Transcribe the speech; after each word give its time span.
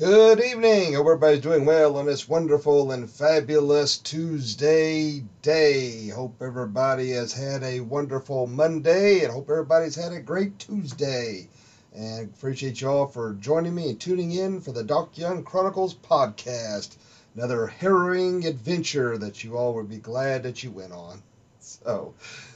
Good 0.00 0.40
evening. 0.40 0.94
Hope 0.94 1.04
everybody's 1.04 1.42
doing 1.42 1.66
well 1.66 1.98
on 1.98 2.06
this 2.06 2.26
wonderful 2.26 2.90
and 2.90 3.10
fabulous 3.10 3.98
Tuesday 3.98 5.22
day. 5.42 6.08
Hope 6.08 6.36
everybody 6.40 7.10
has 7.10 7.34
had 7.34 7.62
a 7.62 7.80
wonderful 7.80 8.46
Monday 8.46 9.22
and 9.22 9.30
hope 9.30 9.50
everybody's 9.50 9.94
had 9.94 10.12
a 10.12 10.18
great 10.18 10.58
Tuesday. 10.58 11.50
And 11.94 12.32
appreciate 12.34 12.80
y'all 12.80 13.04
for 13.08 13.34
joining 13.34 13.74
me 13.74 13.90
and 13.90 14.00
tuning 14.00 14.32
in 14.32 14.62
for 14.62 14.72
the 14.72 14.82
Doc 14.82 15.18
Young 15.18 15.42
Chronicles 15.42 15.92
podcast. 15.92 16.96
Another 17.34 17.66
harrowing 17.66 18.46
adventure 18.46 19.18
that 19.18 19.44
you 19.44 19.58
all 19.58 19.74
would 19.74 19.90
be 19.90 19.98
glad 19.98 20.44
that 20.44 20.62
you 20.62 20.70
went 20.70 20.94
on. 20.94 21.22
So, 21.58 22.14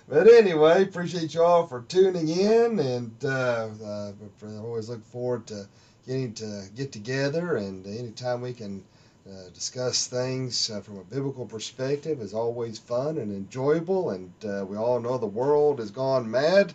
but 0.09 0.27
anyway, 0.27 0.85
appreciate 0.85 1.35
y'all 1.35 1.67
for 1.67 1.83
tuning 1.83 2.29
in 2.29 2.79
and 2.79 3.13
uh, 3.23 3.69
uh, 3.85 4.13
I 4.43 4.57
always 4.57 4.89
look 4.89 5.05
forward 5.05 5.47
to 5.49 5.69
getting 6.07 6.35
to 6.35 6.65
get 6.75 6.93
together, 6.93 7.57
and 7.57 7.87
anytime 7.87 8.41
we 8.41 8.53
can 8.53 8.85
uh, 9.29 9.49
discuss 9.55 10.07
things 10.07 10.71
uh, 10.71 10.81
from 10.81 10.99
a 10.99 11.05
biblical 11.05 11.47
perspective 11.47 12.21
is 12.21 12.35
always 12.35 12.79
fun 12.79 13.17
and 13.17 13.33
enjoyable. 13.33 14.11
And 14.11 14.33
uh, 14.45 14.67
we 14.67 14.77
all 14.77 15.01
know 15.01 15.17
the 15.17 15.27
world 15.27 15.79
has 15.79 15.91
gone 15.91 16.31
mad, 16.31 16.75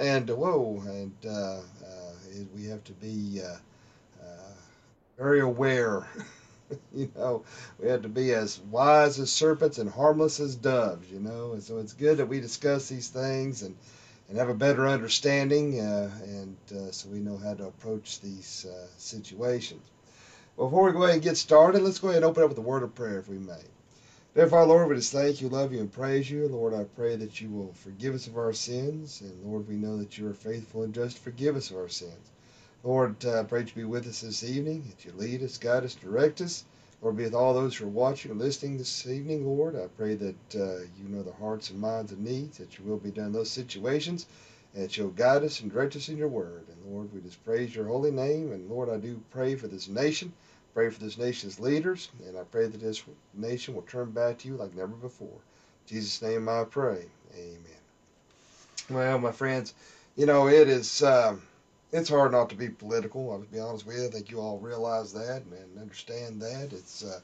and 0.00 0.28
whoa, 0.30 0.82
and 0.86 1.12
uh, 1.26 1.30
uh, 1.30 1.60
we 2.54 2.64
have 2.66 2.82
to 2.84 2.92
be 2.92 3.42
uh, 3.42 3.56
very 5.18 5.40
aware. 5.40 6.06
you 6.94 7.10
know, 7.16 7.44
we 7.78 7.88
have 7.88 8.02
to 8.02 8.08
be 8.08 8.32
as 8.32 8.60
wise 8.70 9.18
as 9.18 9.30
serpents 9.30 9.78
and 9.78 9.90
harmless 9.90 10.40
as 10.40 10.56
doves. 10.56 11.10
You 11.10 11.20
know, 11.20 11.52
and 11.52 11.62
so 11.62 11.78
it's 11.78 11.92
good 11.92 12.16
that 12.16 12.26
we 12.26 12.40
discuss 12.40 12.88
these 12.88 13.08
things 13.08 13.62
and 13.62 13.76
and 14.30 14.38
have 14.38 14.48
a 14.48 14.54
better 14.54 14.86
understanding, 14.86 15.80
uh, 15.80 16.08
and 16.22 16.56
uh, 16.72 16.92
so 16.92 17.08
we 17.08 17.18
know 17.18 17.36
how 17.36 17.52
to 17.52 17.66
approach 17.66 18.20
these 18.20 18.64
uh, 18.70 18.86
situations. 18.96 19.82
Before 20.56 20.84
we 20.84 20.92
go 20.92 21.02
ahead 21.02 21.14
and 21.14 21.22
get 21.22 21.36
started, 21.36 21.82
let's 21.82 21.98
go 21.98 22.10
ahead 22.10 22.22
and 22.22 22.30
open 22.30 22.44
up 22.44 22.50
with 22.50 22.58
a 22.58 22.62
word 22.62 22.84
of 22.84 22.94
prayer, 22.94 23.18
if 23.18 23.28
we 23.28 23.38
may. 23.38 23.60
Therefore, 24.32 24.64
Lord, 24.66 24.88
we 24.88 24.94
just 24.94 25.10
thank 25.10 25.40
you, 25.40 25.48
love 25.48 25.72
you, 25.72 25.80
and 25.80 25.90
praise 25.90 26.30
you. 26.30 26.46
Lord, 26.46 26.74
I 26.74 26.84
pray 26.84 27.16
that 27.16 27.40
you 27.40 27.50
will 27.50 27.72
forgive 27.72 28.14
us 28.14 28.28
of 28.28 28.36
our 28.38 28.52
sins, 28.52 29.20
and 29.20 29.44
Lord, 29.44 29.68
we 29.68 29.74
know 29.74 29.98
that 29.98 30.16
you 30.16 30.28
are 30.28 30.34
faithful 30.34 30.84
and 30.84 30.94
just 30.94 31.18
forgive 31.18 31.56
us 31.56 31.70
of 31.72 31.78
our 31.78 31.88
sins. 31.88 32.30
Lord, 32.84 33.24
I 33.26 33.42
pray 33.42 33.62
that 33.62 33.74
you 33.74 33.82
be 33.82 33.84
with 33.84 34.06
us 34.06 34.20
this 34.20 34.44
evening, 34.44 34.84
that 34.88 35.04
you 35.04 35.12
lead 35.16 35.42
us, 35.42 35.58
guide 35.58 35.82
us, 35.82 35.96
direct 35.96 36.40
us. 36.40 36.64
Lord, 37.02 37.16
be 37.16 37.24
with 37.24 37.34
all 37.34 37.54
those 37.54 37.76
who 37.76 37.86
are 37.86 37.88
watching 37.88 38.30
and 38.30 38.38
listening 38.40 38.76
this 38.76 39.06
evening, 39.06 39.46
Lord. 39.46 39.74
I 39.74 39.86
pray 39.96 40.16
that 40.16 40.54
uh, 40.54 40.82
you 40.98 41.08
know 41.08 41.22
the 41.22 41.32
hearts 41.32 41.70
and 41.70 41.80
minds 41.80 42.12
and 42.12 42.22
needs, 42.22 42.58
that 42.58 42.78
your 42.78 42.86
will 42.86 42.98
be 42.98 43.10
done 43.10 43.26
in 43.26 43.32
those 43.32 43.50
situations, 43.50 44.26
and 44.74 44.84
that 44.84 44.96
you'll 44.96 45.08
guide 45.08 45.42
us 45.42 45.60
and 45.60 45.72
direct 45.72 45.96
us 45.96 46.10
in 46.10 46.18
your 46.18 46.28
word. 46.28 46.66
And 46.68 46.94
Lord, 46.94 47.12
we 47.14 47.22
just 47.22 47.42
praise 47.42 47.74
your 47.74 47.86
holy 47.86 48.10
name. 48.10 48.52
And 48.52 48.68
Lord, 48.68 48.90
I 48.90 48.98
do 48.98 49.18
pray 49.30 49.54
for 49.54 49.66
this 49.66 49.88
nation, 49.88 50.30
pray 50.74 50.90
for 50.90 51.00
this 51.00 51.16
nation's 51.16 51.58
leaders, 51.58 52.10
and 52.26 52.36
I 52.36 52.42
pray 52.42 52.66
that 52.66 52.80
this 52.80 53.02
nation 53.32 53.74
will 53.74 53.82
turn 53.82 54.10
back 54.10 54.38
to 54.38 54.48
you 54.48 54.56
like 54.56 54.74
never 54.74 54.88
before. 54.88 55.28
In 55.28 55.96
Jesus' 55.96 56.20
name 56.20 56.50
I 56.50 56.64
pray. 56.64 57.06
Amen. 57.34 57.80
Well, 58.90 59.18
my 59.18 59.32
friends, 59.32 59.72
you 60.16 60.26
know, 60.26 60.48
it 60.48 60.68
is. 60.68 61.02
Um, 61.02 61.40
it's 61.92 62.08
hard 62.08 62.32
not 62.32 62.50
to 62.50 62.56
be 62.56 62.68
political. 62.68 63.32
I'll 63.32 63.38
be 63.40 63.58
honest 63.58 63.86
with 63.86 63.96
you. 63.96 64.06
I 64.06 64.10
think 64.10 64.30
you 64.30 64.40
all 64.40 64.58
realize 64.58 65.12
that 65.12 65.42
and 65.42 65.78
understand 65.80 66.40
that. 66.42 66.72
It's 66.72 67.04
uh, 67.04 67.20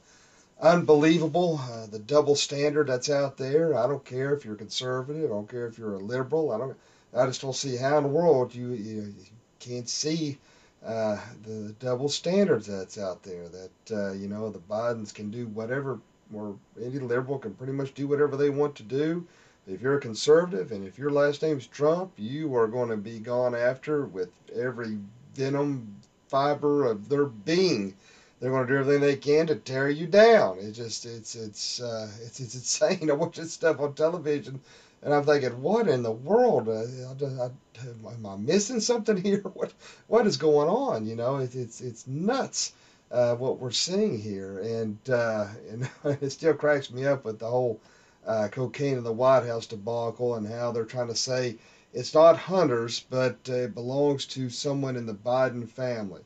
unbelievable 0.61 1.59
uh, 1.71 1.87
the 1.87 1.99
double 1.99 2.35
standard 2.35 2.87
that's 2.87 3.09
out 3.09 3.37
there. 3.37 3.77
I 3.77 3.87
don't 3.87 4.03
care 4.03 4.33
if 4.33 4.45
you're 4.45 4.55
conservative. 4.55 5.25
I 5.25 5.33
don't 5.33 5.49
care 5.49 5.67
if 5.67 5.77
you're 5.77 5.95
a 5.95 5.99
liberal. 5.99 6.51
I 6.51 6.57
don't. 6.57 6.77
I 7.15 7.25
just 7.25 7.41
don't 7.41 7.55
see 7.55 7.77
how 7.77 7.97
in 7.97 8.03
the 8.03 8.09
world 8.09 8.53
you 8.53 8.73
you, 8.73 9.13
can't 9.59 9.89
see 9.89 10.37
uh, 10.85 11.17
the 11.43 11.73
double 11.79 12.09
standards 12.09 12.67
that's 12.67 12.97
out 12.97 13.23
there. 13.23 13.47
That 13.47 13.95
uh, 13.95 14.11
you 14.13 14.27
know 14.27 14.49
the 14.49 14.59
Bidens 14.59 15.13
can 15.13 15.31
do 15.31 15.47
whatever, 15.47 15.99
or 16.33 16.57
any 16.79 16.99
liberal 16.99 17.39
can 17.39 17.53
pretty 17.53 17.73
much 17.73 17.93
do 17.93 18.07
whatever 18.07 18.35
they 18.35 18.49
want 18.49 18.75
to 18.75 18.83
do 18.83 19.25
if 19.67 19.81
you're 19.81 19.97
a 19.97 20.01
conservative 20.01 20.71
and 20.71 20.87
if 20.87 20.97
your 20.97 21.09
last 21.09 21.41
name's 21.41 21.67
Trump, 21.67 22.13
you 22.17 22.55
are 22.55 22.67
going 22.67 22.89
to 22.89 22.97
be 22.97 23.19
gone 23.19 23.53
after 23.53 24.05
with 24.05 24.29
every 24.55 24.97
venom 25.35 25.93
fiber 26.29 26.85
of 26.85 27.09
their 27.09 27.25
being. 27.25 27.93
They're 28.39 28.51
going 28.51 28.65
to 28.67 28.73
do 28.73 28.79
everything 28.79 29.01
they 29.01 29.15
can 29.15 29.47
to 29.47 29.55
tear 29.55 29.89
you 29.89 30.07
down. 30.07 30.57
It's 30.59 30.77
just 30.77 31.05
it's 31.05 31.35
it's 31.35 31.81
uh, 31.81 32.09
it's 32.23 32.39
it's 32.39 32.55
insane. 32.55 33.09
I 33.09 33.13
watch 33.13 33.35
this 33.35 33.51
stuff 33.51 33.79
on 33.79 33.93
television, 33.93 34.61
and 35.01 35.13
I'm 35.13 35.25
thinking, 35.25 35.61
what 35.61 35.87
in 35.87 36.03
the 36.03 36.11
world? 36.11 36.69
Uh, 36.69 36.83
I, 36.83 37.45
I, 37.45 38.13
am 38.13 38.25
I 38.25 38.35
missing 38.37 38.79
something 38.79 39.17
here? 39.23 39.41
What 39.41 39.73
what 40.07 40.27
is 40.27 40.37
going 40.37 40.69
on? 40.69 41.07
You 41.07 41.15
know, 41.15 41.37
it, 41.37 41.55
it's 41.55 41.81
it's 41.81 42.07
nuts. 42.07 42.73
Uh, 43.09 43.35
what 43.35 43.57
we're 43.59 43.71
seeing 43.71 44.19
here, 44.19 44.59
and 44.59 44.97
uh, 45.09 45.47
and 45.71 45.89
it 46.21 46.29
still 46.29 46.53
cracks 46.53 46.91
me 46.91 47.05
up 47.05 47.25
with 47.25 47.39
the 47.39 47.49
whole 47.49 47.79
uh, 48.27 48.49
cocaine 48.49 48.97
in 48.97 49.03
the 49.03 49.13
White 49.13 49.45
House 49.45 49.65
debacle 49.65 50.35
and 50.35 50.47
how 50.47 50.71
they're 50.71 50.85
trying 50.85 51.07
to 51.07 51.15
say 51.15 51.57
it's 51.93 52.13
not 52.13 52.37
Hunter's, 52.37 52.99
but 53.09 53.37
uh, 53.49 53.53
it 53.53 53.75
belongs 53.75 54.25
to 54.27 54.49
someone 54.49 54.97
in 54.97 55.05
the 55.07 55.13
Biden 55.15 55.67
family. 55.69 56.21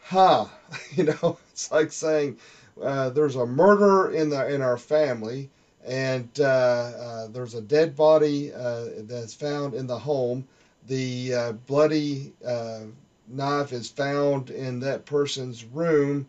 Ha! 0.00 0.44
Huh. 0.44 0.78
You 0.96 1.04
know, 1.04 1.38
it's 1.52 1.70
like 1.70 1.92
saying 1.92 2.36
uh, 2.82 3.10
there's 3.10 3.36
a 3.36 3.46
murder 3.46 4.10
in 4.10 4.28
the 4.30 4.46
in 4.52 4.62
our 4.62 4.76
family, 4.78 5.48
and 5.84 6.28
uh, 6.40 6.44
uh, 6.44 7.26
there's 7.28 7.54
a 7.54 7.60
dead 7.62 7.96
body 7.96 8.52
uh, 8.52 8.86
that's 9.08 9.34
found 9.34 9.74
in 9.74 9.86
the 9.86 9.98
home. 9.98 10.44
The 10.88 11.54
bloody 11.66 12.32
knife 13.28 13.72
is 13.72 13.88
found 13.88 14.50
in 14.50 14.80
that 14.80 15.04
person's 15.06 15.64
room, 15.64 16.26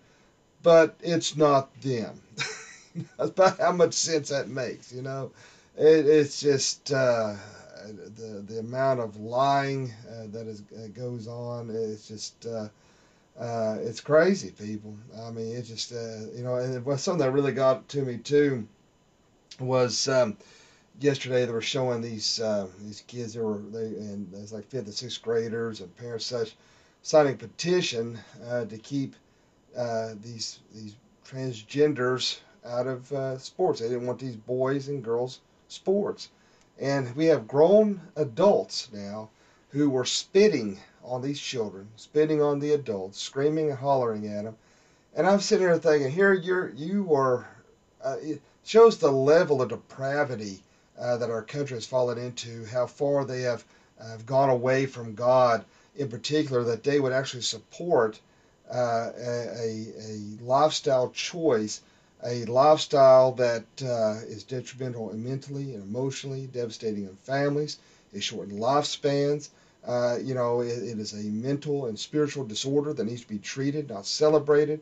but 0.64 0.96
it's 1.02 1.36
not 1.36 1.74
them. 1.82 2.22
That's 3.18 3.32
about 3.32 3.60
how 3.60 3.72
much 3.72 3.94
sense 3.94 4.30
that 4.30 4.50
makes, 4.50 4.92
you 4.92 5.02
know. 5.02 5.32
It, 5.78 6.06
it's 6.08 6.40
just 6.40 6.92
uh, 6.92 7.36
the 7.86 8.44
the 8.48 8.60
amount 8.60 9.00
of 9.00 9.18
lying 9.18 9.92
uh, 10.10 10.28
that 10.32 10.48
is 10.48 10.62
uh, 10.78 10.88
goes 10.94 11.28
on. 11.28 11.70
It's 11.72 12.08
just 12.08 12.46
uh, 12.46 12.70
uh, 13.40 13.78
it's 13.82 14.00
crazy, 14.02 14.52
people. 14.52 14.96
I 15.26 15.32
mean, 15.32 15.56
it 15.56 15.64
just 15.64 15.94
uh, 15.94 16.28
you 16.36 16.44
know, 16.44 16.56
and 16.58 16.76
it 16.76 17.00
something 17.00 17.26
that 17.26 17.32
really 17.32 17.54
got 17.54 17.88
to 17.90 18.04
me 18.04 18.18
too 18.18 18.68
was. 19.60 20.08
Um, 20.08 20.38
yesterday 21.00 21.46
they 21.46 21.52
were 21.52 21.62
showing 21.62 22.02
these 22.02 22.40
uh, 22.40 22.68
these 22.80 23.04
kids 23.08 23.34
that 23.34 23.44
were 23.44 23.60
they 23.72 23.86
and 23.86 24.34
it's 24.36 24.52
like 24.54 24.66
fifth 24.68 24.86
and 24.86 24.94
sixth 24.94 25.22
graders 25.22 25.82
and 25.82 25.96
parents 25.98 26.26
such 26.26 26.56
signing 27.02 27.38
petition 27.38 28.20
uh, 28.48 28.66
to 28.66 28.78
keep 28.78 29.16
uh, 29.78 30.14
these 30.22 30.60
these 30.74 30.96
transgenders 31.28 32.40
out 32.66 32.88
of 32.88 33.12
uh, 33.12 33.38
sports. 33.38 33.80
They 33.80 33.90
didn't 33.90 34.08
want 34.08 34.20
these 34.20 34.36
boys 34.36 34.88
and 34.88 35.04
girls 35.04 35.40
sports. 35.68 36.30
And 36.80 37.16
we 37.16 37.26
have 37.28 37.48
grown 37.48 38.02
adults 38.16 38.90
now 38.92 39.30
who 39.70 39.90
were 39.90 40.06
spitting 40.06 40.80
on 41.04 41.22
these 41.22 41.40
children, 41.40 41.88
spitting 41.96 42.42
on 42.42 42.60
the 42.60 42.74
adults, 42.74 43.20
screaming 43.20 43.70
and 43.70 43.78
hollering 43.78 44.28
at 44.28 44.44
them. 44.44 44.56
And 45.16 45.28
I'm 45.28 45.40
sitting 45.40 45.68
here 45.68 45.78
thinking, 45.78 46.12
here 46.12 46.34
you're 46.34 46.70
you 46.70 47.14
are. 47.14 47.48
Uh, 48.04 48.18
it 48.22 48.42
shows 48.64 48.98
the 48.98 49.12
level 49.12 49.62
of 49.62 49.70
depravity 49.70 50.62
uh, 51.00 51.18
that 51.18 51.30
our 51.30 51.44
country 51.44 51.78
has 51.78 51.86
fallen 51.86 52.18
into. 52.18 52.66
How 52.66 52.88
far 52.88 53.26
they 53.26 53.42
have 53.42 53.64
have 54.00 54.26
gone 54.26 54.50
away 54.50 54.86
from 54.86 55.14
God, 55.14 55.64
in 55.96 56.10
particular, 56.10 56.64
that 56.64 56.84
they 56.84 57.00
would 57.00 57.14
actually 57.14 57.44
support 57.44 58.20
uh, 58.74 59.12
a, 59.16 59.88
a 60.00 60.44
lifestyle 60.44 61.10
choice 61.12 61.82
a 62.26 62.46
lifestyle 62.46 63.34
that 63.34 63.66
uh, 63.84 64.20
is 64.26 64.44
detrimental 64.44 65.14
mentally 65.14 65.74
and 65.74 65.84
emotionally, 65.84 66.48
devastating 66.48 67.08
on 67.08 67.16
families. 67.16 67.80
It 68.14 68.24
shortens 68.24 68.60
lifespans. 68.60 69.50
Uh, 69.86 70.18
you 70.22 70.34
know, 70.34 70.62
it, 70.62 70.78
it 70.78 71.00
is 71.00 71.14
a 71.14 71.30
mental 71.30 71.88
and 71.88 72.00
spiritual 72.00 72.46
disorder 72.46 72.94
that 72.94 73.04
needs 73.04 73.22
to 73.22 73.28
be 73.28 73.40
treated, 73.40 73.90
not 73.90 74.06
celebrated. 74.06 74.80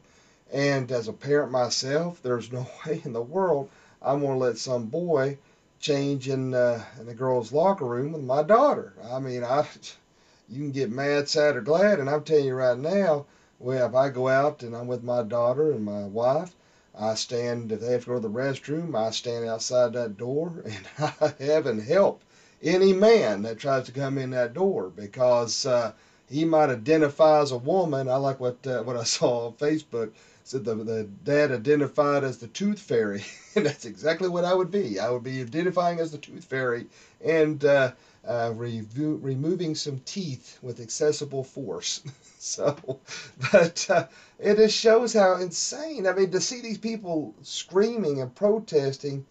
And 0.54 0.92
as 0.92 1.07
a 1.07 1.13
parent 1.13 1.51
myself, 1.51 2.21
there's 2.21 2.51
no 2.51 2.68
way 2.86 3.01
in 3.04 3.13
the 3.13 3.21
world 3.21 3.69
I'm 4.01 4.19
going 4.19 4.33
to 4.33 4.45
let 4.45 4.57
some 4.57 4.88
boy 4.88 5.38
change 5.80 6.27
in 6.27 6.54
uh, 6.54 6.83
in 7.00 7.07
a 7.07 7.13
girl's 7.13 7.51
locker 7.51 7.86
room 7.86 8.12
with 8.12 8.24
my 8.24 8.44
daughter. 8.44 8.94
I 9.12 9.19
mean, 9.19 9.44
I 9.44 9.68
you 10.50 10.57
can 10.57 10.71
get 10.71 10.92
mad, 10.92 11.30
sad, 11.30 11.56
or 11.56 11.62
glad, 11.62 12.00
and 12.00 12.10
I'm 12.10 12.24
telling 12.24 12.45
you 12.45 12.56
right 12.56 12.77
now, 12.77 13.25
well, 13.60 13.88
if 13.88 13.95
I 13.95 14.10
go 14.10 14.27
out 14.27 14.63
and 14.63 14.75
I'm 14.75 14.88
with 14.88 15.04
my 15.04 15.24
daughter 15.24 15.71
and 15.71 15.86
my 15.86 16.04
wife, 16.04 16.56
I 16.98 17.16
stand, 17.16 17.72
if 17.72 17.82
they 17.82 17.92
have 17.94 18.04
to 18.06 18.08
go 18.12 18.14
to 18.16 18.20
the 18.22 18.30
restroom, 18.30 18.96
I 18.96 19.12
stand 19.12 19.46
outside 19.46 19.94
that 19.94 20.18
door 20.18 20.64
and 20.66 20.88
I 21.00 21.34
heaven 21.40 21.80
help 21.80 22.22
any 22.62 22.94
man 22.94 23.42
that 23.44 23.58
tries 23.60 23.86
to 23.86 23.92
come 23.92 24.18
in 24.18 24.30
that 24.32 24.54
door 24.54 24.90
because 24.90 25.66
uh, 25.66 25.92
he 26.30 26.46
might 26.46 26.70
identify 26.70 27.42
as 27.42 27.52
a 27.52 27.58
woman. 27.58 28.08
I 28.10 28.16
like 28.16 28.40
what 28.40 28.66
uh, 28.66 28.84
what 28.84 28.96
I 28.98 29.04
saw 29.04 29.48
on 29.48 29.54
Facebook. 29.54 30.12
Said 30.44 30.66
the, 30.66 30.76
the 30.76 31.04
dad 31.24 31.52
identified 31.52 32.24
as 32.24 32.38
the 32.40 32.48
tooth 32.48 32.80
fairy, 32.80 33.24
and 33.56 33.66
that's 33.66 33.86
exactly 33.86 34.28
what 34.28 34.44
I 34.46 34.54
would 34.54 34.72
be. 34.72 35.00
I 35.00 35.10
would 35.10 35.24
be 35.24 35.42
identifying 35.42 36.00
as 36.00 36.12
the 36.12 36.18
tooth 36.18 36.46
fairy 36.46 36.88
and 37.24 37.64
uh, 37.64 37.92
uh, 38.26 38.50
revo- 38.52 39.20
removing 39.22 39.76
some 39.76 40.02
teeth 40.06 40.58
with 40.62 40.80
accessible 40.80 41.44
force. 41.44 42.02
so, 42.42 42.76
but 43.52 43.88
uh, 43.90 44.08
it 44.40 44.56
just 44.56 44.76
shows 44.76 45.14
how 45.14 45.36
insane. 45.36 46.08
I 46.08 46.14
mean, 46.14 46.32
to 46.32 46.42
see 46.42 46.60
these 46.60 46.80
people 46.80 47.36
screaming 47.44 48.20
and 48.20 48.34
protesting 48.34 49.26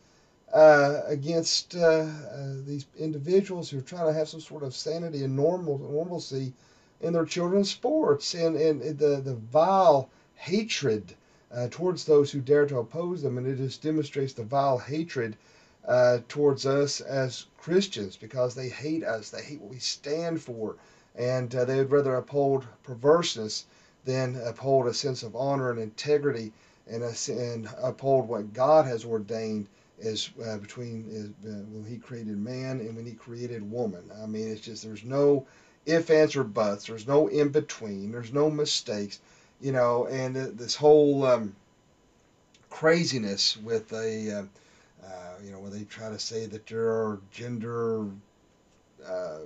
uh, 0.53 1.01
against 1.07 1.75
uh, 1.75 1.81
uh, 1.81 2.55
these 2.65 2.87
individuals 2.97 3.69
who 3.69 3.79
are 3.79 3.83
trying 3.83 4.07
to 4.07 4.13
have 4.13 4.29
some 4.29 4.41
sort 4.41 4.63
of 4.63 4.77
sanity 4.77 5.25
and 5.25 5.35
normal 5.35 5.79
normalcy 5.79 6.53
in 7.01 7.13
their 7.13 7.25
children's 7.25 7.71
sports, 7.71 8.35
and 8.35 8.57
and 8.57 8.81
the 8.99 9.21
the 9.21 9.35
vile 9.35 10.09
hatred 10.37 11.15
uh, 11.53 11.67
towards 11.69 12.05
those 12.05 12.31
who 12.31 12.41
dare 12.41 12.67
to 12.67 12.79
oppose 12.79 13.23
them, 13.23 13.39
and 13.39 13.47
it 13.47 13.57
just 13.57 13.83
demonstrates 13.83 14.35
the 14.35 14.45
vile 14.45 14.79
hatred 14.79 15.37
uh, 15.85 16.19
towards 16.29 16.65
us 16.65 17.01
as 17.01 17.47
Christians 17.59 18.17
because 18.17 18.55
they 18.55 18.69
hate 18.69 19.03
us, 19.03 19.31
they 19.31 19.43
hate 19.43 19.61
what 19.61 19.71
we 19.71 19.81
stand 19.81 20.41
for, 20.41 20.77
and 21.21 21.55
uh, 21.55 21.65
they 21.67 21.77
would 21.77 21.91
rather 21.93 22.17
uphold 22.17 22.67
perverseness 22.83 23.67
than 24.07 24.41
uphold 24.47 24.87
a 24.87 24.95
sense 24.95 25.23
of 25.23 25.37
honor 25.37 25.71
and 25.71 25.79
integrity 25.79 26.51
and, 26.91 27.03
a, 27.03 27.13
and 27.29 27.69
uphold 27.83 28.27
what 28.27 28.55
God 28.55 28.87
has 28.87 29.05
ordained 29.05 29.67
as 30.03 30.31
uh, 30.45 30.57
between 30.57 31.35
uh, 31.45 31.49
when 31.49 31.85
He 31.87 31.99
created 31.99 32.39
man 32.39 32.81
and 32.81 32.97
when 32.97 33.05
He 33.05 33.13
created 33.13 33.71
woman. 33.71 34.11
I 34.23 34.27
mean, 34.27 34.49
it's 34.49 34.63
just 34.63 34.83
there's 34.83 35.05
no 35.05 35.47
if, 35.87 36.11
ands, 36.11 36.37
or 36.37 36.45
buts. 36.45 36.87
There's 36.87 37.07
no 37.07 37.29
in 37.29 37.51
between. 37.51 38.13
There's 38.13 38.33
no 38.33 38.51
mistakes, 38.51 39.21
you 39.61 39.73
know. 39.73 40.07
And 40.07 40.35
this 40.37 40.75
whole 40.75 41.25
um, 41.27 41.55
craziness 42.71 43.57
with 43.57 43.93
a, 43.93 44.31
uh, 44.31 44.43
uh, 45.05 45.35
you 45.45 45.53
know, 45.53 45.59
when 45.59 45.73
they 45.73 45.85
try 45.85 46.09
to 46.09 46.19
say 46.19 46.47
that 46.47 46.67
there 46.67 46.89
are 46.89 47.21
gender, 47.31 48.07
uh, 49.07 49.39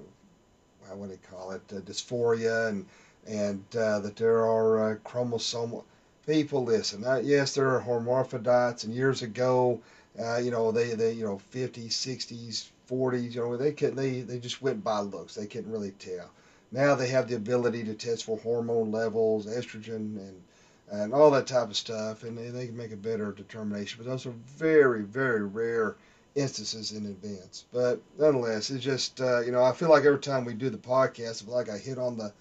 what 0.97 1.11
do 1.11 1.17
they 1.17 1.37
call 1.37 1.53
it, 1.53 1.63
uh, 1.73 1.81
dysphoria, 1.81 2.69
and 2.69 2.87
and 3.27 3.65
uh, 3.77 4.01
that 4.01 4.17
there 4.17 4.45
are 4.45 4.93
uh, 4.93 4.97
chromosomal 4.97 5.85
people. 6.27 6.65
Listen, 6.65 7.05
yes, 7.25 7.55
there 7.55 7.71
are 7.71 7.81
hermaphrodites, 7.81 8.85
and 8.85 8.95
years 8.95 9.23
ago, 9.23 9.81
you 10.17 10.51
know, 10.51 10.73
they 10.73 10.95
they 10.95 11.13
you 11.13 11.25
know 11.25 11.41
50s, 11.53 11.89
60s, 11.89 12.71
40s, 12.91 13.35
you 13.35 13.41
know, 13.41 13.57
they 13.57 13.73
could 13.73 13.97
they 13.97 14.21
they 14.21 14.39
just 14.39 14.63
went 14.63 14.85
by 14.85 15.01
looks. 15.01 15.35
They 15.35 15.47
couldn't 15.47 15.73
really 15.73 15.93
tell. 15.93 16.31
Now 16.73 16.95
they 16.95 17.09
have 17.09 17.29
the 17.29 17.37
ability 17.37 17.85
to 17.85 17.95
test 17.95 18.25
for 18.25 18.39
hormone 18.39 18.91
levels, 18.91 19.47
estrogen, 19.47 20.19
and 20.19 20.43
and 20.91 21.15
all 21.15 21.31
that 21.31 21.47
type 21.47 21.69
of 21.71 21.77
stuff, 21.77 22.23
and 22.25 22.37
they, 22.37 22.51
they 22.51 22.67
can 22.67 22.77
make 22.77 22.93
a 22.93 22.97
better 22.97 23.33
determination. 23.33 23.99
But 24.03 24.11
those 24.11 24.27
are 24.27 24.35
very, 24.59 25.03
very 25.03 25.45
rare 25.45 25.97
instances 26.35 26.93
in 26.93 27.07
advance. 27.07 27.65
But 27.73 28.01
nonetheless, 28.19 28.71
it's 28.71 28.85
just 28.85 29.21
uh, 29.21 29.41
you 29.41 29.53
know 29.53 29.63
I 29.63 29.73
feel 29.73 29.89
like 29.89 30.05
every 30.05 30.21
time 30.21 30.45
we 30.45 30.55
do 30.55 30.71
the 30.71 30.79
podcast, 30.79 31.47
like 31.49 31.69
I 31.69 31.79
hit 31.79 31.99
on 31.99 32.17
the 32.17 32.33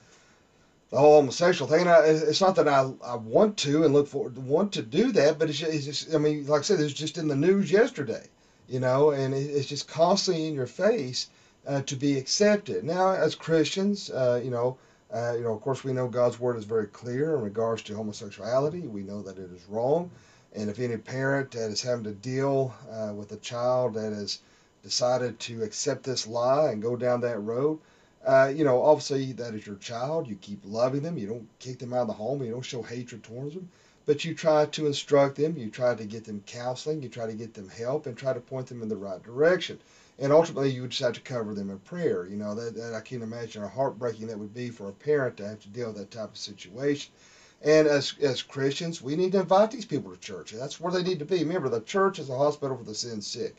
the 0.90 0.98
whole 0.98 1.16
homosexual 1.16 1.70
thing. 1.70 1.82
And 1.82 1.90
I, 1.90 2.06
it's 2.06 2.42
not 2.42 2.56
that 2.56 2.68
I, 2.68 2.92
I 3.04 3.16
want 3.16 3.58
to 3.58 3.84
and 3.84 3.94
look 3.94 4.08
forward 4.08 4.38
want 4.38 4.74
to 4.74 4.82
do 4.82 5.12
that, 5.14 5.40
but 5.40 5.50
it's 5.50 5.58
just, 5.58 5.74
it's 5.74 5.86
just 5.86 6.14
I 6.14 6.18
mean, 6.18 6.46
like 6.48 6.60
I 6.60 6.64
said, 6.64 6.80
it 6.80 6.84
was 6.84 6.94
just 6.94 7.18
in 7.18 7.28
the 7.28 7.36
news 7.36 7.72
yesterday 7.72 8.26
you 8.68 8.80
know, 8.80 9.12
and 9.12 9.34
it's 9.34 9.68
just 9.68 9.88
constantly 9.88 10.48
in 10.48 10.54
your 10.54 10.66
face 10.68 11.28
uh, 11.68 11.82
to 11.82 11.96
be 11.96 12.18
accepted. 12.18 12.84
Now, 12.84 13.12
as 13.12 13.36
Christians, 13.36 14.10
uh, 14.10 14.42
you 14.44 14.50
know, 14.50 14.78
uh, 15.14 15.34
you 15.36 15.44
know, 15.44 15.54
of 15.54 15.62
course, 15.62 15.84
we 15.84 15.94
know 15.94 16.08
God's 16.08 16.40
word 16.40 16.58
is 16.58 16.64
very 16.64 16.88
clear 16.88 17.36
in 17.36 17.42
regards 17.42 17.84
to 17.84 17.96
homosexuality. 17.96 18.82
We 18.82 19.04
know 19.04 19.22
that 19.22 19.38
it 19.38 19.52
is 19.52 19.64
wrong, 19.70 20.10
and 20.54 20.70
if 20.70 20.80
any 20.80 20.98
parent 20.98 21.52
that 21.52 21.70
is 21.70 21.82
having 21.82 22.04
to 22.06 22.12
deal 22.12 22.74
uh, 22.92 23.14
with 23.14 23.32
a 23.32 23.38
child 23.38 23.96
that 23.96 24.14
has 24.14 24.40
decided 24.84 25.40
to 25.40 25.64
accept 25.64 26.04
this 26.04 26.28
lie 26.28 26.72
and 26.72 26.82
go 26.82 26.96
down 26.96 27.22
that 27.22 27.40
road, 27.40 27.80
uh, 28.26 28.52
you 28.54 28.64
know, 28.64 28.82
obviously 28.82 29.34
that 29.34 29.54
is 29.54 29.66
your 29.66 29.76
child. 29.78 30.28
You 30.28 30.36
keep 30.36 30.62
loving 30.64 31.02
them. 31.02 31.18
You 31.18 31.28
don't 31.28 31.60
kick 31.60 31.80
them 31.80 31.94
out 31.94 32.02
of 32.02 32.08
the 32.08 32.14
home. 32.14 32.44
You 32.44 32.52
don't 32.52 32.62
show 32.62 32.82
hatred 32.82 33.24
towards 33.24 33.56
them 33.56 33.70
but 34.06 34.26
you 34.26 34.34
try 34.34 34.66
to 34.66 34.86
instruct 34.86 35.38
them, 35.38 35.58
you 35.58 35.70
try 35.70 35.96
to 35.96 36.06
get 36.06 36.26
them 36.26 36.44
counseling, 36.46 37.02
you 37.02 37.10
try 37.10 37.26
to 37.26 37.34
get 37.34 37.54
them 37.54 37.70
help, 37.70 38.06
and 38.06 38.18
try 38.18 38.34
to 38.34 38.40
point 38.40 38.68
them 38.68 38.82
in 38.82 38.90
the 38.90 38.96
right 38.96 39.24
direction. 39.24 39.80
And 40.20 40.32
ultimately, 40.32 40.70
you 40.70 40.82
would 40.82 40.92
just 40.92 41.02
have 41.02 41.14
to 41.14 41.22
cover 41.22 41.54
them 41.54 41.70
in 41.70 41.80
prayer. 41.80 42.28
You 42.28 42.36
know, 42.36 42.54
that, 42.54 42.76
that 42.76 42.94
I 42.94 43.00
can't 43.00 43.24
imagine 43.24 43.62
how 43.62 43.68
heartbreaking 43.70 44.28
that 44.28 44.38
would 44.38 44.54
be 44.54 44.70
for 44.70 44.90
a 44.90 44.94
parent 44.94 45.38
to 45.38 45.48
have 45.48 45.62
to 45.62 45.70
deal 45.70 45.88
with 45.88 45.98
that 45.98 46.12
type 46.12 46.32
of 46.32 46.38
situation. 46.38 47.12
And 47.64 47.88
as, 47.88 48.14
as 48.22 48.42
Christians, 48.42 49.02
we 49.02 49.16
need 49.16 49.32
to 49.32 49.40
invite 49.40 49.72
these 49.72 49.86
people 49.86 50.12
to 50.12 50.20
church. 50.20 50.52
That's 50.52 50.82
where 50.82 50.92
they 50.92 51.02
need 51.02 51.20
to 51.20 51.26
be. 51.26 51.40
Remember, 51.40 51.70
the 51.70 51.82
church 51.82 52.20
is 52.20 52.30
a 52.30 52.38
hospital 52.38 52.76
for 52.78 52.84
the 52.84 52.94
sin 52.94 53.22
sick. 53.22 53.56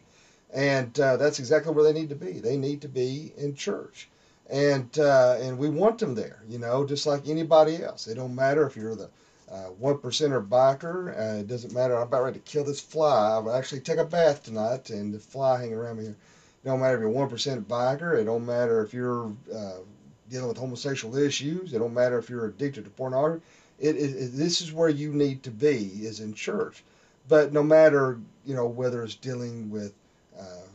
And 0.52 0.98
uh, 1.00 1.16
that's 1.16 1.38
exactly 1.38 1.72
where 1.72 1.84
they 1.84 1.98
need 1.98 2.10
to 2.10 2.14
be. 2.14 2.32
They 2.32 2.56
need 2.56 2.82
to 2.82 2.88
be 2.88 3.32
in 3.38 3.54
church. 3.54 4.08
And, 4.50 4.98
uh, 4.98 5.38
and 5.40 5.56
we 5.56 5.70
want 5.70 5.98
them 5.98 6.14
there, 6.14 6.42
you 6.48 6.58
know, 6.58 6.86
just 6.86 7.06
like 7.06 7.28
anybody 7.28 7.82
else. 7.82 8.06
It 8.06 8.16
don't 8.16 8.34
matter 8.34 8.66
if 8.66 8.76
you're 8.76 8.94
the 8.94 9.08
uh, 9.50 9.68
one 9.78 9.96
percenter 9.96 10.46
biker. 10.46 11.18
Uh, 11.18 11.40
it 11.40 11.48
doesn't 11.48 11.72
matter. 11.72 11.96
I'm 11.96 12.02
about 12.02 12.24
ready 12.24 12.38
to 12.38 12.44
kill 12.44 12.64
this 12.64 12.80
fly. 12.80 13.30
I'll 13.30 13.54
actually 13.54 13.80
take 13.80 13.98
a 13.98 14.04
bath 14.04 14.44
tonight, 14.44 14.90
and 14.90 15.14
the 15.14 15.18
fly 15.18 15.60
hanging 15.60 15.74
around 15.74 15.96
me 15.96 16.04
here. 16.04 16.16
It 16.62 16.68
don't 16.68 16.80
matter 16.80 16.96
if 16.96 17.00
you're 17.00 17.08
one 17.08 17.28
percent 17.28 17.68
biker. 17.68 18.18
It 18.18 18.24
don't 18.24 18.46
matter 18.46 18.82
if 18.82 18.92
you're 18.92 19.32
uh, 19.54 19.78
dealing 20.30 20.48
with 20.48 20.58
homosexual 20.58 21.16
issues. 21.16 21.72
It 21.72 21.78
don't 21.78 21.94
matter 21.94 22.18
if 22.18 22.28
you're 22.28 22.46
addicted 22.46 22.84
to 22.84 22.90
pornography. 22.90 23.44
It, 23.78 23.96
it, 23.96 24.30
this 24.32 24.60
is 24.60 24.72
where 24.72 24.88
you 24.88 25.12
need 25.12 25.42
to 25.44 25.50
be 25.50 26.06
is 26.06 26.20
in 26.20 26.34
church. 26.34 26.84
But 27.28 27.52
no 27.52 27.62
matter 27.62 28.18
you 28.44 28.54
know 28.54 28.66
whether 28.66 29.02
it's 29.02 29.14
dealing 29.14 29.70
with 29.70 29.94
uh, 30.38 30.66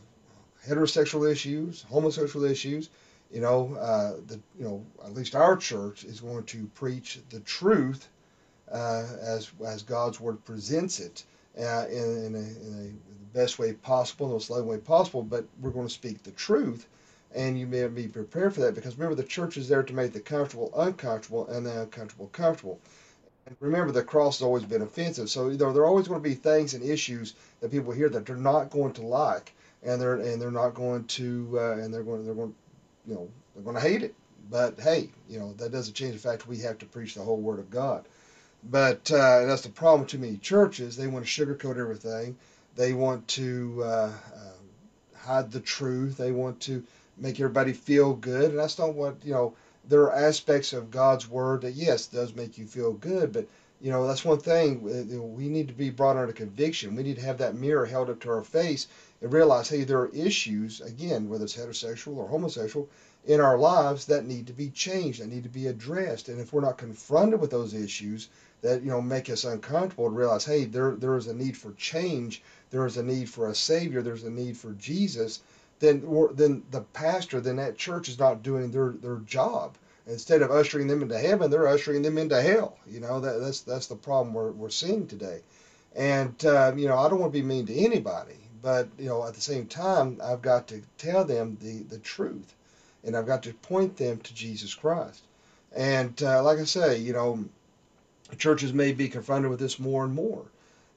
heterosexual 0.66 1.30
issues, 1.30 1.82
homosexual 1.88 2.44
issues, 2.44 2.90
you 3.32 3.40
know, 3.40 3.74
uh, 3.74 4.16
the 4.26 4.40
you 4.58 4.64
know 4.64 4.84
at 5.04 5.14
least 5.14 5.34
our 5.34 5.56
church 5.56 6.04
is 6.04 6.20
going 6.20 6.44
to 6.44 6.66
preach 6.74 7.20
the 7.30 7.40
truth 7.40 8.08
uh, 8.70 9.04
as 9.20 9.50
as 9.64 9.82
God's 9.82 10.20
word 10.20 10.44
presents 10.44 11.00
it 11.00 11.24
uh, 11.58 11.86
in, 11.88 12.24
in, 12.26 12.34
a, 12.34 12.38
in 12.38 12.74
a, 12.78 13.12
the 13.32 13.38
best 13.38 13.58
way 13.58 13.72
possible, 13.72 14.28
the 14.28 14.34
most 14.34 14.50
loving 14.50 14.66
way 14.66 14.78
possible. 14.78 15.22
But 15.22 15.44
we're 15.60 15.70
going 15.70 15.86
to 15.86 15.92
speak 15.92 16.22
the 16.22 16.32
truth, 16.32 16.86
and 17.34 17.58
you 17.58 17.66
may 17.66 17.86
be 17.86 18.08
prepared 18.08 18.54
for 18.54 18.60
that 18.60 18.74
because 18.74 18.96
remember 18.96 19.14
the 19.14 19.28
church 19.28 19.56
is 19.56 19.68
there 19.68 19.82
to 19.82 19.94
make 19.94 20.12
the 20.12 20.20
comfortable 20.20 20.72
uncomfortable 20.76 21.46
and 21.48 21.64
the 21.64 21.82
uncomfortable 21.82 22.28
comfortable. 22.28 22.80
And 23.46 23.56
remember 23.60 23.92
the 23.92 24.02
cross 24.02 24.38
has 24.38 24.44
always 24.44 24.64
been 24.64 24.82
offensive, 24.82 25.30
so 25.30 25.50
there 25.50 25.68
are 25.68 25.86
always 25.86 26.08
going 26.08 26.22
to 26.22 26.28
be 26.28 26.34
things 26.34 26.74
and 26.74 26.84
issues 26.84 27.34
that 27.60 27.70
people 27.70 27.92
hear 27.92 28.08
that 28.08 28.26
they're 28.26 28.36
not 28.36 28.70
going 28.70 28.92
to 28.94 29.02
like, 29.02 29.52
and 29.82 30.00
they're 30.00 30.16
and 30.16 30.40
they're 30.40 30.50
not 30.50 30.74
going 30.74 31.04
to 31.04 31.58
uh, 31.58 31.72
and 31.72 31.92
they're 31.92 32.02
going 32.02 32.24
they're 32.24 32.34
going 32.34 32.54
you 33.06 33.14
know 33.14 33.28
they're 33.54 33.64
going 33.64 33.76
to 33.76 33.82
hate 33.82 34.02
it. 34.02 34.14
But 34.50 34.78
hey, 34.80 35.10
you 35.28 35.38
know 35.38 35.52
that 35.54 35.72
doesn't 35.72 35.94
change 35.94 36.12
the 36.14 36.18
fact 36.18 36.46
we 36.46 36.58
have 36.58 36.78
to 36.78 36.86
preach 36.86 37.14
the 37.14 37.22
whole 37.22 37.40
word 37.40 37.58
of 37.58 37.70
God. 37.70 38.04
But 38.68 39.10
uh, 39.10 39.46
that's 39.46 39.62
the 39.62 39.70
problem 39.70 40.02
with 40.02 40.10
too 40.10 40.18
many 40.18 40.36
churches. 40.36 40.96
They 40.96 41.06
want 41.06 41.26
to 41.26 41.46
sugarcoat 41.46 41.78
everything. 41.78 42.36
They 42.76 42.92
want 42.92 43.26
to 43.28 43.80
uh, 43.82 44.12
uh, 44.34 45.18
hide 45.18 45.50
the 45.50 45.60
truth. 45.60 46.18
They 46.18 46.30
want 46.30 46.60
to 46.62 46.84
make 47.20 47.38
everybody 47.38 47.72
feel 47.72 48.14
good. 48.14 48.50
And 48.50 48.58
that's 48.58 48.78
not 48.78 48.94
what, 48.94 49.16
you 49.24 49.32
know, 49.32 49.54
there 49.88 50.02
are 50.02 50.14
aspects 50.14 50.72
of 50.72 50.90
God's 50.90 51.28
word 51.28 51.62
that, 51.62 51.72
yes, 51.72 52.06
does 52.06 52.34
make 52.34 52.58
you 52.58 52.66
feel 52.66 52.92
good. 52.92 53.32
But, 53.32 53.46
you 53.80 53.90
know, 53.90 54.06
that's 54.06 54.24
one 54.24 54.38
thing. 54.38 54.78
Uh, 54.84 55.22
we 55.22 55.48
need 55.48 55.68
to 55.68 55.74
be 55.74 55.90
brought 55.90 56.16
under 56.16 56.32
conviction. 56.32 56.96
We 56.96 57.02
need 57.02 57.16
to 57.16 57.22
have 57.22 57.38
that 57.38 57.54
mirror 57.54 57.86
held 57.86 58.10
up 58.10 58.20
to 58.20 58.30
our 58.30 58.42
face 58.42 58.88
and 59.22 59.32
realize, 59.32 59.68
hey, 59.68 59.84
there 59.84 60.00
are 60.00 60.14
issues, 60.14 60.80
again, 60.80 61.28
whether 61.28 61.44
it's 61.44 61.56
heterosexual 61.56 62.16
or 62.16 62.28
homosexual, 62.28 62.88
in 63.26 63.40
our 63.40 63.58
lives 63.58 64.06
that 64.06 64.26
need 64.26 64.46
to 64.46 64.52
be 64.52 64.70
changed, 64.70 65.20
that 65.20 65.28
need 65.28 65.42
to 65.42 65.48
be 65.48 65.66
addressed. 65.66 66.28
And 66.28 66.40
if 66.40 66.52
we're 66.52 66.62
not 66.62 66.78
confronted 66.78 67.40
with 67.40 67.50
those 67.50 67.74
issues, 67.74 68.28
that 68.62 68.82
you 68.82 68.90
know 68.90 69.00
make 69.00 69.30
us 69.30 69.44
uncomfortable 69.44 70.08
to 70.08 70.14
realize, 70.14 70.44
hey, 70.44 70.64
there 70.64 70.94
there 70.94 71.16
is 71.16 71.26
a 71.26 71.34
need 71.34 71.56
for 71.56 71.72
change, 71.72 72.42
there 72.70 72.86
is 72.86 72.96
a 72.96 73.02
need 73.02 73.28
for 73.28 73.48
a 73.48 73.54
savior, 73.54 74.02
there's 74.02 74.24
a 74.24 74.30
need 74.30 74.56
for 74.56 74.72
Jesus. 74.72 75.40
Then 75.80 76.02
then 76.34 76.62
the 76.70 76.82
pastor, 76.92 77.40
then 77.40 77.56
that 77.56 77.76
church 77.76 78.08
is 78.08 78.18
not 78.18 78.42
doing 78.42 78.70
their 78.70 78.90
their 78.90 79.16
job. 79.16 79.76
Instead 80.06 80.42
of 80.42 80.50
ushering 80.50 80.86
them 80.86 81.02
into 81.02 81.18
heaven, 81.18 81.50
they're 81.50 81.68
ushering 81.68 82.02
them 82.02 82.18
into 82.18 82.40
hell. 82.40 82.78
You 82.86 83.00
know 83.00 83.20
that 83.20 83.40
that's 83.40 83.60
that's 83.60 83.86
the 83.86 83.96
problem 83.96 84.34
we're 84.34 84.52
we're 84.52 84.70
seeing 84.70 85.06
today. 85.06 85.40
And 85.96 86.44
uh, 86.44 86.72
you 86.76 86.86
know 86.88 86.98
I 86.98 87.08
don't 87.08 87.20
want 87.20 87.32
to 87.32 87.38
be 87.38 87.46
mean 87.46 87.66
to 87.66 87.74
anybody, 87.74 88.38
but 88.62 88.88
you 88.98 89.06
know 89.06 89.26
at 89.26 89.34
the 89.34 89.40
same 89.40 89.66
time 89.66 90.20
I've 90.22 90.42
got 90.42 90.68
to 90.68 90.82
tell 90.98 91.24
them 91.24 91.58
the 91.60 91.82
the 91.82 91.98
truth, 91.98 92.54
and 93.04 93.16
I've 93.16 93.26
got 93.26 93.42
to 93.44 93.54
point 93.54 93.96
them 93.96 94.18
to 94.18 94.34
Jesus 94.34 94.74
Christ. 94.74 95.22
And 95.74 96.22
uh, 96.22 96.42
like 96.42 96.58
I 96.58 96.64
say, 96.64 96.98
you 96.98 97.12
know 97.12 97.44
churches 98.38 98.72
may 98.72 98.92
be 98.92 99.08
confronted 99.08 99.50
with 99.50 99.60
this 99.60 99.78
more 99.78 100.04
and 100.04 100.14
more. 100.14 100.44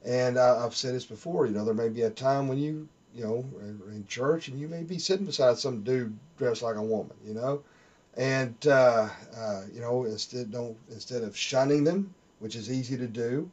And 0.04 0.36
uh, 0.36 0.64
I've 0.64 0.74
said 0.76 0.94
this 0.94 1.06
before, 1.06 1.46
you 1.46 1.52
know, 1.52 1.64
there 1.64 1.74
may 1.74 1.88
be 1.88 2.02
a 2.02 2.10
time 2.10 2.48
when 2.48 2.58
you, 2.58 2.88
you 3.14 3.24
know, 3.24 3.44
in 3.88 4.04
church 4.08 4.48
and 4.48 4.58
you 4.58 4.68
may 4.68 4.82
be 4.82 4.98
sitting 4.98 5.26
beside 5.26 5.56
some 5.58 5.82
dude 5.82 6.16
dressed 6.36 6.62
like 6.62 6.76
a 6.76 6.82
woman, 6.82 7.16
you 7.24 7.34
know, 7.34 7.62
and 8.16 8.54
uh, 8.66 9.08
uh, 9.36 9.62
you 9.72 9.80
know, 9.80 10.04
instead 10.04 10.50
don't 10.50 10.76
instead 10.90 11.22
of 11.22 11.36
shunning 11.36 11.84
them, 11.84 12.14
which 12.40 12.56
is 12.56 12.70
easy 12.70 12.96
to 12.96 13.06
do, 13.06 13.50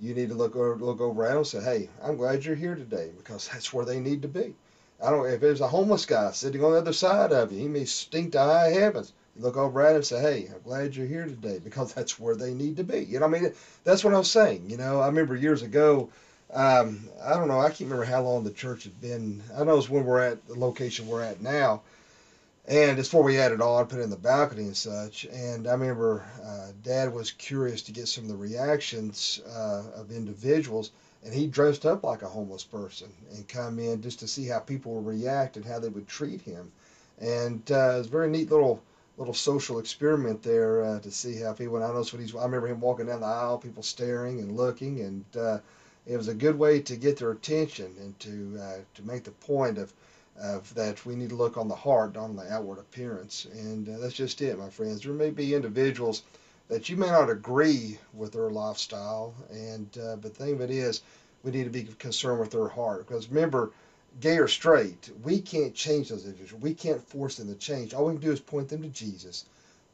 you 0.00 0.14
need 0.14 0.28
to 0.28 0.34
look 0.34 0.56
over, 0.56 0.76
look 0.76 1.00
over 1.00 1.24
and 1.24 1.46
say, 1.46 1.62
hey, 1.62 1.88
I'm 2.02 2.16
glad 2.16 2.44
you're 2.44 2.56
here 2.56 2.74
today 2.74 3.10
because 3.16 3.48
that's 3.48 3.72
where 3.72 3.84
they 3.84 4.00
need 4.00 4.22
to 4.22 4.28
be. 4.28 4.54
I 5.02 5.10
don't 5.10 5.26
if 5.26 5.40
there's 5.40 5.60
a 5.60 5.68
homeless 5.68 6.06
guy 6.06 6.30
sitting 6.32 6.62
on 6.64 6.72
the 6.72 6.78
other 6.78 6.92
side 6.92 7.32
of 7.32 7.52
you, 7.52 7.58
he 7.58 7.68
may 7.68 7.84
stink 7.84 8.32
to 8.32 8.40
high 8.40 8.70
heavens. 8.70 9.12
You 9.36 9.42
look 9.42 9.56
over 9.56 9.82
at 9.82 9.88
them 9.88 9.96
and 9.96 10.06
say, 10.06 10.20
"Hey, 10.20 10.50
I'm 10.54 10.62
glad 10.62 10.94
you're 10.94 11.06
here 11.06 11.26
today," 11.26 11.60
because 11.62 11.92
that's 11.92 12.20
where 12.20 12.36
they 12.36 12.54
need 12.54 12.76
to 12.76 12.84
be. 12.84 13.04
You 13.04 13.18
know, 13.18 13.26
I 13.26 13.28
mean, 13.28 13.52
that's 13.82 14.04
what 14.04 14.14
I 14.14 14.18
was 14.18 14.30
saying. 14.30 14.70
You 14.70 14.76
know, 14.76 15.00
I 15.00 15.06
remember 15.06 15.34
years 15.34 15.62
ago. 15.62 16.10
Um, 16.54 17.08
I 17.20 17.30
don't 17.30 17.48
know. 17.48 17.58
I 17.60 17.68
can't 17.68 17.90
remember 17.90 18.04
how 18.04 18.22
long 18.22 18.44
the 18.44 18.52
church 18.52 18.84
had 18.84 19.00
been. 19.00 19.42
I 19.56 19.64
know 19.64 19.76
it's 19.76 19.90
when 19.90 20.04
we're 20.04 20.20
at 20.20 20.46
the 20.46 20.54
location 20.54 21.08
we're 21.08 21.22
at 21.22 21.42
now, 21.42 21.82
and 22.68 22.96
it's 22.96 23.08
before 23.08 23.24
we 23.24 23.38
added 23.38 23.60
on, 23.60 23.86
put 23.88 23.98
it 23.98 24.02
in 24.02 24.10
the 24.10 24.16
balcony 24.16 24.62
and 24.62 24.76
such. 24.76 25.24
And 25.24 25.66
I 25.66 25.72
remember 25.72 26.24
uh, 26.44 26.68
Dad 26.84 27.12
was 27.12 27.32
curious 27.32 27.82
to 27.82 27.92
get 27.92 28.06
some 28.06 28.24
of 28.24 28.30
the 28.30 28.36
reactions 28.36 29.40
uh, 29.52 29.82
of 29.96 30.12
individuals, 30.12 30.92
and 31.24 31.34
he 31.34 31.48
dressed 31.48 31.86
up 31.86 32.04
like 32.04 32.22
a 32.22 32.28
homeless 32.28 32.62
person 32.62 33.12
and 33.34 33.48
come 33.48 33.80
in 33.80 34.00
just 34.00 34.20
to 34.20 34.28
see 34.28 34.46
how 34.46 34.60
people 34.60 34.94
would 34.94 35.06
react 35.06 35.56
and 35.56 35.64
how 35.66 35.80
they 35.80 35.88
would 35.88 36.06
treat 36.06 36.40
him. 36.40 36.70
And 37.18 37.68
uh, 37.68 37.94
it 37.94 37.98
was 37.98 38.06
a 38.06 38.10
very 38.10 38.30
neat 38.30 38.50
little 38.50 38.80
little 39.16 39.34
social 39.34 39.78
experiment 39.80 40.42
there 40.42 40.84
uh, 40.84 41.00
to 41.00 41.10
see 41.10 41.40
how 41.40 41.52
people. 41.52 41.76
And 41.76 41.84
I 41.84 41.88
noticed 41.88 42.12
what 42.12 42.22
he's. 42.22 42.32
I 42.32 42.44
remember 42.44 42.68
him 42.68 42.80
walking 42.80 43.06
down 43.06 43.20
the 43.20 43.26
aisle, 43.26 43.58
people 43.58 43.82
staring 43.82 44.38
and 44.38 44.56
looking, 44.56 45.00
and 45.00 45.24
uh, 45.36 45.58
it 46.06 46.16
was 46.16 46.28
a 46.28 46.34
good 46.34 46.58
way 46.58 46.80
to 46.80 46.96
get 46.96 47.18
their 47.18 47.30
attention 47.32 47.94
and 48.00 48.18
to 48.20 48.58
uh, 48.60 48.78
to 48.94 49.02
make 49.02 49.24
the 49.24 49.30
point 49.32 49.78
of. 49.78 49.92
Of 50.36 50.74
that 50.74 51.06
we 51.06 51.14
need 51.14 51.28
to 51.28 51.36
look 51.36 51.56
on 51.56 51.68
the 51.68 51.76
heart, 51.76 52.16
not 52.16 52.24
on 52.24 52.34
the 52.34 52.52
outward 52.52 52.80
appearance, 52.80 53.46
and 53.52 53.88
uh, 53.88 53.98
that's 53.98 54.14
just 54.14 54.42
it, 54.42 54.58
my 54.58 54.68
friends. 54.68 55.02
There 55.02 55.12
may 55.12 55.30
be 55.30 55.54
individuals 55.54 56.24
that 56.68 56.88
you 56.88 56.96
may 56.96 57.06
not 57.06 57.30
agree 57.30 57.98
with 58.12 58.32
their 58.32 58.50
lifestyle, 58.50 59.34
and 59.50 59.86
uh, 59.96 60.16
but 60.16 60.34
the 60.34 60.44
thing 60.44 60.54
of 60.54 60.60
it 60.60 60.70
is, 60.70 61.02
we 61.42 61.52
need 61.52 61.64
to 61.64 61.70
be 61.70 61.84
concerned 61.84 62.40
with 62.40 62.50
their 62.50 62.68
heart 62.68 63.06
because 63.06 63.28
remember, 63.28 63.70
gay 64.20 64.38
or 64.38 64.48
straight, 64.48 65.10
we 65.22 65.40
can't 65.40 65.74
change 65.74 66.08
those 66.08 66.24
individuals. 66.24 66.62
We 66.62 66.74
can't 66.74 67.06
force 67.08 67.36
them 67.36 67.48
to 67.48 67.54
change. 67.54 67.92
All 67.92 68.06
we 68.06 68.14
can 68.14 68.20
do 68.22 68.32
is 68.32 68.40
point 68.40 68.68
them 68.68 68.82
to 68.82 68.88
Jesus, 68.88 69.44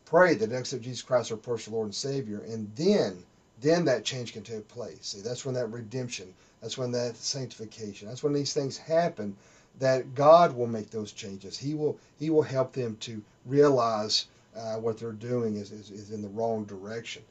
pray 0.04 0.34
that 0.34 0.48
they 0.48 0.56
accept 0.56 0.82
Jesus 0.82 1.02
Christ 1.02 1.32
our 1.32 1.36
personal 1.36 1.78
Lord 1.78 1.88
and 1.88 1.94
Savior, 1.94 2.40
and 2.40 2.70
then 2.76 3.24
then 3.60 3.84
that 3.86 4.04
change 4.04 4.32
can 4.32 4.42
take 4.42 4.68
place. 4.68 4.98
See, 5.02 5.20
that's 5.20 5.44
when 5.44 5.54
that 5.54 5.66
redemption, 5.66 6.32
that's 6.60 6.78
when 6.78 6.92
that 6.92 7.16
sanctification, 7.16 8.08
that's 8.08 8.22
when 8.22 8.32
these 8.32 8.52
things 8.52 8.76
happen. 8.76 9.36
That 9.78 10.14
God 10.14 10.56
will 10.56 10.66
make 10.66 10.90
those 10.90 11.12
changes. 11.12 11.56
He 11.56 11.74
will 11.74 11.98
He 12.18 12.28
will 12.28 12.42
help 12.42 12.72
them 12.72 12.96
to 13.00 13.22
realize 13.46 14.26
uh, 14.56 14.76
what 14.76 14.98
they're 14.98 15.12
doing 15.12 15.56
is, 15.56 15.70
is, 15.70 15.90
is 15.90 16.10
in 16.10 16.22
the 16.22 16.28
wrong 16.28 16.64
direction. 16.64 17.22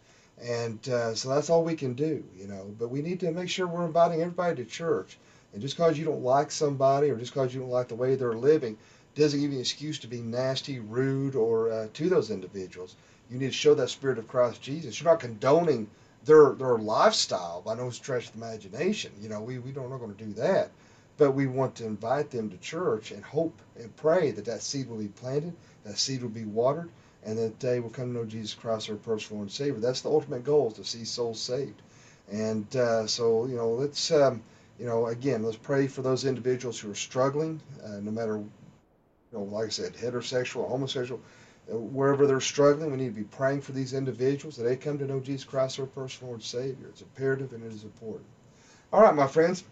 And 0.41 0.87
uh, 0.87 1.13
so 1.15 1.29
that's 1.29 1.49
all 1.49 1.63
we 1.63 1.75
can 1.75 1.93
do, 1.93 2.23
you 2.37 2.47
know. 2.47 2.73
But 2.79 2.89
we 2.89 3.01
need 3.01 3.19
to 3.19 3.31
make 3.31 3.49
sure 3.49 3.67
we're 3.67 3.85
inviting 3.85 4.21
everybody 4.21 4.63
to 4.63 4.69
church. 4.69 5.17
And 5.53 5.61
just 5.61 5.75
because 5.75 5.97
you 5.97 6.05
don't 6.05 6.23
like 6.23 6.51
somebody 6.51 7.09
or 7.09 7.17
just 7.17 7.33
because 7.33 7.53
you 7.53 7.59
don't 7.59 7.69
like 7.69 7.89
the 7.89 7.95
way 7.95 8.15
they're 8.15 8.33
living 8.33 8.77
doesn't 9.15 9.39
give 9.39 9.51
you 9.51 9.57
an 9.57 9.61
excuse 9.61 9.99
to 9.99 10.07
be 10.07 10.21
nasty, 10.21 10.79
rude, 10.79 11.35
or 11.35 11.71
uh, 11.71 11.87
to 11.93 12.09
those 12.09 12.31
individuals. 12.31 12.95
You 13.29 13.37
need 13.37 13.47
to 13.47 13.51
show 13.51 13.73
that 13.75 13.89
spirit 13.89 14.17
of 14.17 14.27
Christ 14.27 14.61
Jesus. 14.61 14.99
You're 14.99 15.11
not 15.11 15.19
condoning 15.19 15.89
their 16.25 16.53
their 16.53 16.77
lifestyle 16.77 17.61
by 17.65 17.75
no 17.75 17.89
stretch 17.89 18.27
of 18.27 18.33
the 18.33 18.45
imagination. 18.45 19.11
You 19.21 19.29
know, 19.29 19.41
we, 19.41 19.59
we 19.59 19.71
don't, 19.71 19.89
we're 19.89 19.97
going 19.97 20.15
to 20.15 20.25
do 20.25 20.33
that. 20.33 20.71
But 21.17 21.31
we 21.31 21.47
want 21.47 21.75
to 21.75 21.85
invite 21.85 22.31
them 22.31 22.49
to 22.49 22.57
church 22.59 23.11
and 23.11 23.21
hope 23.21 23.59
and 23.77 23.93
pray 23.97 24.31
that 24.31 24.45
that 24.45 24.61
seed 24.61 24.87
will 24.87 24.99
be 24.99 25.09
planted, 25.09 25.53
that 25.83 25.97
seed 25.97 26.21
will 26.21 26.29
be 26.29 26.45
watered, 26.45 26.89
and 27.25 27.37
that 27.37 27.59
they 27.59 27.81
will 27.81 27.89
come 27.89 28.13
to 28.13 28.19
know 28.19 28.25
Jesus 28.25 28.53
Christ, 28.53 28.89
our 28.89 28.95
personal 28.95 29.39
Lord 29.39 29.47
and 29.47 29.51
Savior. 29.51 29.81
That's 29.81 29.99
the 29.99 30.09
ultimate 30.09 30.45
goal, 30.45 30.69
is 30.69 30.75
to 30.75 30.85
see 30.85 31.03
souls 31.03 31.41
saved. 31.41 31.81
And 32.31 32.73
uh, 32.73 33.05
so, 33.05 33.47
you 33.47 33.57
know, 33.57 33.71
let's, 33.71 34.11
um, 34.11 34.41
you 34.79 34.85
know, 34.85 35.07
again, 35.07 35.43
let's 35.43 35.57
pray 35.57 35.87
for 35.87 36.01
those 36.03 36.23
individuals 36.23 36.79
who 36.79 36.89
are 36.89 36.95
struggling, 36.95 37.59
uh, 37.83 37.99
no 37.99 38.11
matter, 38.11 38.37
you 38.37 38.47
know, 39.33 39.43
like 39.43 39.65
I 39.65 39.69
said, 39.69 39.95
heterosexual, 39.95 40.69
homosexual, 40.69 41.19
wherever 41.71 42.25
they're 42.25 42.41
struggling, 42.41 42.91
we 42.91 42.97
need 42.97 43.15
to 43.15 43.21
be 43.21 43.23
praying 43.23 43.61
for 43.61 43.71
these 43.71 43.93
individuals 43.93 44.55
that 44.57 44.63
they 44.63 44.75
come 44.75 44.97
to 44.97 45.05
know 45.05 45.19
Jesus 45.19 45.43
Christ, 45.43 45.79
our 45.79 45.85
personal 45.85 46.31
Lord 46.31 46.43
Savior. 46.43 46.87
It's 46.89 47.01
imperative 47.01 47.53
and 47.53 47.63
it 47.63 47.73
is 47.73 47.83
important. 47.83 48.25
All 48.91 49.01
right, 49.01 49.13
my 49.13 49.27
friends, 49.27 49.63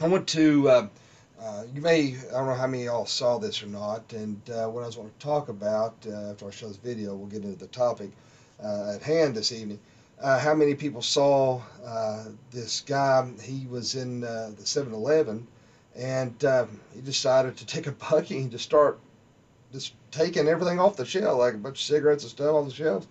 I 0.00 0.08
want 0.08 0.28
to. 0.28 0.68
Uh, 0.68 0.88
uh, 1.40 1.64
you 1.74 1.80
may, 1.80 2.14
I 2.30 2.34
don't 2.34 2.46
know 2.46 2.54
how 2.54 2.68
many 2.68 2.86
of 2.86 2.92
y'all 2.92 3.06
saw 3.06 3.38
this 3.38 3.64
or 3.64 3.66
not, 3.66 4.12
and 4.12 4.40
uh, 4.48 4.68
what 4.68 4.84
I 4.84 4.86
was 4.86 4.94
going 4.94 5.10
to 5.10 5.18
talk 5.18 5.48
about 5.48 5.94
uh, 6.06 6.30
after 6.30 6.46
I 6.46 6.50
show 6.52 6.68
this 6.68 6.76
video, 6.76 7.16
we'll 7.16 7.26
get 7.26 7.42
into 7.42 7.58
the 7.58 7.66
topic 7.66 8.12
uh, 8.62 8.92
at 8.94 9.02
hand 9.02 9.34
this 9.34 9.50
evening. 9.50 9.80
Uh, 10.20 10.38
how 10.38 10.54
many 10.54 10.76
people 10.76 11.02
saw 11.02 11.60
this 12.52 12.82
guy? 12.82 13.28
He 13.42 13.66
was 13.66 13.96
in 13.96 14.20
the 14.20 14.54
7 14.58 14.92
Eleven 14.92 15.48
and 15.96 16.32
he 16.94 17.00
decided 17.00 17.56
to 17.56 17.66
take 17.66 17.88
a 17.88 17.92
bucket 17.92 18.30
and 18.30 18.50
just 18.52 18.62
start 18.62 19.00
just 19.72 19.94
taking 20.12 20.46
everything 20.46 20.78
off 20.78 20.96
the 20.96 21.04
shelf, 21.04 21.38
like 21.38 21.54
a 21.54 21.58
bunch 21.58 21.80
of 21.80 21.86
cigarettes 21.86 22.22
and 22.22 22.30
stuff 22.30 22.54
off 22.54 22.68
the 22.68 22.74
shelves. 22.74 23.08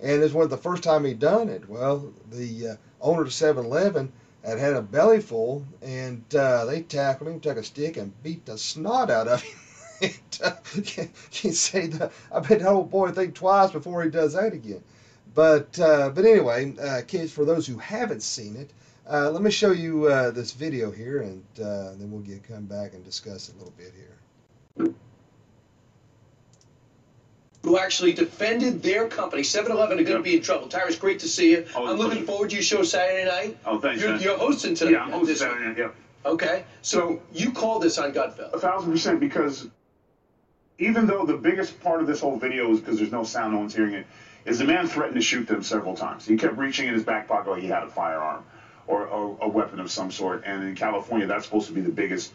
And 0.00 0.22
it 0.22 0.32
was 0.32 0.48
the 0.48 0.56
first 0.56 0.82
time 0.82 1.04
he'd 1.04 1.18
done 1.18 1.48
it. 1.48 1.68
Well, 1.68 2.12
the 2.30 2.78
owner 3.00 3.22
of 3.22 3.32
7 3.32 3.64
Eleven 3.64 4.12
had 4.44 4.58
had 4.58 4.74
a 4.74 4.82
belly 4.82 5.20
full, 5.20 5.64
and 5.82 6.22
uh, 6.34 6.64
they 6.66 6.82
tackled 6.82 7.30
him, 7.30 7.40
took 7.40 7.56
a 7.56 7.62
stick, 7.62 7.96
and 7.96 8.22
beat 8.22 8.44
the 8.44 8.58
snot 8.58 9.10
out 9.10 9.28
of 9.28 9.42
him. 9.42 9.58
and, 10.02 10.40
uh, 10.42 10.56
can, 10.84 11.10
can 11.30 11.52
say 11.52 11.86
that? 11.86 12.12
I 12.30 12.40
bet 12.40 12.60
that 12.60 12.68
old 12.68 12.90
boy 12.90 13.10
think 13.12 13.34
twice 13.34 13.70
before 13.70 14.02
he 14.02 14.10
does 14.10 14.34
that 14.34 14.52
again. 14.52 14.82
But 15.34 15.78
uh, 15.80 16.10
but 16.10 16.24
anyway, 16.24 16.74
uh, 16.78 17.02
kids, 17.06 17.32
for 17.32 17.44
those 17.44 17.66
who 17.66 17.78
haven't 17.78 18.22
seen 18.22 18.56
it, 18.56 18.70
uh, 19.10 19.30
let 19.30 19.42
me 19.42 19.50
show 19.50 19.72
you 19.72 20.06
uh, 20.06 20.30
this 20.30 20.52
video 20.52 20.90
here, 20.90 21.22
and 21.22 21.42
then 21.56 22.10
we'll 22.10 22.20
get 22.20 22.46
come 22.46 22.66
back 22.66 22.94
and 22.94 23.04
discuss 23.04 23.48
it 23.48 23.56
a 23.56 23.58
little 23.58 23.74
bit 23.76 23.92
here 23.96 24.94
who 27.64 27.78
actually 27.78 28.12
defended 28.12 28.82
their 28.82 29.08
company. 29.08 29.42
7-Eleven 29.42 29.98
are 29.98 30.04
going 30.04 30.18
to 30.18 30.22
be 30.22 30.36
in 30.36 30.42
trouble. 30.42 30.68
Tyrus, 30.68 30.96
great 30.96 31.20
to 31.20 31.28
see 31.28 31.52
you. 31.52 31.66
Oh, 31.74 31.86
I'm 31.86 31.96
looking 31.96 32.10
pleasure. 32.18 32.26
forward 32.26 32.50
to 32.50 32.56
your 32.56 32.62
show 32.62 32.82
Saturday 32.84 33.24
night. 33.24 33.56
Oh, 33.64 33.80
thanks. 33.80 34.02
You're, 34.02 34.16
you're 34.16 34.36
hosting 34.38 34.74
tonight. 34.74 34.90
yeah, 34.92 35.02
I'm 35.04 35.10
hosting 35.12 35.36
Saturday 35.36 35.64
night. 35.68 35.78
Yeah, 35.78 35.88
Okay, 36.26 36.64
so, 36.82 36.98
So- 37.00 37.22
you 37.32 37.52
called 37.52 37.82
this 37.82 37.96
on 37.98 38.12
Gutfeld. 38.12 38.52
a 38.52 38.58
thousand 38.58 38.92
percent. 38.92 39.18
Because 39.18 39.66
even 40.78 41.06
though 41.06 41.24
the 41.24 41.36
biggest 41.38 41.80
part 41.80 42.00
of 42.02 42.06
this 42.06 42.20
whole 42.20 42.36
video 42.36 42.70
is 42.70 42.80
because 42.80 42.98
there's 42.98 43.12
no 43.12 43.24
sound, 43.24 43.54
no 43.54 43.60
one's 43.60 43.74
hearing 43.74 43.94
it, 43.94 44.06
is 44.44 44.58
the 44.58 44.64
man 44.66 44.86
threatened 44.86 45.14
to 45.16 45.22
shoot 45.22 45.46
them 45.48 45.62
several 45.62 45.96
times. 45.96 46.26
He 46.26 46.36
kept 46.36 46.58
reaching 46.58 46.86
in 46.86 46.92
his 46.94 47.02
back 47.02 47.26
pocket 47.28 47.50
like 47.50 47.62
he 47.62 47.68
had 47.68 47.82
a 47.84 47.88
firearm 47.88 48.44
or, 48.86 49.06
or 49.06 49.38
a 49.40 49.48
weapon 49.48 49.80
of 49.80 49.90
some 49.90 50.10
sort. 50.10 50.42
And 50.44 50.62
in 50.64 50.74
California, 50.74 51.26
that's 51.26 51.46
supposed 51.46 51.68
to 51.68 51.72
be 51.72 51.80
the 51.80 51.90
biggest 51.92 52.30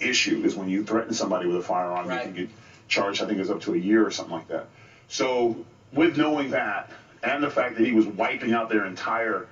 issue 0.00 0.42
is 0.44 0.56
when 0.56 0.68
you 0.68 0.84
threaten 0.84 1.12
somebody 1.14 1.46
with 1.46 1.58
a 1.58 1.62
firearm, 1.62 2.08
Right. 2.08 2.26
you 2.26 2.32
can 2.32 2.46
get 2.46 2.48
charged. 2.88 3.22
I 3.22 3.26
think 3.26 3.36
it 3.36 3.40
was 3.40 3.50
up 3.50 3.60
to 3.62 3.74
a 3.74 3.78
year 3.78 4.06
or 4.06 4.10
something 4.10 4.34
like 4.34 4.48
that. 4.48 4.66
So 5.08 5.64
with 5.92 6.16
knowing 6.16 6.50
that 6.50 6.90
and 7.22 7.42
the 7.42 7.50
fact 7.50 7.76
that 7.76 7.86
he 7.86 7.92
was 7.92 8.06
wiping 8.06 8.52
out 8.52 8.68
their 8.68 8.86
entire 8.86 9.46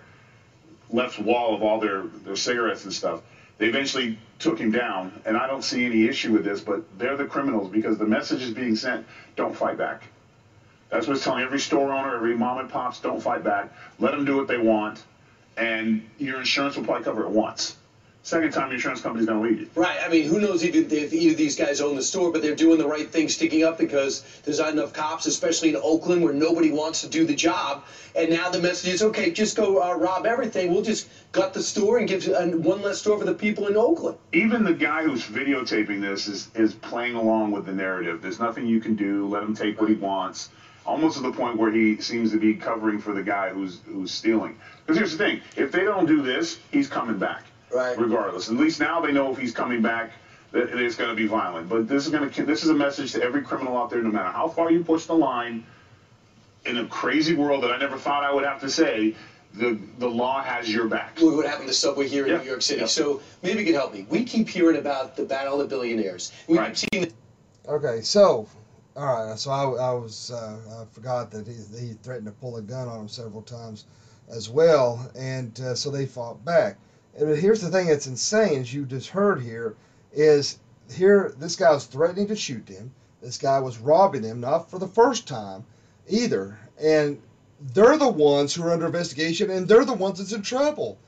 left 0.92 1.18
wall 1.18 1.54
of 1.54 1.62
all 1.62 1.80
their, 1.80 2.02
their 2.24 2.36
cigarettes 2.36 2.84
and 2.84 2.92
stuff. 2.92 3.22
They 3.58 3.68
eventually 3.68 4.18
took 4.38 4.58
him 4.58 4.70
down, 4.70 5.20
and 5.26 5.36
I 5.36 5.46
don't 5.46 5.62
see 5.62 5.84
any 5.84 6.06
issue 6.06 6.32
with 6.32 6.44
this, 6.44 6.60
but 6.60 6.82
they're 6.98 7.16
the 7.16 7.26
criminals 7.26 7.68
because 7.68 7.98
the 7.98 8.06
message 8.06 8.42
is 8.42 8.50
being 8.50 8.74
sent 8.74 9.06
don't 9.36 9.54
fight 9.54 9.76
back. 9.76 10.04
That's 10.88 11.06
what 11.06 11.16
it's 11.16 11.24
telling 11.24 11.44
every 11.44 11.60
store 11.60 11.92
owner, 11.92 12.16
every 12.16 12.34
mom 12.34 12.58
and 12.58 12.68
pops 12.68 13.00
don't 13.00 13.22
fight 13.22 13.44
back. 13.44 13.72
Let 13.98 14.12
them 14.12 14.24
do 14.24 14.36
what 14.36 14.48
they 14.48 14.58
want, 14.58 15.04
and 15.56 16.08
your 16.18 16.40
insurance 16.40 16.76
will 16.76 16.84
probably 16.84 17.04
cover 17.04 17.22
it 17.22 17.30
once. 17.30 17.76
Second 18.22 18.52
time, 18.52 18.66
your 18.66 18.74
insurance 18.74 19.00
company's 19.00 19.26
going 19.26 19.42
to 19.42 19.48
leave 19.48 19.60
you. 19.60 19.70
Right, 19.74 19.98
I 20.04 20.08
mean, 20.08 20.24
who 20.24 20.40
knows 20.40 20.62
if, 20.62 20.74
if 20.74 21.12
either 21.12 21.32
of 21.32 21.38
these 21.38 21.56
guys 21.56 21.80
own 21.80 21.96
the 21.96 22.02
store, 22.02 22.30
but 22.30 22.42
they're 22.42 22.54
doing 22.54 22.78
the 22.78 22.86
right 22.86 23.10
thing, 23.10 23.28
sticking 23.28 23.64
up 23.64 23.78
because 23.78 24.22
there's 24.44 24.58
not 24.58 24.72
enough 24.72 24.92
cops, 24.92 25.24
especially 25.24 25.70
in 25.70 25.76
Oakland 25.76 26.22
where 26.22 26.34
nobody 26.34 26.70
wants 26.70 27.00
to 27.00 27.08
do 27.08 27.24
the 27.24 27.34
job. 27.34 27.82
And 28.14 28.30
now 28.30 28.50
the 28.50 28.60
message 28.60 28.90
is, 28.90 29.02
okay, 29.02 29.30
just 29.30 29.56
go 29.56 29.82
uh, 29.82 29.94
rob 29.94 30.26
everything. 30.26 30.70
We'll 30.70 30.82
just 30.82 31.08
gut 31.32 31.54
the 31.54 31.62
store 31.62 31.98
and 31.98 32.06
give 32.06 32.28
uh, 32.28 32.44
one 32.46 32.82
less 32.82 32.98
store 32.98 33.18
for 33.18 33.24
the 33.24 33.32
people 33.32 33.68
in 33.68 33.76
Oakland. 33.76 34.18
even 34.32 34.64
the 34.64 34.74
guy 34.74 35.02
who's 35.02 35.24
videotaping 35.24 36.00
this 36.00 36.26
is, 36.26 36.50
is 36.54 36.74
playing 36.74 37.14
along 37.14 37.52
with 37.52 37.64
the 37.64 37.72
narrative. 37.72 38.20
There's 38.20 38.38
nothing 38.38 38.66
you 38.66 38.80
can 38.80 38.96
do. 38.96 39.26
Let 39.28 39.42
him 39.42 39.54
take 39.54 39.80
what 39.80 39.88
he 39.88 39.96
wants. 39.96 40.50
Almost 40.86 41.16
to 41.16 41.22
the 41.22 41.32
point 41.32 41.56
where 41.56 41.70
he 41.70 42.00
seems 42.00 42.30
to 42.32 42.38
be 42.38 42.54
covering 42.54 42.98
for 42.98 43.12
the 43.12 43.22
guy 43.22 43.50
who's 43.50 43.80
who's 43.86 44.10
stealing. 44.10 44.56
Because 44.80 44.96
here's 44.96 45.12
the 45.12 45.18
thing: 45.18 45.40
if 45.54 45.70
they 45.70 45.84
don't 45.84 46.06
do 46.06 46.22
this, 46.22 46.58
he's 46.72 46.88
coming 46.88 47.18
back, 47.18 47.44
Right. 47.72 47.98
regardless. 47.98 48.48
At 48.48 48.56
least 48.56 48.80
now 48.80 49.00
they 49.00 49.12
know 49.12 49.32
if 49.32 49.38
he's 49.38 49.52
coming 49.52 49.80
back, 49.82 50.12
that 50.52 50.68
it's 50.78 50.96
going 50.96 51.10
to 51.10 51.16
be 51.16 51.26
violent. 51.26 51.68
But 51.68 51.88
this 51.88 52.04
is 52.06 52.12
going 52.12 52.28
to 52.30 52.44
this 52.44 52.62
is 52.64 52.70
a 52.70 52.74
message 52.74 53.12
to 53.12 53.22
every 53.22 53.42
criminal 53.42 53.76
out 53.78 53.90
there, 53.90 54.02
no 54.02 54.10
matter 54.10 54.30
how 54.30 54.48
far 54.48 54.70
you 54.70 54.82
push 54.84 55.06
the 55.06 55.14
line. 55.14 55.64
In 56.66 56.76
a 56.76 56.86
crazy 56.86 57.34
world 57.34 57.62
that 57.64 57.70
I 57.72 57.78
never 57.78 57.96
thought 57.96 58.22
I 58.22 58.34
would 58.34 58.44
have 58.44 58.60
to 58.60 58.68
say, 58.68 59.14
the 59.54 59.78
the 59.98 60.08
law 60.08 60.42
has 60.42 60.72
your 60.72 60.88
back. 60.88 61.18
Look 61.20 61.36
what 61.36 61.46
happened 61.46 61.68
to 61.68 61.74
Subway 61.74 62.06
here 62.06 62.26
in 62.26 62.32
Yeah, 62.32 62.38
New 62.42 62.48
York 62.48 62.60
City. 62.62 62.80
yeah. 62.80 62.86
So 62.86 63.22
maybe 63.42 63.60
you 63.60 63.64
can 63.66 63.74
help 63.74 63.94
me. 63.94 64.06
We 64.10 64.24
keep 64.24 64.48
hearing 64.48 64.76
about 64.76 65.16
the 65.16 65.24
battle 65.24 65.54
of 65.54 65.60
the 65.60 65.74
billionaires. 65.74 66.32
We 66.48 66.58
Right. 66.58 66.74
keep 66.74 66.90
seeing 66.92 67.12
Okay, 67.68 68.00
so 68.02 68.46
all 68.96 69.26
right, 69.28 69.38
so 69.38 69.50
I, 69.52 69.62
I 69.62 69.92
was 69.92 70.30
uh, 70.32 70.58
I 70.82 70.84
forgot 70.92 71.30
that 71.30 71.46
he, 71.46 71.54
he 71.78 71.92
threatened 72.02 72.26
to 72.26 72.32
pull 72.32 72.56
a 72.56 72.62
gun 72.62 72.88
on 72.88 73.00
him 73.00 73.08
several 73.08 73.42
times 73.42 73.84
as 74.28 74.50
well, 74.50 75.10
and 75.16 75.58
uh, 75.60 75.74
so 75.74 75.90
they 75.90 76.04
fought 76.06 76.44
back. 76.44 76.76
And 77.18 77.36
here's 77.36 77.60
the 77.60 77.70
thing 77.70 77.88
that's 77.88 78.06
insane, 78.06 78.60
as 78.60 78.72
you 78.72 78.86
just 78.86 79.08
heard 79.08 79.42
here, 79.42 79.76
is 80.12 80.58
here 80.92 81.34
this 81.38 81.56
guy 81.56 81.70
was 81.72 81.86
threatening 81.86 82.28
to 82.28 82.36
shoot 82.36 82.66
them. 82.66 82.92
this 83.20 83.38
guy 83.38 83.58
was 83.60 83.78
robbing 83.78 84.22
them, 84.22 84.40
not 84.40 84.70
for 84.70 84.78
the 84.78 84.88
first 84.88 85.28
time 85.28 85.64
either. 86.08 86.58
And 86.82 87.20
they're 87.60 87.98
the 87.98 88.08
ones 88.08 88.54
who 88.54 88.62
are 88.62 88.72
under 88.72 88.86
investigation, 88.86 89.50
and 89.50 89.68
they're 89.68 89.84
the 89.84 89.92
ones 89.92 90.18
that's 90.18 90.32
in 90.32 90.42
trouble. 90.42 90.98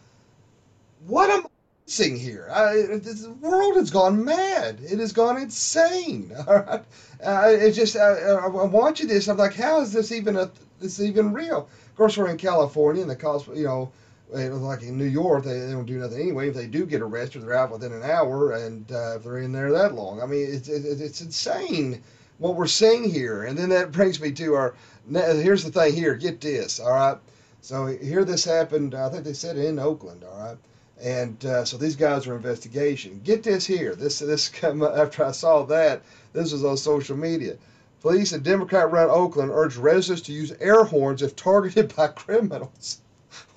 What 1.06 1.30
am 1.30 1.46
I 1.46 1.48
missing 1.86 2.16
here? 2.16 2.48
I, 2.52 2.96
this 2.98 3.26
world 3.26 3.76
has 3.76 3.90
gone 3.90 4.24
mad. 4.24 4.78
It 4.82 4.98
has 4.98 5.12
gone 5.12 5.38
insane. 5.38 6.32
All 6.46 6.58
right, 6.58 6.84
uh, 7.24 7.48
it's 7.48 7.76
just 7.76 7.96
I, 7.96 8.36
I'm 8.36 8.72
watching 8.72 9.08
this. 9.08 9.28
I'm 9.28 9.38
like, 9.38 9.54
how 9.54 9.80
is 9.80 9.92
this 9.92 10.12
even 10.12 10.36
a 10.36 10.50
this 10.80 11.00
even 11.00 11.32
real? 11.32 11.68
Of 11.86 11.96
course, 11.96 12.16
we're 12.16 12.28
in 12.28 12.36
California, 12.36 13.02
and 13.02 13.10
the 13.10 13.16
cost, 13.16 13.48
you 13.48 13.64
know, 13.64 13.92
like 14.32 14.82
in 14.82 14.96
New 14.96 15.04
York, 15.04 15.44
they, 15.44 15.60
they 15.60 15.72
don't 15.72 15.84
do 15.84 15.98
nothing 15.98 16.20
anyway. 16.20 16.48
If 16.48 16.54
they 16.54 16.66
do 16.66 16.86
get 16.86 17.02
arrested, 17.02 17.42
they're 17.42 17.54
out 17.54 17.70
within 17.70 17.92
an 17.92 18.02
hour, 18.02 18.52
and 18.52 18.90
uh, 18.90 19.16
if 19.16 19.24
they're 19.24 19.38
in 19.38 19.52
there 19.52 19.70
that 19.72 19.94
long, 19.94 20.22
I 20.22 20.26
mean, 20.26 20.46
it's 20.50 20.68
it, 20.68 21.00
it's 21.00 21.20
insane 21.20 22.02
what 22.38 22.56
we're 22.56 22.66
seeing 22.66 23.08
here. 23.08 23.44
And 23.44 23.56
then 23.56 23.68
that 23.70 23.92
brings 23.92 24.20
me 24.20 24.32
to 24.32 24.54
our. 24.54 24.74
Here's 25.10 25.64
the 25.64 25.70
thing. 25.70 25.94
Here, 25.94 26.14
get 26.14 26.40
this. 26.40 26.80
All 26.80 26.90
right. 26.90 27.18
So 27.60 27.86
here, 27.86 28.24
this 28.24 28.44
happened. 28.44 28.94
I 28.94 29.08
think 29.08 29.24
they 29.24 29.32
said 29.32 29.56
in 29.56 29.78
Oakland. 29.78 30.24
All 30.24 30.38
right. 30.38 30.58
And 31.00 31.44
uh, 31.44 31.64
so 31.64 31.76
these 31.76 31.96
guys 31.96 32.26
are 32.26 32.36
investigation. 32.36 33.20
Get 33.24 33.42
this 33.42 33.66
here. 33.66 33.94
This 33.94 34.18
this 34.20 34.48
come 34.60 34.82
after 34.82 35.24
I 35.24 35.32
saw 35.32 35.64
that. 35.64 36.02
This 36.32 36.52
was 36.52 36.64
on 36.64 36.76
social 36.76 37.16
media. 37.16 37.56
Police 38.00 38.32
in 38.32 38.42
Democrat-run 38.42 39.10
Oakland 39.10 39.52
urge 39.52 39.76
residents 39.76 40.22
to 40.22 40.32
use 40.32 40.52
air 40.58 40.82
horns 40.82 41.22
if 41.22 41.36
targeted 41.36 41.94
by 41.96 42.08
criminals. 42.08 43.00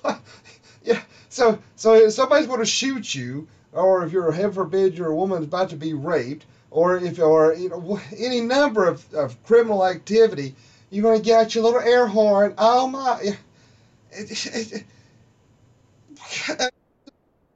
yeah. 0.86 1.02
So 1.28 1.58
so 1.74 1.94
if 1.94 2.12
somebody's 2.12 2.46
going 2.46 2.60
to 2.60 2.66
shoot 2.66 3.14
you, 3.14 3.48
or 3.72 4.04
if 4.04 4.12
you're 4.12 4.30
heaven 4.32 4.52
forbid 4.52 4.96
you're 4.96 5.10
a 5.10 5.16
woman 5.16 5.42
about 5.42 5.70
to 5.70 5.76
be 5.76 5.92
raped, 5.92 6.46
or 6.70 6.96
if 6.96 7.18
or 7.18 7.54
you 7.54 7.68
know 7.68 8.00
any 8.16 8.40
number 8.40 8.86
of, 8.86 9.12
of 9.12 9.42
criminal 9.44 9.84
activity, 9.84 10.54
you're 10.90 11.02
going 11.02 11.18
to 11.18 11.24
get 11.24 11.40
out 11.40 11.54
your 11.54 11.64
little 11.64 11.80
air 11.80 12.06
horn. 12.06 12.54
Oh 12.56 12.86
my! 12.86 13.36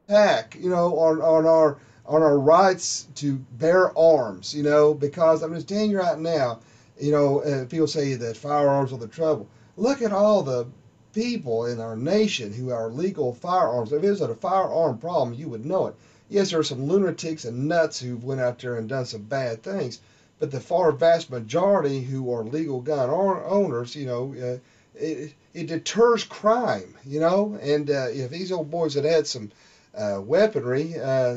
Attack, 0.09 0.57
you 0.59 0.69
know, 0.69 0.99
on 0.99 1.23
on 1.23 1.47
our 1.47 1.79
on 2.07 2.23
our 2.23 2.39
rights 2.39 3.07
to 3.15 3.35
bear 3.53 3.97
arms, 3.97 4.53
you 4.53 4.65
know, 4.65 4.93
because 4.93 5.43
I'm 5.43 5.55
just 5.55 5.69
telling 5.69 5.93
you 5.93 6.01
right 6.01 6.19
now, 6.19 6.59
you 6.99 7.13
know, 7.13 7.41
uh, 7.41 7.67
people 7.67 7.87
say 7.87 8.15
that 8.15 8.37
firearms 8.37 8.93
are 8.93 8.99
the 8.99 9.07
trouble. 9.07 9.47
Look 9.77 10.03
at 10.03 10.13
all 10.13 10.43
the 10.43 10.67
people 11.13 11.67
in 11.67 11.81
our 11.81 11.97
nation 11.97 12.53
who 12.53 12.71
are 12.71 12.91
legal 12.91 13.35
firearms. 13.35 13.93
If 13.93 14.03
it 14.03 14.11
was 14.11 14.21
a 14.21 14.35
firearm 14.35 14.99
problem, 14.99 15.35
you 15.35 15.49
would 15.49 15.65
know 15.65 15.89
it. 15.89 15.95
Yes, 16.29 16.51
there 16.51 16.61
are 16.61 16.65
some 16.65 16.87
lunatics 16.87 17.45
and 17.45 17.67
nuts 17.69 17.99
who've 17.99 18.23
went 18.23 18.41
out 18.41 18.59
there 18.61 18.77
and 18.77 18.89
done 18.89 19.05
some 19.05 19.23
bad 19.23 19.63
things, 19.63 20.01
but 20.39 20.51
the 20.51 20.61
far 20.61 20.93
vast 20.93 21.29
majority 21.31 22.01
who 22.01 22.33
are 22.33 22.45
legal 22.45 22.81
gun 22.81 23.11
owners, 23.11 23.97
you 23.97 24.07
know, 24.07 24.35
uh, 24.41 24.59
it, 24.95 25.35
it 25.55 25.67
deters 25.67 26.25
crime, 26.25 26.97
you 27.05 27.21
know. 27.21 27.59
And 27.61 27.91
uh, 27.91 28.09
if 28.11 28.31
these 28.31 28.53
old 28.53 28.71
boys 28.71 28.95
had 28.95 29.05
had 29.05 29.27
some 29.27 29.51
uh, 29.95 30.21
weaponry 30.23 30.99
uh, 30.99 31.35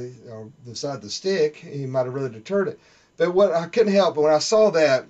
beside 0.65 1.01
the 1.01 1.09
stick, 1.09 1.55
he 1.55 1.85
might 1.85 2.05
have 2.05 2.13
really 2.13 2.29
deterred 2.29 2.67
it. 2.67 2.79
But 3.17 3.31
what 3.31 3.51
I 3.51 3.65
couldn't 3.65 3.93
help, 3.93 4.15
but 4.15 4.21
when 4.21 4.33
I 4.33 4.39
saw 4.39 4.69
that 4.71 5.05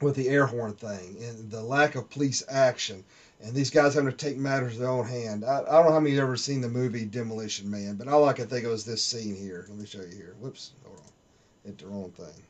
with 0.00 0.16
the 0.16 0.28
air 0.28 0.46
horn 0.46 0.74
thing 0.74 1.16
and 1.22 1.50
the 1.50 1.62
lack 1.62 1.94
of 1.94 2.10
police 2.10 2.42
action, 2.48 3.04
and 3.42 3.54
these 3.54 3.70
guys 3.70 3.94
having 3.94 4.10
to 4.10 4.16
take 4.16 4.36
matters 4.38 4.74
in 4.74 4.80
their 4.80 4.90
own 4.90 5.06
hand. 5.06 5.44
I, 5.44 5.60
I 5.60 5.64
don't 5.64 5.86
know 5.86 5.92
how 5.92 6.00
many 6.00 6.12
of 6.12 6.16
you 6.16 6.22
ever 6.22 6.36
seen 6.36 6.60
the 6.60 6.68
movie 6.68 7.04
Demolition 7.04 7.70
Man, 7.70 7.96
but 7.96 8.08
all 8.08 8.24
I 8.28 8.32
can 8.32 8.46
think 8.46 8.64
of 8.64 8.72
is 8.72 8.84
this 8.84 9.02
scene 9.02 9.34
here. 9.34 9.66
Let 9.68 9.78
me 9.78 9.86
show 9.86 10.00
you 10.00 10.14
here. 10.14 10.34
Whoops, 10.40 10.72
hold 10.84 10.98
on. 10.98 11.04
Hit 11.64 11.78
the 11.78 11.86
wrong 11.86 12.10
thing. 12.12 12.42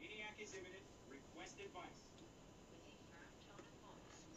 Maniac 0.00 0.34
exhibited. 0.38 0.82
Request 1.10 1.54
advice. 1.64 2.02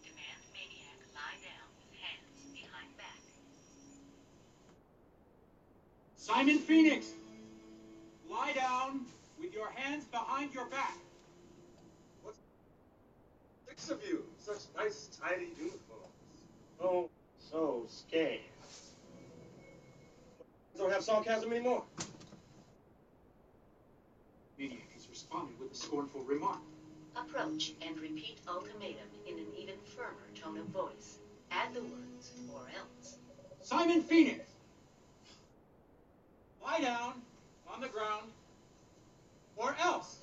Demand 0.04 0.42
maniac 0.54 0.98
lie 1.16 1.38
down 1.42 1.68
with 1.82 2.00
hands 2.00 2.54
behind 2.54 2.98
back. 2.98 3.20
Simon 6.18 6.60
Phoenix, 6.60 7.08
lie 8.30 8.54
down 8.54 9.06
with 9.40 9.54
your 9.54 9.72
hands 9.72 10.06
behind 10.06 10.54
your 10.54 10.66
back. 10.68 10.98
What's 12.22 12.38
Six 13.68 13.90
of 13.90 14.04
you, 14.08 14.24
such 14.46 14.62
nice, 14.78 15.10
tidy 15.20 15.48
uniforms. 15.58 15.82
Oh, 16.80 17.10
so 17.40 17.86
scared. 17.88 18.42
Don't 20.78 20.92
have 20.92 21.04
sarcasm 21.04 21.52
anymore. 21.52 21.84
Maniac 24.60 24.92
has 24.94 25.10
responded 25.10 25.60
with 25.60 25.72
a 25.72 25.76
scornful 25.76 26.22
remark. 26.22 26.60
Approach 27.16 27.74
and 27.82 28.00
repeat 28.00 28.38
ultimatum 28.48 29.10
in 29.28 29.40
an 29.40 29.48
even 29.58 29.76
firmer 29.96 30.28
tone 30.40 30.60
of 30.60 30.66
voice. 30.66 31.18
Add 31.50 31.74
the 31.74 31.82
words, 31.82 32.32
or 32.54 32.62
else. 32.78 33.18
Simon 33.64 34.04
Phoenix! 34.04 34.46
Lie 36.64 36.82
down 36.82 37.14
on 37.68 37.82
the 37.82 37.88
ground, 37.88 38.30
or 39.56 39.76
else. 39.82 40.18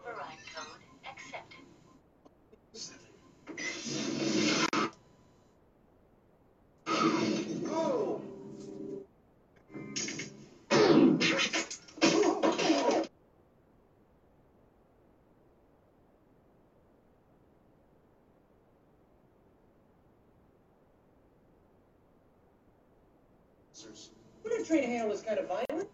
Override 0.00 0.38
code 0.54 0.82
accepted. 1.04 1.64
Oh! 7.68 8.20
We 24.44 24.50
didn't 24.50 24.66
train 24.66 24.82
to 24.82 24.88
handle 24.88 25.10
this 25.10 25.22
kind 25.22 25.38
of 25.38 25.48
violence. 25.48 25.88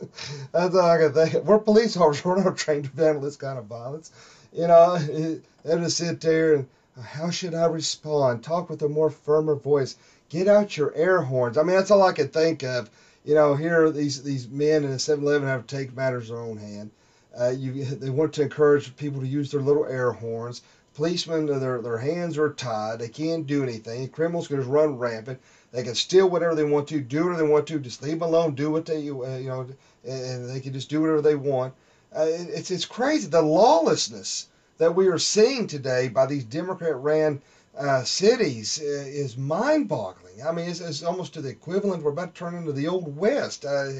That's 0.52 0.74
all 0.74 0.90
I 0.90 0.98
can 0.98 1.12
think. 1.12 1.44
We're 1.44 1.58
police 1.58 1.96
officers. 1.96 2.24
We're 2.24 2.42
not 2.42 2.56
trained 2.56 2.84
to 2.84 3.02
handle 3.04 3.22
this 3.22 3.36
kind 3.36 3.58
of 3.58 3.66
violence. 3.66 4.10
You 4.52 4.68
know, 4.68 4.98
they 4.98 5.40
just 5.64 5.98
sit 5.98 6.20
there 6.20 6.54
and 6.54 6.68
how 7.02 7.30
should 7.30 7.54
I 7.54 7.66
respond? 7.66 8.42
Talk 8.42 8.70
with 8.70 8.82
a 8.82 8.88
more 8.88 9.10
firmer 9.10 9.54
voice. 9.54 9.96
Get 10.28 10.48
out 10.48 10.76
your 10.76 10.94
air 10.94 11.20
horns. 11.20 11.58
I 11.58 11.62
mean, 11.62 11.76
that's 11.76 11.90
all 11.90 12.02
I 12.02 12.12
can 12.12 12.28
think 12.28 12.62
of. 12.62 12.90
You 13.24 13.34
know, 13.34 13.54
here 13.54 13.90
these 13.90 14.22
these 14.22 14.48
men 14.48 14.84
in 14.84 14.92
a 14.92 14.96
7-Eleven 14.96 15.46
have 15.46 15.66
to 15.66 15.76
take 15.76 15.94
matters 15.94 16.30
in 16.30 16.36
their 16.36 16.44
own 16.44 16.56
hand. 16.56 16.90
Uh, 17.38 17.50
you, 17.50 17.84
they 17.84 18.10
want 18.10 18.32
to 18.34 18.42
encourage 18.42 18.96
people 18.96 19.20
to 19.20 19.26
use 19.26 19.50
their 19.50 19.60
little 19.60 19.84
air 19.84 20.12
horns. 20.12 20.62
Policemen, 20.94 21.46
their 21.46 21.80
their 21.80 21.98
hands 21.98 22.38
are 22.38 22.52
tied. 22.52 22.98
They 22.98 23.08
can't 23.08 23.46
do 23.46 23.62
anything. 23.62 24.08
Criminals 24.08 24.48
can 24.48 24.56
just 24.56 24.68
run 24.68 24.98
rampant. 24.98 25.40
They 25.72 25.82
can 25.82 25.94
steal 25.94 26.28
whatever 26.28 26.54
they 26.54 26.64
want 26.64 26.88
to, 26.88 27.00
do 27.00 27.24
whatever 27.24 27.42
they 27.42 27.48
want 27.48 27.66
to. 27.66 27.78
Just 27.78 28.02
leave 28.02 28.20
them 28.20 28.28
alone. 28.28 28.54
Do 28.54 28.70
what 28.70 28.86
they, 28.86 29.10
uh, 29.10 29.36
you 29.36 29.48
know, 29.48 29.68
and 30.04 30.48
they 30.48 30.60
can 30.60 30.72
just 30.72 30.88
do 30.88 31.00
whatever 31.00 31.20
they 31.20 31.34
want. 31.34 31.74
Uh, 32.14 32.26
it's 32.26 32.70
it's 32.70 32.86
crazy 32.86 33.28
the 33.28 33.42
lawlessness 33.42 34.46
that 34.78 34.94
we 34.94 35.08
are 35.08 35.18
seeing 35.18 35.66
today 35.66 36.08
by 36.08 36.24
these 36.24 36.44
Democrat-ran 36.44 37.42
uh, 37.76 38.02
cities 38.02 38.80
uh, 38.80 38.84
is 38.84 39.36
mind-boggling. 39.36 40.42
I 40.42 40.52
mean, 40.52 40.68
it's, 40.70 40.80
it's, 40.80 41.02
almost 41.02 41.34
to 41.34 41.42
the 41.42 41.50
equivalent. 41.50 42.02
We're 42.02 42.12
about 42.12 42.34
to 42.34 42.38
turn 42.38 42.54
into 42.54 42.72
the 42.72 42.88
old 42.88 43.16
west. 43.16 43.64
Uh, 43.64 43.90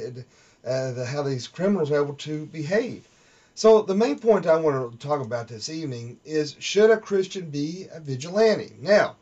uh, 0.66 0.92
the, 0.92 1.06
how 1.06 1.22
these 1.22 1.46
criminals 1.46 1.90
are 1.90 2.02
able 2.02 2.14
to 2.14 2.46
behave. 2.46 3.06
So 3.54 3.82
the 3.82 3.94
main 3.94 4.18
point 4.18 4.46
I 4.46 4.56
want 4.56 4.92
to 4.92 5.06
talk 5.06 5.20
about 5.20 5.48
this 5.48 5.68
evening 5.68 6.18
is: 6.24 6.56
Should 6.58 6.90
a 6.90 6.96
Christian 6.96 7.50
be 7.50 7.86
a 7.92 8.00
vigilante? 8.00 8.72
Now, 8.80 9.16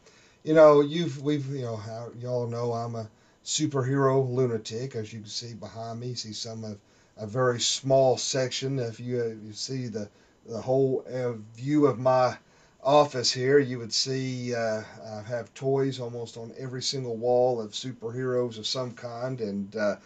you 0.46 0.54
know, 0.54 0.80
you've 0.80 1.20
we've 1.22 1.48
you 1.48 1.62
know 1.62 1.76
how 1.76 2.10
y'all 2.20 2.46
know 2.46 2.72
I'm 2.72 2.94
a 2.94 3.10
superhero 3.44 4.32
lunatic, 4.32 4.94
as 4.94 5.12
you 5.12 5.18
can 5.18 5.28
see 5.28 5.54
behind 5.54 5.98
me. 5.98 6.14
See 6.14 6.32
some 6.32 6.62
of 6.62 6.78
a 7.16 7.26
very 7.26 7.60
small 7.60 8.16
section. 8.16 8.78
If 8.78 9.00
you, 9.00 9.20
uh, 9.20 9.44
you 9.44 9.52
see 9.52 9.88
the 9.88 10.08
the 10.48 10.60
whole 10.60 11.04
uh, 11.12 11.32
view 11.56 11.86
of 11.86 11.98
my 11.98 12.36
office 12.80 13.32
here, 13.32 13.58
you 13.58 13.80
would 13.80 13.92
see 13.92 14.54
uh, 14.54 14.82
I 15.04 15.22
have 15.22 15.52
toys 15.54 15.98
almost 15.98 16.36
on 16.36 16.54
every 16.56 16.82
single 16.82 17.16
wall 17.16 17.60
of 17.60 17.72
superheroes 17.72 18.56
of 18.56 18.68
some 18.68 18.92
kind, 18.92 19.40
and 19.40 19.74
uh, 19.74 19.96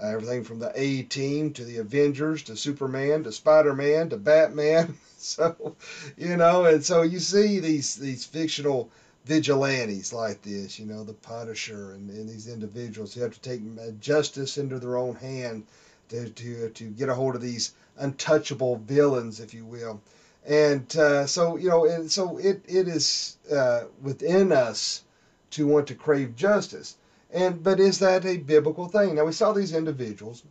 everything 0.00 0.44
from 0.44 0.60
the 0.60 0.72
A 0.74 1.02
Team 1.02 1.52
to 1.52 1.64
the 1.66 1.76
Avengers 1.76 2.42
to 2.44 2.56
Superman 2.56 3.24
to 3.24 3.32
Spider 3.32 3.74
Man 3.74 4.08
to 4.08 4.16
Batman. 4.16 4.96
so, 5.18 5.76
you 6.16 6.38
know, 6.38 6.64
and 6.64 6.82
so 6.82 7.02
you 7.02 7.18
see 7.18 7.58
these 7.58 7.96
these 7.96 8.24
fictional 8.24 8.90
vigilantes 9.30 10.12
like 10.12 10.42
this, 10.42 10.76
you 10.80 10.84
know, 10.84 11.04
the 11.04 11.12
Punisher 11.12 11.92
and, 11.92 12.10
and 12.10 12.28
these 12.28 12.48
individuals 12.48 13.14
who 13.14 13.20
have 13.20 13.32
to 13.32 13.40
take 13.40 13.60
justice 14.00 14.58
into 14.58 14.80
their 14.80 14.96
own 14.96 15.14
hand 15.14 15.64
to, 16.08 16.28
to, 16.30 16.68
to 16.70 16.84
get 16.90 17.08
a 17.08 17.14
hold 17.14 17.36
of 17.36 17.40
these 17.40 17.72
untouchable 17.96 18.78
villains, 18.78 19.38
if 19.38 19.54
you 19.54 19.64
will. 19.64 20.00
And 20.44 20.96
uh, 20.96 21.26
so, 21.26 21.56
you 21.56 21.68
know, 21.68 21.84
and 21.84 22.10
so 22.10 22.38
it, 22.38 22.64
it 22.66 22.88
is 22.88 23.36
uh, 23.54 23.84
within 24.02 24.50
us 24.50 25.04
to 25.50 25.64
want 25.64 25.86
to 25.86 25.94
crave 25.94 26.34
justice. 26.34 26.96
And 27.32 27.62
but 27.62 27.78
is 27.78 28.00
that 28.00 28.26
a 28.26 28.36
biblical 28.36 28.88
thing? 28.88 29.14
Now 29.14 29.26
we 29.26 29.32
saw 29.32 29.52
these 29.52 29.72
individuals, 29.72 30.42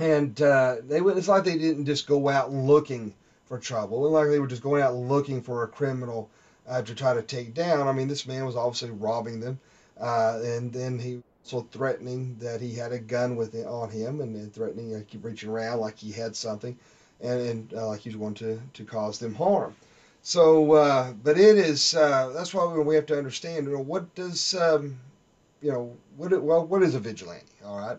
and 0.00 0.42
uh, 0.42 0.78
they 0.82 1.00
went. 1.00 1.16
it's 1.16 1.28
like 1.28 1.44
they 1.44 1.56
didn't 1.56 1.86
just 1.86 2.08
go 2.08 2.28
out 2.28 2.50
looking 2.52 3.14
for 3.46 3.60
trouble. 3.60 4.04
It 4.04 4.10
like 4.10 4.30
they 4.30 4.40
were 4.40 4.48
just 4.48 4.62
going 4.62 4.82
out 4.82 4.96
looking 4.96 5.42
for 5.42 5.62
a 5.62 5.68
criminal 5.68 6.28
uh, 6.68 6.82
to 6.82 6.94
try 6.94 7.14
to 7.14 7.22
take 7.22 7.54
down. 7.54 7.88
I 7.88 7.92
mean, 7.92 8.08
this 8.08 8.26
man 8.26 8.44
was 8.44 8.56
obviously 8.56 8.90
robbing 8.90 9.40
them, 9.40 9.58
uh, 10.00 10.40
and 10.42 10.72
then 10.72 10.98
he 10.98 11.22
also 11.44 11.66
threatening 11.70 12.36
that 12.40 12.60
he 12.60 12.74
had 12.74 12.92
a 12.92 12.98
gun 12.98 13.36
with 13.36 13.54
it 13.54 13.66
on 13.66 13.90
him, 13.90 14.20
and, 14.20 14.36
and 14.36 14.52
threatening 14.52 14.90
to 14.90 15.02
keep 15.04 15.24
reaching 15.24 15.48
around 15.48 15.80
like 15.80 15.96
he 15.96 16.12
had 16.12 16.36
something, 16.36 16.76
and, 17.20 17.40
and 17.40 17.74
uh, 17.74 17.88
like 17.88 18.00
he 18.00 18.10
was 18.10 18.16
going 18.16 18.34
to 18.34 18.60
to 18.74 18.84
cause 18.84 19.18
them 19.18 19.34
harm. 19.34 19.74
So, 20.22 20.72
uh, 20.72 21.12
but 21.12 21.38
it 21.38 21.56
is 21.56 21.94
uh, 21.94 22.32
that's 22.34 22.52
why 22.52 22.66
we 22.66 22.94
have 22.94 23.06
to 23.06 23.18
understand. 23.18 23.66
You 23.66 23.72
know, 23.72 23.82
what 23.82 24.14
does 24.14 24.54
um, 24.54 24.98
you 25.62 25.72
know 25.72 25.96
what? 26.16 26.42
Well, 26.42 26.66
what 26.66 26.82
is 26.82 26.94
a 26.94 27.00
vigilante? 27.00 27.46
All 27.64 27.78
right. 27.78 27.98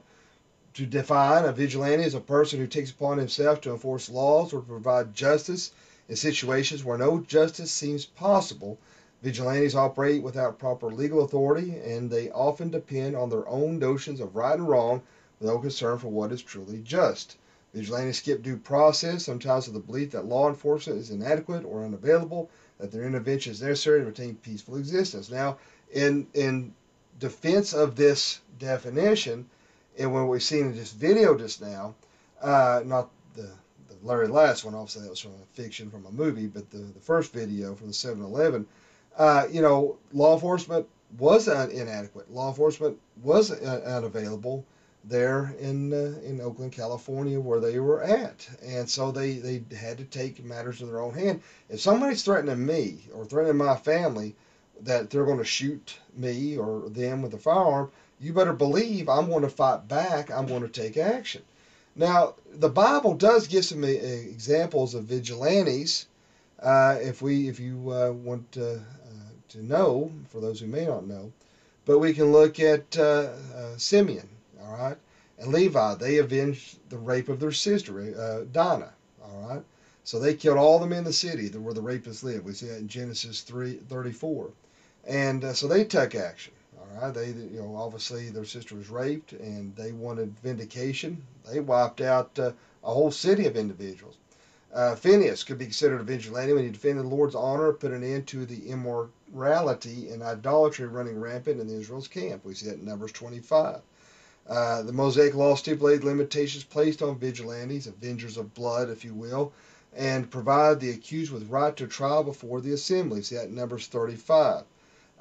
To 0.75 0.86
define 0.86 1.45
a 1.45 1.51
vigilante 1.51 2.03
is 2.03 2.13
a 2.13 2.21
person 2.21 2.60
who 2.60 2.67
takes 2.67 2.91
upon 2.91 3.17
himself 3.17 3.60
to 3.62 3.71
enforce 3.71 4.10
laws 4.10 4.53
or 4.53 4.62
provide 4.62 5.13
justice 5.13 5.71
in 6.10 6.15
situations 6.15 6.84
where 6.84 6.98
no 6.98 7.19
justice 7.22 7.72
seems 7.72 8.06
possible. 8.06 8.80
Vigilantes 9.22 9.76
operate 9.76 10.24
without 10.24 10.58
proper 10.58 10.88
legal 10.88 11.24
authority, 11.24 11.78
and 11.78 12.10
they 12.10 12.32
often 12.32 12.69
depend 12.69 13.15
on 13.15 13.30
their 13.30 13.48
own 13.48 13.78
notions 13.78 14.19
of 14.19 14.36
right 14.36 14.58
and 14.58 14.67
wrong 14.67 15.02
with 15.39 15.50
no 15.50 15.60
concern 15.60 16.00
for 16.00 16.08
what 16.08 16.32
is 16.32 16.41
truly 16.41 16.80
just. 16.80 17.38
Vigilantes 17.74 18.17
skip 18.17 18.41
due 18.41 18.58
process, 18.58 19.26
sometimes 19.26 19.67
with 19.67 19.76
the 19.76 19.80
belief 19.80 20.12
that 20.12 20.26
law 20.26 20.50
enforcement 20.50 21.00
is 21.00 21.12
inadequate 21.12 21.63
or 21.63 21.86
unavailable, 21.86 22.50
that 22.80 22.91
their 22.91 23.04
intervention 23.04 23.52
is 23.52 23.62
necessary 23.62 24.00
to 24.00 24.06
maintain 24.06 24.36
peaceful 24.36 24.78
existence. 24.78 25.30
Now, 25.30 25.58
in 25.91 26.26
in 26.34 26.74
defense 27.19 27.74
of 27.74 27.95
this 27.95 28.39
definition, 28.58 29.48
and 29.98 30.13
what 30.13 30.28
we've 30.28 30.41
seen 30.41 30.67
in 30.67 30.76
this 30.76 30.93
video 30.93 31.38
just 31.38 31.62
now, 31.62 31.93
uh, 32.41 32.82
not 32.86 33.10
the 33.36 33.52
Larry 34.03 34.27
Last 34.27 34.63
one, 34.63 34.75
obviously 34.75 35.03
that 35.03 35.09
was 35.09 35.19
from 35.19 35.33
a 35.33 35.55
fiction 35.55 35.89
from 35.89 36.05
a 36.05 36.12
movie, 36.12 36.47
but 36.47 36.69
the, 36.69 36.77
the 36.77 36.99
first 36.99 37.33
video 37.33 37.75
from 37.75 37.88
the 37.88 37.93
7 37.93 38.23
Eleven, 38.23 38.65
uh, 39.17 39.47
you 39.51 39.62
know, 39.62 39.97
law 40.13 40.33
enforcement 40.35 40.88
was 41.17 41.47
inadequate. 41.47 42.31
Law 42.31 42.49
enforcement 42.49 42.97
was 43.21 43.51
unavailable 43.51 44.63
there 45.03 45.55
in 45.59 45.93
uh, 45.93 46.19
in 46.23 46.41
Oakland, 46.41 46.71
California, 46.71 47.39
where 47.39 47.59
they 47.59 47.79
were 47.79 48.03
at, 48.03 48.47
and 48.62 48.89
so 48.89 49.12
they 49.12 49.33
they 49.33 49.63
had 49.75 49.97
to 49.97 50.03
take 50.03 50.43
matters 50.43 50.81
in 50.81 50.88
their 50.88 50.99
own 50.99 51.13
hand. 51.13 51.41
If 51.69 51.79
somebody's 51.79 52.23
threatening 52.23 52.65
me 52.65 53.07
or 53.13 53.25
threatening 53.25 53.57
my 53.57 53.75
family 53.75 54.35
that 54.81 55.09
they're 55.09 55.25
going 55.25 55.39
to 55.39 55.45
shoot 55.45 55.97
me 56.15 56.57
or 56.57 56.89
them 56.89 57.21
with 57.21 57.33
a 57.33 57.38
firearm, 57.38 57.91
you 58.19 58.33
better 58.33 58.53
believe 58.53 59.09
I'm 59.09 59.29
going 59.29 59.43
to 59.43 59.49
fight 59.49 59.88
back. 59.88 60.31
I'm 60.31 60.47
going 60.47 60.62
to 60.62 60.67
take 60.69 60.97
action. 60.97 61.41
Now, 61.95 62.36
the 62.54 62.69
Bible 62.69 63.15
does 63.15 63.47
give 63.47 63.65
some 63.65 63.84
uh, 63.84 63.88
examples 63.88 64.93
of 64.93 65.06
vigilantes. 65.06 66.08
Uh, 66.62 66.97
if 67.02 67.21
we, 67.21 67.47
if 67.47 67.60
you 67.60 67.91
uh, 67.91 68.12
want 68.12 68.52
to, 68.54 68.75
uh, 68.75 68.80
to 69.49 69.65
know, 69.65 70.12
for 70.30 70.41
those 70.41 70.60
who 70.60 70.67
may 70.67 70.86
not 70.86 71.08
know, 71.08 71.32
but 71.86 71.99
we 71.99 72.13
can 72.13 72.32
look 72.32 72.60
at 72.60 72.97
uh, 72.97 73.30
uh, 73.56 73.78
Simeon 73.78 74.30
all 74.69 74.78
right? 74.78 74.97
And 75.38 75.52
Levi, 75.52 75.95
they 75.95 76.17
avenged 76.17 76.78
the 76.89 76.97
rape 76.97 77.30
of 77.30 77.39
their 77.39 77.52
sister, 77.52 78.45
Dinah, 78.52 78.93
all 79.23 79.47
right? 79.47 79.63
So 80.04 80.19
they 80.19 80.34
killed 80.34 80.58
all 80.58 80.80
the 80.80 80.88
men 80.88 80.99
in 80.99 81.04
the 81.06 81.13
city 81.13 81.47
where 81.49 81.73
the 81.73 81.82
rapists 81.82 82.23
lived. 82.23 82.45
We 82.45 82.54
see 82.54 82.67
that 82.67 82.80
in 82.80 82.88
Genesis 82.88 83.41
3, 83.41 83.75
34. 83.88 84.49
And 85.08 85.56
so 85.56 85.67
they 85.67 85.86
took 85.86 86.15
action, 86.15 86.54
all 86.78 87.02
right? 87.02 87.13
They, 87.13 87.28
you 87.28 87.62
know, 87.62 87.75
obviously 87.78 88.30
their 88.30 88.45
sister 88.45 88.75
was 88.75 88.89
raped 88.89 89.34
and 89.34 89.75
they 89.75 89.91
wanted 89.91 90.38
vindication. 90.39 91.21
They 91.51 91.59
wiped 91.59 92.01
out 92.01 92.38
uh, 92.39 92.51
a 92.83 92.93
whole 92.93 93.12
city 93.12 93.45
of 93.45 93.57
individuals. 93.57 94.17
Uh, 94.73 94.95
Phineas 94.95 95.43
could 95.43 95.57
be 95.57 95.65
considered 95.65 96.01
a 96.01 96.03
vigilante 96.03 96.53
when 96.53 96.63
he 96.63 96.69
defended 96.69 97.03
the 97.03 97.09
Lord's 97.09 97.33
honor, 97.33 97.73
put 97.73 97.91
an 97.91 98.03
end 98.03 98.27
to 98.27 98.45
the 98.45 98.69
immorality 98.69 100.09
and 100.09 100.21
idolatry 100.21 100.88
running 100.88 101.19
rampant 101.19 101.59
in 101.59 101.67
the 101.67 101.75
Israel's 101.75 102.07
camp. 102.07 102.45
We 102.45 102.53
see 102.53 102.67
that 102.67 102.77
in 102.77 102.85
Numbers 102.85 103.12
25. 103.12 103.81
Uh, 104.47 104.81
the 104.83 104.93
Mosaic 104.93 105.33
Law 105.33 105.55
stipulated 105.55 106.03
limitations 106.03 106.63
placed 106.63 107.01
on 107.01 107.17
vigilantes, 107.17 107.88
avengers 107.88 108.38
of 108.38 108.53
blood, 108.53 108.89
if 108.89 109.03
you 109.03 109.13
will, 109.13 109.53
and 109.95 110.29
provide 110.29 110.79
the 110.79 110.91
accused 110.91 111.31
with 111.31 111.49
right 111.49 111.75
to 111.77 111.88
trial 111.88 112.23
before 112.23 112.62
the 112.62 112.73
assembly. 112.73 113.21
See 113.21 113.35
that 113.35 113.45
in 113.45 113.55
Numbers 113.55 113.88
35. 113.88 114.63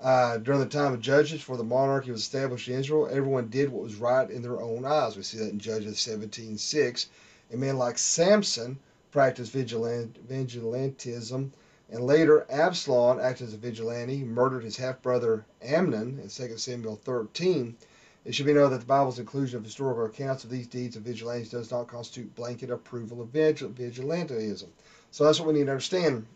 Uh, 0.00 0.38
during 0.38 0.60
the 0.60 0.66
time 0.66 0.92
of 0.92 1.00
Judges, 1.00 1.38
before 1.38 1.56
the 1.56 1.64
monarchy 1.64 2.10
was 2.10 2.20
established 2.20 2.68
in 2.68 2.78
Israel, 2.78 3.08
everyone 3.10 3.48
did 3.48 3.68
what 3.68 3.82
was 3.82 3.96
right 3.96 4.30
in 4.30 4.42
their 4.42 4.60
own 4.60 4.84
eyes. 4.84 5.16
We 5.16 5.22
see 5.22 5.38
that 5.38 5.50
in 5.50 5.58
Judges 5.58 5.96
17:6. 5.98 7.06
A 7.52 7.56
man 7.56 7.78
like 7.78 7.98
Samson 7.98 8.78
practiced 9.10 9.52
vigilant, 9.52 10.28
vigilantism, 10.28 11.50
and 11.90 12.04
later 12.04 12.46
Absalom 12.48 13.18
acted 13.18 13.48
as 13.48 13.54
a 13.54 13.58
vigilante, 13.58 14.22
murdered 14.22 14.64
his 14.64 14.76
half 14.76 15.02
brother 15.02 15.44
Amnon 15.62 16.20
in 16.22 16.28
2 16.28 16.58
Samuel 16.58 16.96
13 16.96 17.76
it 18.28 18.34
should 18.34 18.44
be 18.44 18.52
noted 18.52 18.74
that 18.74 18.80
the 18.80 18.86
Bible's 18.86 19.18
inclusion 19.18 19.56
of 19.56 19.64
historical 19.64 20.04
accounts 20.04 20.44
of 20.44 20.50
these 20.50 20.66
deeds 20.66 20.96
of 20.96 21.02
vigilantes 21.02 21.48
does 21.48 21.70
not 21.70 21.88
constitute 21.88 22.34
blanket 22.34 22.68
approval 22.68 23.22
of 23.22 23.28
vigilantism. 23.28 24.66
So 25.12 25.24
that's 25.24 25.40
what 25.40 25.48
we 25.48 25.54
need 25.54 25.64
to 25.64 25.70
understand. 25.70 26.26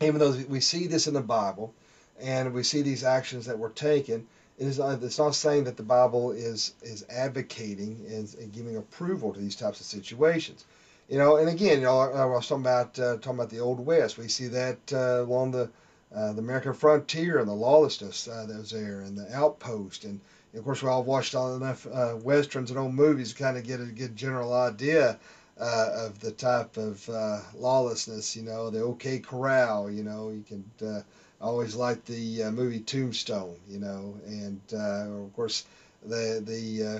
Even 0.00 0.18
though 0.18 0.32
we 0.48 0.60
see 0.60 0.86
this 0.86 1.06
in 1.06 1.12
the 1.12 1.20
Bible 1.20 1.74
and 2.20 2.52
we 2.52 2.62
see 2.62 2.82
these 2.82 3.04
actions 3.04 3.46
that 3.46 3.58
were 3.58 3.70
taken, 3.70 4.26
it 4.58 4.66
is 4.66 4.78
not, 4.78 5.02
it's 5.02 5.18
not 5.18 5.34
saying 5.34 5.64
that 5.64 5.76
the 5.76 5.82
Bible 5.82 6.32
is 6.32 6.74
is 6.82 7.04
advocating 7.08 8.04
and, 8.08 8.34
and 8.34 8.52
giving 8.52 8.76
approval 8.76 9.32
to 9.32 9.40
these 9.40 9.56
types 9.56 9.80
of 9.80 9.86
situations. 9.86 10.64
You 11.08 11.18
know, 11.18 11.36
and 11.36 11.48
again, 11.48 11.78
you 11.80 11.86
know, 11.86 11.98
I 11.98 12.24
was 12.24 12.46
talking 12.46 12.62
about 12.62 12.98
uh, 12.98 13.16
talking 13.16 13.40
about 13.40 13.50
the 13.50 13.60
Old 13.60 13.84
West. 13.84 14.18
We 14.18 14.28
see 14.28 14.48
that 14.48 14.92
uh, 14.92 15.22
along 15.22 15.52
the 15.52 15.70
uh, 16.14 16.32
the 16.32 16.40
American 16.40 16.74
frontier 16.74 17.38
and 17.38 17.48
the 17.48 17.52
lawlessness 17.52 18.28
uh, 18.28 18.46
that 18.46 18.58
was 18.58 18.70
there, 18.70 19.00
and 19.00 19.16
the 19.16 19.34
outpost, 19.34 20.04
and 20.04 20.20
of 20.54 20.64
course, 20.64 20.82
we 20.82 20.88
all 20.88 21.04
watched 21.04 21.34
all 21.34 21.56
enough 21.56 21.86
uh, 21.86 22.16
westerns 22.22 22.70
and 22.70 22.78
old 22.78 22.94
movies 22.94 23.32
to 23.32 23.42
kind 23.42 23.56
of 23.56 23.64
get 23.64 23.80
a 23.80 23.84
good 23.84 24.16
general 24.16 24.52
idea 24.52 25.18
uh, 25.58 25.88
of 25.94 26.18
the 26.20 26.32
type 26.32 26.76
of 26.76 27.08
uh, 27.08 27.40
lawlessness. 27.54 28.34
You 28.36 28.42
know, 28.42 28.70
the 28.70 28.80
OK 28.80 29.20
Corral. 29.20 29.90
You 29.90 30.02
know, 30.02 30.30
you 30.30 30.42
can 30.46 31.04
uh, 31.40 31.44
always 31.44 31.74
liked 31.74 32.06
the 32.06 32.44
uh, 32.44 32.50
movie 32.50 32.80
Tombstone. 32.80 33.56
You 33.68 33.78
know, 33.78 34.14
and 34.26 34.60
uh, 34.72 35.24
of 35.24 35.32
course 35.34 35.64
the 36.04 36.42
the 36.44 36.86
uh, 36.86 36.98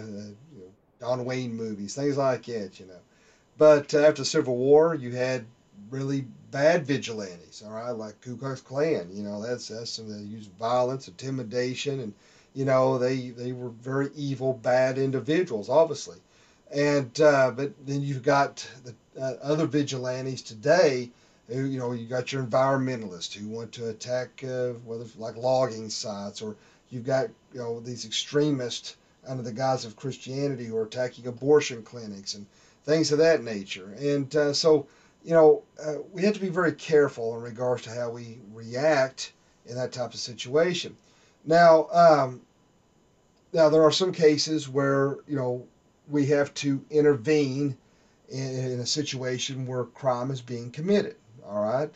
you 0.54 0.60
know, 0.60 0.70
John 1.00 1.24
Wayne 1.24 1.54
movies, 1.54 1.94
things 1.94 2.16
like 2.16 2.44
that. 2.46 2.78
You 2.80 2.86
know, 2.86 3.00
but 3.58 3.94
after 3.94 4.22
the 4.22 4.26
Civil 4.26 4.56
War, 4.56 4.94
you 4.94 5.10
had 5.12 5.44
really 5.90 6.24
bad 6.50 6.86
vigilantes. 6.86 7.62
All 7.64 7.72
right, 7.72 7.90
like 7.90 8.20
Ku 8.20 8.36
Klux 8.36 8.60
Klan. 8.60 9.08
You 9.12 9.22
know, 9.22 9.42
that's 9.42 9.68
that's 9.68 9.90
some 9.90 10.08
that 10.08 10.24
use 10.24 10.46
violence, 10.46 11.08
intimidation, 11.08 12.00
and 12.00 12.14
you 12.54 12.64
know 12.64 12.98
they 12.98 13.30
they 13.30 13.52
were 13.52 13.70
very 13.70 14.10
evil, 14.16 14.54
bad 14.54 14.98
individuals, 14.98 15.68
obviously. 15.68 16.18
And 16.72 17.20
uh, 17.20 17.50
but 17.50 17.72
then 17.86 18.02
you've 18.02 18.22
got 18.22 18.66
the 18.84 18.94
uh, 19.20 19.34
other 19.42 19.66
vigilantes 19.66 20.42
today. 20.42 21.10
You 21.50 21.78
know, 21.78 21.92
you 21.92 22.06
got 22.06 22.32
your 22.32 22.44
environmentalists 22.44 23.34
who 23.34 23.48
want 23.48 23.72
to 23.72 23.88
attack 23.88 24.44
uh, 24.44 24.70
whether 24.84 25.04
like 25.18 25.36
logging 25.36 25.90
sites, 25.90 26.42
or 26.42 26.56
you've 26.90 27.06
got 27.06 27.28
you 27.52 27.60
know 27.60 27.80
these 27.80 28.04
extremists 28.04 28.96
under 29.26 29.42
the 29.42 29.52
guise 29.52 29.84
of 29.84 29.96
Christianity 29.96 30.66
who 30.66 30.76
are 30.76 30.84
attacking 30.84 31.26
abortion 31.26 31.82
clinics 31.82 32.34
and 32.34 32.46
things 32.84 33.12
of 33.12 33.18
that 33.18 33.42
nature. 33.42 33.94
And 33.98 34.34
uh, 34.34 34.52
so, 34.52 34.86
you 35.24 35.32
know, 35.32 35.62
uh, 35.82 35.96
we 36.12 36.22
have 36.22 36.34
to 36.34 36.40
be 36.40 36.48
very 36.48 36.72
careful 36.72 37.36
in 37.36 37.42
regards 37.42 37.82
to 37.82 37.90
how 37.90 38.10
we 38.10 38.38
react 38.54 39.32
in 39.66 39.76
that 39.76 39.92
type 39.92 40.14
of 40.14 40.20
situation. 40.20 40.96
Now, 41.44 41.88
um, 41.92 42.40
now 43.52 43.68
there 43.68 43.82
are 43.82 43.92
some 43.92 44.12
cases 44.12 44.68
where 44.68 45.18
you 45.26 45.36
know 45.36 45.66
we 46.08 46.26
have 46.26 46.52
to 46.54 46.84
intervene 46.90 47.76
in, 48.28 48.72
in 48.72 48.80
a 48.80 48.86
situation 48.86 49.66
where 49.66 49.84
crime 49.84 50.30
is 50.30 50.40
being 50.40 50.70
committed. 50.70 51.16
All 51.50 51.62
right. 51.62 51.90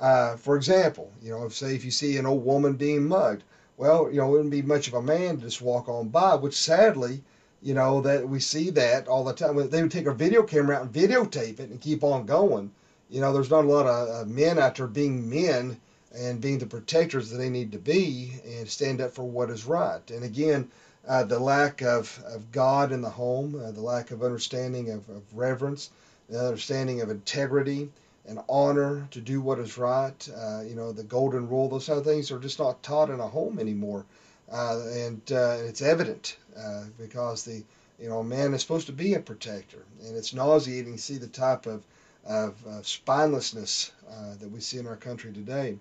Uh, 0.00 0.34
for 0.36 0.56
example, 0.56 1.12
you 1.22 1.30
know, 1.30 1.44
if 1.44 1.54
say 1.54 1.76
if 1.76 1.84
you 1.84 1.92
see 1.92 2.16
an 2.16 2.26
old 2.26 2.44
woman 2.44 2.72
being 2.72 3.06
mugged, 3.06 3.44
well, 3.76 4.10
you 4.10 4.16
know, 4.16 4.26
it 4.26 4.30
wouldn't 4.30 4.50
be 4.50 4.62
much 4.62 4.88
of 4.88 4.94
a 4.94 5.02
man 5.02 5.36
to 5.36 5.42
just 5.42 5.62
walk 5.62 5.88
on 5.88 6.08
by. 6.08 6.34
Which 6.34 6.58
sadly, 6.58 7.22
you 7.62 7.72
know, 7.72 8.00
that 8.00 8.28
we 8.28 8.40
see 8.40 8.70
that 8.70 9.06
all 9.06 9.22
the 9.22 9.32
time. 9.32 9.56
They 9.70 9.80
would 9.80 9.92
take 9.92 10.06
a 10.06 10.12
video 10.12 10.42
camera 10.42 10.76
out 10.76 10.82
and 10.82 10.92
videotape 10.92 11.60
it 11.60 11.70
and 11.70 11.80
keep 11.80 12.02
on 12.02 12.26
going. 12.26 12.72
You 13.08 13.20
know, 13.20 13.32
there's 13.32 13.50
not 13.50 13.64
a 13.64 13.68
lot 13.68 13.86
of 13.86 14.08
uh, 14.08 14.28
men 14.28 14.58
out 14.58 14.74
there 14.74 14.88
being 14.88 15.30
men 15.30 15.80
and 16.12 16.40
being 16.40 16.58
the 16.58 16.66
protectors 16.66 17.30
that 17.30 17.38
they 17.38 17.48
need 17.48 17.70
to 17.72 17.78
be 17.78 18.32
and 18.44 18.68
stand 18.68 19.00
up 19.00 19.12
for 19.12 19.22
what 19.22 19.50
is 19.50 19.66
right. 19.66 20.02
And 20.10 20.24
again, 20.24 20.68
uh, 21.06 21.22
the 21.22 21.38
lack 21.38 21.80
of, 21.80 22.20
of 22.26 22.50
God 22.50 22.90
in 22.90 23.02
the 23.02 23.10
home, 23.10 23.54
uh, 23.54 23.70
the 23.70 23.80
lack 23.80 24.10
of 24.10 24.24
understanding 24.24 24.90
of, 24.90 25.08
of 25.08 25.22
reverence, 25.32 25.90
the 26.28 26.44
understanding 26.44 27.02
of 27.02 27.10
integrity 27.10 27.88
and 28.26 28.40
honor 28.48 29.06
to 29.12 29.20
do 29.20 29.40
what 29.40 29.58
is 29.58 29.78
right, 29.78 30.28
uh, 30.36 30.62
you 30.62 30.74
know, 30.74 30.92
the 30.92 31.04
golden 31.04 31.48
rule, 31.48 31.68
those 31.68 31.86
kind 31.86 31.98
of 31.98 32.04
things 32.04 32.30
are 32.30 32.38
just 32.38 32.58
not 32.58 32.82
taught 32.82 33.10
in 33.10 33.20
a 33.20 33.26
home 33.26 33.58
anymore. 33.58 34.04
Uh, 34.50 34.80
and 34.92 35.20
uh, 35.32 35.56
it's 35.60 35.82
evident 35.82 36.36
uh, 36.56 36.84
because 36.98 37.44
the 37.44 37.64
you 37.98 38.08
know 38.08 38.22
man 38.22 38.54
is 38.54 38.60
supposed 38.60 38.86
to 38.86 38.92
be 38.92 39.14
a 39.14 39.20
protector, 39.20 39.82
and 40.04 40.16
it's 40.16 40.34
nauseating 40.34 40.94
to 40.96 41.02
see 41.02 41.16
the 41.18 41.26
type 41.26 41.66
of 41.66 41.82
of, 42.24 42.54
of 42.66 42.84
spinelessness 42.84 43.90
that 44.38 44.50
we 44.50 44.60
see 44.60 44.78
in 44.78 44.86
our 44.86 44.96
country 44.96 45.32
today. 45.32 45.78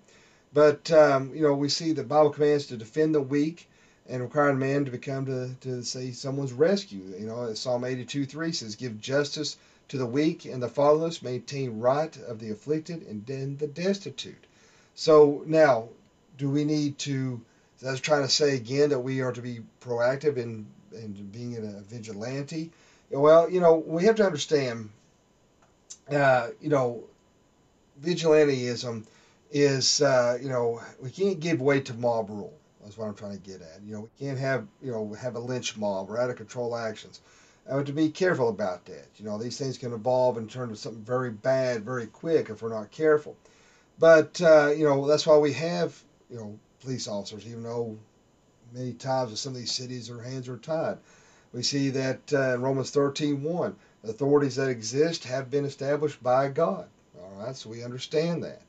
But 0.53 0.91
um, 0.91 1.36
you 1.36 1.41
know, 1.41 1.53
we 1.53 1.69
see 1.69 1.91
the 1.91 2.03
Bible 2.03 2.29
commands 2.29 2.67
to 2.67 2.77
defend 2.77 3.13
the 3.13 3.21
weak 3.21 3.67
and 4.08 4.21
requiring 4.21 4.60
man 4.60 4.86
to 4.86 4.91
become 4.91 5.25
to, 5.25 5.53
to 5.62 5.84
say 5.84 6.12
someone's 6.12 6.53
rescue. 6.53 7.13
You 7.19 7.25
know, 7.25 7.53
Psalm 7.53 7.84
82 7.84 8.25
3 8.25 8.51
says, 8.51 8.75
Give 8.75 8.99
justice 8.99 9.58
to 9.88 9.98
the 9.98 10.06
weak 10.06 10.45
and 10.45 10.62
the 10.62 10.67
fatherless, 10.67 11.21
maintain 11.21 11.80
right 11.80 12.15
of 12.28 12.39
the 12.39 12.52
afflicted 12.52 13.06
and 13.08 13.26
then 13.26 13.58
the 13.58 13.67
destitute. 13.67 14.45
So 14.95 15.43
now, 15.45 15.89
do 16.38 16.50
we 16.50 16.63
need 16.63 16.98
to, 17.00 17.41
that's 17.82 18.00
trying 18.00 18.24
to 18.24 18.30
say 18.30 18.56
again 18.56 18.89
that 18.89 19.00
we 19.00 19.21
are 19.21 19.32
to 19.32 19.41
be 19.41 19.60
proactive 19.82 20.38
in, 20.38 20.65
in 20.91 21.30
being 21.32 21.54
in 21.54 21.65
a 21.65 21.82
vigilante? 21.82 22.71
Well, 23.12 23.50
you 23.50 23.60
know, 23.60 23.76
we 23.76 24.06
have 24.06 24.15
to 24.15 24.26
understand, 24.26 24.89
uh, 26.10 26.50
you 26.60 26.69
know, 26.69 27.04
vigilanteism 28.04 29.06
is, 29.52 30.02
uh, 30.02 30.38
you 30.41 30.50
know, 30.50 30.82
we 31.02 31.12
can't 31.12 31.39
give 31.39 31.62
way 31.62 31.80
to 31.82 31.93
mob 31.93 32.30
rule. 32.30 32.54
That's 32.84 32.98
what 32.98 33.08
I'm 33.08 33.15
trying 33.15 33.39
to 33.39 33.50
get 33.50 33.62
at. 33.62 33.82
You 33.86 33.93
know, 33.93 34.02
we 34.02 34.26
can't 34.26 34.38
have, 34.38 34.67
you 34.82 34.91
know, 34.91 35.13
have 35.13 35.36
a 35.36 35.39
lynch 35.39 35.78
mob 35.78 36.10
or 36.10 36.19
out 36.19 36.30
of 36.30 36.36
control 36.36 36.76
actions. 36.76 37.19
Have 37.69 37.86
to 37.86 37.93
be 37.93 38.10
careful 38.10 38.49
about 38.49 38.86
that. 38.86 39.08
You 39.17 39.25
know, 39.25 39.38
these 39.39 39.58
things 39.58 39.78
can 39.78 39.91
evolve 39.91 40.38
and 40.38 40.49
turn 40.49 40.69
to 40.69 40.75
something 40.75 41.04
very 41.04 41.32
bad 41.32 41.84
very 41.84 42.06
quick 42.06 42.49
if 42.49 42.62
we're 42.62 42.69
not 42.69 42.91
careful. 42.91 43.36
But, 43.97 44.39
uh, 44.41 44.73
you 44.75 44.84
know, 44.84 45.08
that's 45.08 45.25
why 45.25 45.38
we 45.38 45.54
have, 45.54 45.99
you 46.30 46.38
know, 46.38 46.60
police 46.82 47.08
officers, 47.08 47.47
even 47.47 47.63
though 47.63 47.97
many 48.73 48.93
times 48.93 49.32
in 49.32 49.38
some 49.38 49.54
of 49.54 49.58
these 49.58 49.71
cities 49.71 50.08
their 50.08 50.21
hands 50.21 50.47
are 50.47 50.58
tied. 50.58 50.97
We 51.54 51.63
see 51.63 51.89
that 51.91 52.34
uh, 52.34 52.56
in 52.56 52.62
Romans 52.62 52.91
13 52.91 53.41
1, 53.41 53.75
authorities 54.04 54.58
that 54.58 54.69
exist 54.69 55.23
have 55.23 55.49
been 55.49 55.65
established 55.65 56.21
by 56.21 56.49
God. 56.49 56.88
All 57.19 57.43
right, 57.43 57.56
so 57.56 57.69
we 57.69 57.84
understand 57.84 58.43
that. 58.43 58.62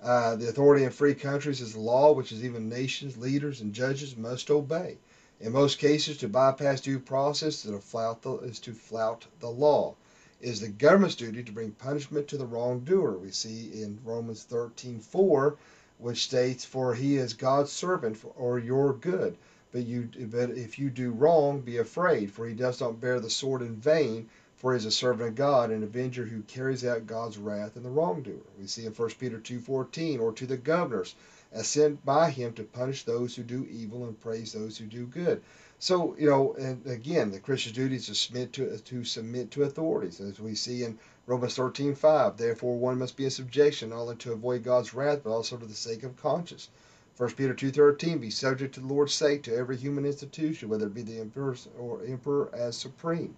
Uh, 0.00 0.36
the 0.36 0.48
authority 0.48 0.84
in 0.84 0.90
free 0.90 1.14
countries 1.14 1.60
is 1.60 1.72
the 1.72 1.80
law, 1.80 2.12
which 2.12 2.30
is 2.30 2.44
even 2.44 2.68
nations, 2.68 3.16
leaders, 3.16 3.60
and 3.60 3.74
judges 3.74 4.16
must 4.16 4.50
obey. 4.50 4.96
In 5.40 5.52
most 5.52 5.78
cases, 5.78 6.16
to 6.18 6.28
bypass 6.28 6.80
due 6.80 6.98
process 6.98 7.64
is 7.64 7.70
to 7.70 7.78
flout 7.78 8.22
the, 8.22 8.38
is 8.38 8.58
to 8.60 8.72
flout 8.72 9.26
the 9.38 9.48
law. 9.48 9.94
It 10.40 10.48
is 10.48 10.60
the 10.60 10.68
government's 10.68 11.14
duty 11.14 11.44
to 11.44 11.52
bring 11.52 11.70
punishment 11.72 12.26
to 12.28 12.36
the 12.36 12.46
wrongdoer. 12.46 13.12
We 13.12 13.30
see 13.30 13.70
in 13.82 14.00
Romans 14.04 14.44
13:4, 14.50 15.56
which 15.98 16.24
states, 16.24 16.64
"For 16.64 16.94
he 16.94 17.16
is 17.16 17.34
God's 17.34 17.70
servant 17.70 18.16
for, 18.16 18.32
or 18.36 18.58
your 18.58 18.92
good." 18.92 19.36
But 19.70 19.86
you, 19.86 20.08
but 20.30 20.50
if 20.50 20.76
you 20.76 20.90
do 20.90 21.12
wrong, 21.12 21.60
be 21.60 21.76
afraid, 21.76 22.32
for 22.32 22.48
he 22.48 22.54
does 22.54 22.80
not 22.80 23.00
bear 23.00 23.20
the 23.20 23.30
sword 23.30 23.62
in 23.62 23.76
vain, 23.76 24.28
for 24.56 24.72
he 24.72 24.78
is 24.78 24.86
a 24.86 24.90
servant 24.90 25.28
of 25.28 25.34
God, 25.36 25.70
an 25.70 25.84
avenger 25.84 26.24
who 26.24 26.42
carries 26.42 26.84
out 26.84 27.06
God's 27.06 27.38
wrath 27.38 27.76
in 27.76 27.84
the 27.84 27.90
wrongdoer. 27.90 28.42
We 28.58 28.66
see 28.66 28.86
in 28.86 28.92
1 28.92 29.10
Peter 29.20 29.38
2.14, 29.38 30.18
or 30.18 30.32
to 30.32 30.46
the 30.46 30.56
governors, 30.56 31.14
as 31.52 31.68
sent 31.68 32.04
by 32.04 32.30
him 32.30 32.52
to 32.52 32.62
punish 32.62 33.04
those 33.04 33.34
who 33.34 33.42
do 33.42 33.66
evil 33.70 34.04
and 34.04 34.20
praise 34.20 34.52
those 34.52 34.76
who 34.76 34.86
do 34.86 35.06
good. 35.06 35.42
So, 35.78 36.16
you 36.18 36.28
know, 36.28 36.54
and 36.54 36.84
again, 36.86 37.30
the 37.30 37.38
Christian's 37.38 37.76
duty 37.76 37.96
is 37.96 38.06
to 38.06 38.14
submit 38.14 38.52
to, 38.54 38.78
to 38.78 39.04
submit 39.04 39.50
to 39.52 39.62
authorities, 39.62 40.20
as 40.20 40.40
we 40.40 40.54
see 40.54 40.82
in 40.82 40.98
Romans 41.26 41.56
13.5. 41.56 42.36
Therefore, 42.36 42.76
one 42.76 42.98
must 42.98 43.16
be 43.16 43.24
in 43.24 43.30
subjection, 43.30 43.90
not 43.90 44.00
only 44.00 44.16
to 44.16 44.32
avoid 44.32 44.64
God's 44.64 44.92
wrath, 44.92 45.20
but 45.22 45.30
also 45.30 45.56
to 45.56 45.66
the 45.66 45.74
sake 45.74 46.02
of 46.02 46.16
conscience. 46.16 46.68
1 47.16 47.32
Peter 47.32 47.54
2.13, 47.54 48.20
be 48.20 48.30
subject 48.30 48.74
to 48.74 48.80
the 48.80 48.86
Lord's 48.86 49.14
sake 49.14 49.42
to 49.44 49.54
every 49.54 49.76
human 49.76 50.04
institution, 50.04 50.68
whether 50.68 50.86
it 50.86 50.94
be 50.94 51.02
the 51.02 51.20
emperor 51.20 51.56
or 51.78 52.04
emperor 52.04 52.50
as 52.54 52.76
supreme. 52.76 53.36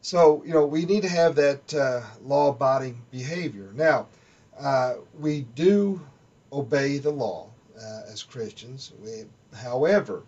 So, 0.00 0.42
you 0.44 0.52
know, 0.52 0.66
we 0.66 0.84
need 0.84 1.02
to 1.02 1.08
have 1.08 1.34
that 1.36 1.74
uh, 1.74 2.02
law 2.22 2.50
abiding 2.50 3.00
behavior. 3.10 3.70
Now, 3.74 4.06
uh, 4.58 4.94
we 5.18 5.42
do 5.54 6.00
obey 6.54 6.98
the 6.98 7.10
law 7.10 7.48
uh, 7.76 8.02
as 8.10 8.22
Christians. 8.22 8.92
We, 9.02 9.24
however, 9.56 10.22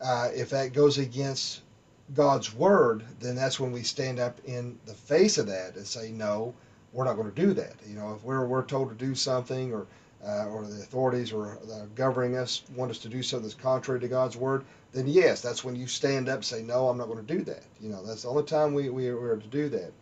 uh, 0.00 0.30
if 0.34 0.50
that 0.50 0.72
goes 0.72 0.98
against 0.98 1.62
God's 2.14 2.54
word, 2.54 3.02
then 3.18 3.34
that's 3.34 3.58
when 3.58 3.72
we 3.72 3.82
stand 3.82 4.20
up 4.20 4.40
in 4.44 4.78
the 4.86 4.94
face 4.94 5.38
of 5.38 5.48
that 5.48 5.76
and 5.76 5.86
say, 5.86 6.10
no, 6.12 6.54
we're 6.92 7.04
not 7.04 7.16
going 7.16 7.32
to 7.32 7.46
do 7.46 7.52
that. 7.54 7.74
You 7.86 7.96
know, 7.96 8.14
if 8.14 8.22
we're, 8.22 8.46
we're 8.46 8.64
told 8.64 8.88
to 8.90 8.94
do 8.94 9.14
something 9.14 9.72
or 9.72 9.86
uh, 10.26 10.46
or 10.46 10.66
the 10.66 10.82
authorities 10.82 11.32
or 11.32 11.58
uh, 11.72 11.84
governing 11.94 12.36
us 12.36 12.62
want 12.74 12.90
us 12.90 12.98
to 12.98 13.08
do 13.08 13.22
something 13.22 13.46
that's 13.46 13.54
contrary 13.54 14.00
to 14.00 14.08
God's 14.08 14.36
word, 14.36 14.64
then 14.92 15.06
yes, 15.06 15.40
that's 15.40 15.62
when 15.62 15.76
you 15.76 15.86
stand 15.86 16.28
up 16.28 16.36
and 16.36 16.44
say, 16.44 16.62
no, 16.62 16.88
I'm 16.88 16.98
not 16.98 17.06
going 17.06 17.24
to 17.24 17.36
do 17.36 17.44
that. 17.44 17.62
You 17.80 17.90
know, 17.90 18.04
that's 18.04 18.22
the 18.22 18.28
only 18.28 18.42
time 18.42 18.74
we, 18.74 18.88
we 18.88 19.08
are 19.08 19.36
to 19.36 19.46
do 19.48 19.68
that. 19.68 19.92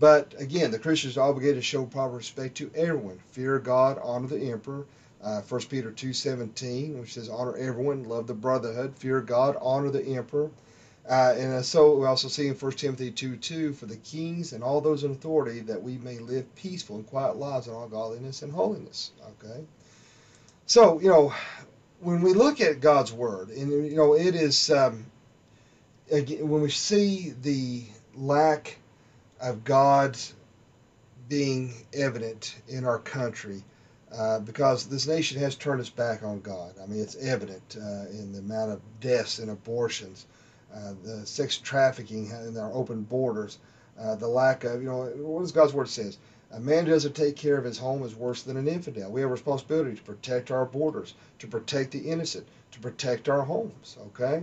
But 0.00 0.34
again, 0.38 0.70
the 0.70 0.78
Christian 0.78 1.10
is 1.10 1.18
obligated 1.18 1.56
to 1.56 1.62
show 1.62 1.84
proper 1.84 2.16
respect 2.16 2.56
to 2.56 2.70
everyone. 2.74 3.20
Fear 3.32 3.58
God, 3.58 4.00
honor 4.02 4.28
the 4.28 4.50
emperor. 4.50 4.86
Uh, 5.22 5.42
1 5.42 5.60
Peter 5.68 5.90
2.17, 5.90 6.98
which 6.98 7.12
says, 7.12 7.28
honor 7.28 7.54
everyone, 7.54 8.04
love 8.04 8.26
the 8.26 8.32
brotherhood, 8.32 8.96
fear 8.96 9.20
God, 9.20 9.58
honor 9.60 9.90
the 9.90 10.02
emperor. 10.02 10.50
Uh, 11.06 11.34
and 11.36 11.52
uh, 11.52 11.62
so 11.62 11.96
we 11.96 12.06
also 12.06 12.28
see 12.28 12.48
in 12.48 12.54
1 12.54 12.72
Timothy 12.72 13.10
2 13.10 13.36
2 13.36 13.74
for 13.74 13.84
the 13.84 13.96
kings 13.96 14.54
and 14.54 14.64
all 14.64 14.80
those 14.80 15.04
in 15.04 15.10
authority 15.10 15.60
that 15.60 15.82
we 15.82 15.98
may 15.98 16.18
live 16.18 16.54
peaceful 16.54 16.96
and 16.96 17.06
quiet 17.06 17.36
lives 17.36 17.66
in 17.68 17.74
all 17.74 17.86
godliness 17.86 18.40
and 18.40 18.52
holiness. 18.52 19.10
Okay? 19.44 19.64
So, 20.64 20.98
you 21.00 21.08
know, 21.08 21.34
when 22.00 22.22
we 22.22 22.32
look 22.32 22.62
at 22.62 22.80
God's 22.80 23.12
Word, 23.12 23.50
and, 23.50 23.70
you 23.70 23.96
know, 23.96 24.14
it 24.14 24.34
is, 24.34 24.70
um, 24.70 25.04
again, 26.10 26.48
when 26.48 26.62
we 26.62 26.70
see 26.70 27.34
the 27.42 27.84
lack 28.14 28.78
of 29.40 29.64
God 29.64 30.18
being 31.28 31.72
evident 31.92 32.56
in 32.68 32.84
our 32.84 32.98
country, 32.98 33.62
uh, 34.12 34.40
because 34.40 34.86
this 34.86 35.06
nation 35.06 35.40
has 35.40 35.54
turned 35.54 35.80
its 35.80 35.90
back 35.90 36.22
on 36.22 36.40
God. 36.40 36.74
I 36.82 36.86
mean, 36.86 37.00
it's 37.00 37.16
evident 37.16 37.76
uh, 37.80 38.06
in 38.10 38.32
the 38.32 38.40
amount 38.40 38.72
of 38.72 38.80
deaths 39.00 39.38
and 39.38 39.50
abortions 39.50 40.26
uh, 40.74 40.92
the 41.02 41.26
sex 41.26 41.56
trafficking 41.58 42.30
in 42.46 42.56
our 42.56 42.72
open 42.72 43.02
borders, 43.02 43.58
uh, 43.98 44.14
the 44.14 44.28
lack 44.28 44.64
of, 44.64 44.80
you 44.80 44.88
know, 44.88 45.04
what 45.16 45.40
does 45.40 45.52
God's 45.52 45.72
word 45.72 45.88
says? 45.88 46.18
A 46.52 46.60
man 46.60 46.86
who 46.86 46.92
doesn't 46.92 47.14
take 47.14 47.36
care 47.36 47.56
of 47.56 47.64
his 47.64 47.78
home 47.78 48.02
is 48.02 48.14
worse 48.14 48.42
than 48.42 48.56
an 48.56 48.68
infidel. 48.68 49.10
We 49.10 49.20
have 49.20 49.30
a 49.30 49.32
responsibility 49.32 49.96
to 49.96 50.02
protect 50.02 50.50
our 50.50 50.64
borders, 50.64 51.14
to 51.40 51.46
protect 51.46 51.92
the 51.92 52.10
innocent, 52.10 52.46
to 52.72 52.80
protect 52.80 53.28
our 53.28 53.42
homes. 53.42 53.96
Okay, 54.08 54.42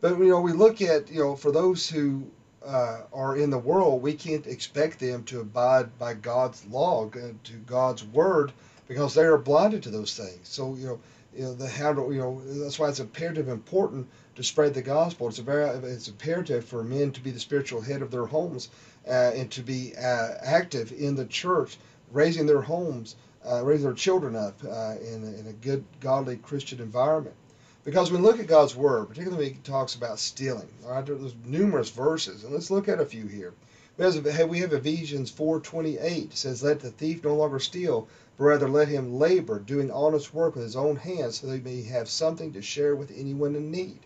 but 0.00 0.18
you 0.18 0.28
know 0.28 0.40
we 0.40 0.52
look 0.52 0.80
at 0.80 1.10
you 1.10 1.20
know 1.20 1.36
for 1.36 1.52
those 1.52 1.88
who 1.88 2.26
uh, 2.66 3.02
are 3.12 3.36
in 3.36 3.50
the 3.50 3.58
world, 3.58 4.02
we 4.02 4.14
can't 4.14 4.46
expect 4.46 4.98
them 4.98 5.24
to 5.24 5.40
abide 5.40 5.98
by 5.98 6.14
God's 6.14 6.64
law, 6.66 7.08
to 7.08 7.52
God's 7.66 8.04
word, 8.04 8.52
because 8.88 9.14
they 9.14 9.22
are 9.22 9.38
blinded 9.38 9.82
to 9.84 9.90
those 9.90 10.16
things. 10.16 10.48
So 10.48 10.74
you 10.74 10.86
know, 10.86 11.00
you 11.34 11.44
know 11.44 11.54
the 11.54 11.68
how 11.68 11.92
do 11.92 12.12
you 12.12 12.20
know 12.20 12.42
that's 12.62 12.78
why 12.78 12.88
it's 12.88 13.00
imperative 13.00 13.48
important 13.48 14.06
to 14.36 14.42
spread 14.42 14.74
the 14.74 14.82
gospel. 14.82 15.28
It's, 15.28 15.38
very, 15.38 15.68
it's 15.86 16.08
imperative 16.08 16.64
for 16.64 16.82
men 16.82 17.12
to 17.12 17.20
be 17.20 17.30
the 17.30 17.40
spiritual 17.40 17.80
head 17.80 18.02
of 18.02 18.10
their 18.10 18.26
homes 18.26 18.68
uh, 19.06 19.32
and 19.34 19.50
to 19.52 19.62
be 19.62 19.94
uh, 19.96 20.34
active 20.42 20.92
in 20.92 21.14
the 21.14 21.26
church, 21.26 21.78
raising 22.12 22.46
their 22.46 22.62
homes, 22.62 23.16
uh, 23.46 23.62
raising 23.64 23.84
their 23.86 23.94
children 23.94 24.36
up 24.36 24.58
uh, 24.64 24.94
in, 25.00 25.34
in 25.38 25.46
a 25.48 25.52
good, 25.52 25.84
godly 26.00 26.36
Christian 26.36 26.80
environment. 26.80 27.36
Because 27.84 28.12
when 28.12 28.22
we 28.22 28.28
look 28.28 28.38
at 28.38 28.46
God's 28.46 28.76
Word, 28.76 29.08
particularly 29.08 29.46
when 29.46 29.54
He 29.54 29.60
talks 29.60 29.96
about 29.96 30.20
stealing, 30.20 30.68
all 30.84 30.92
right, 30.92 31.04
there's 31.04 31.34
numerous 31.44 31.90
verses, 31.90 32.44
and 32.44 32.52
let's 32.52 32.70
look 32.70 32.88
at 32.88 33.00
a 33.00 33.04
few 33.04 33.26
here. 33.26 33.54
We 33.98 34.60
have 34.60 34.72
Ephesians 34.72 35.30
4.28. 35.32 36.00
It 36.00 36.36
says, 36.36 36.62
Let 36.62 36.80
the 36.80 36.90
thief 36.90 37.24
no 37.24 37.34
longer 37.34 37.58
steal, 37.58 38.08
but 38.38 38.44
rather 38.44 38.68
let 38.68 38.88
him 38.88 39.18
labor, 39.18 39.58
doing 39.58 39.90
honest 39.90 40.32
work 40.32 40.54
with 40.54 40.64
his 40.64 40.76
own 40.76 40.96
hands, 40.96 41.40
so 41.40 41.48
that 41.48 41.56
he 41.56 41.60
may 41.60 41.82
have 41.82 42.08
something 42.08 42.52
to 42.52 42.62
share 42.62 42.94
with 42.94 43.12
anyone 43.14 43.56
in 43.56 43.70
need. 43.70 43.98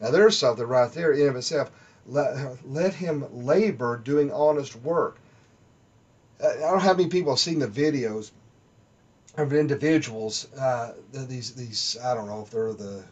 Now 0.00 0.10
there's 0.10 0.38
something 0.38 0.64
right 0.64 0.90
there 0.92 1.12
in 1.12 1.28
of 1.28 1.36
itself. 1.36 1.70
Let, 2.06 2.64
let 2.66 2.94
him 2.94 3.26
labor 3.44 3.96
doing 3.96 4.32
honest 4.32 4.76
work. 4.76 5.18
I 6.40 6.54
don't 6.54 6.60
know 6.60 6.78
how 6.78 6.94
many 6.94 7.08
people 7.08 7.32
have 7.32 7.40
seen 7.40 7.58
the 7.58 7.66
videos 7.66 8.30
of 9.38 9.52
individuals. 9.52 10.52
Uh, 10.54 10.92
these 11.12 11.54
these 11.54 11.96
I 12.04 12.14
don't 12.14 12.26
know 12.26 12.42
if 12.42 12.50
they're 12.50 12.74
the 12.74 13.04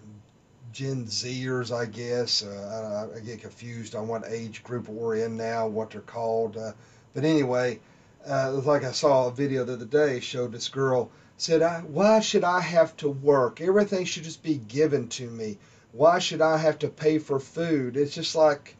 Gen 0.72 1.06
Zers, 1.06 1.74
I 1.74 1.86
guess. 1.86 2.42
Uh, 2.42 3.08
I, 3.14 3.16
I, 3.16 3.20
get 3.20 3.40
confused 3.40 3.94
on 3.94 4.08
what 4.08 4.24
age 4.28 4.62
group 4.62 4.88
we're 4.88 5.16
in 5.16 5.36
now, 5.36 5.66
what 5.66 5.90
they're 5.90 6.02
called. 6.02 6.56
Uh, 6.56 6.72
but 7.14 7.24
anyway, 7.24 7.80
uh, 8.28 8.52
like 8.52 8.84
I 8.84 8.92
saw 8.92 9.28
a 9.28 9.32
video 9.32 9.64
the 9.64 9.74
other 9.74 9.86
day 9.86 10.20
showed 10.20 10.52
this 10.52 10.68
girl 10.68 11.10
said, 11.38 11.62
I, 11.62 11.80
"Why 11.80 12.20
should 12.20 12.44
I 12.44 12.60
have 12.60 12.96
to 12.98 13.08
work? 13.08 13.60
Everything 13.60 14.04
should 14.04 14.24
just 14.24 14.42
be 14.42 14.56
given 14.56 15.08
to 15.10 15.30
me. 15.30 15.58
Why 15.92 16.18
should 16.18 16.42
I 16.42 16.56
have 16.58 16.78
to 16.80 16.88
pay 16.88 17.18
for 17.18 17.38
food?" 17.38 17.96
It's 17.96 18.14
just 18.14 18.34
like, 18.34 18.76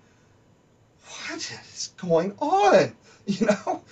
what 1.07 1.37
is 1.37 1.91
going 1.97 2.35
on? 2.39 2.95
You 3.29 3.47
know, 3.47 3.83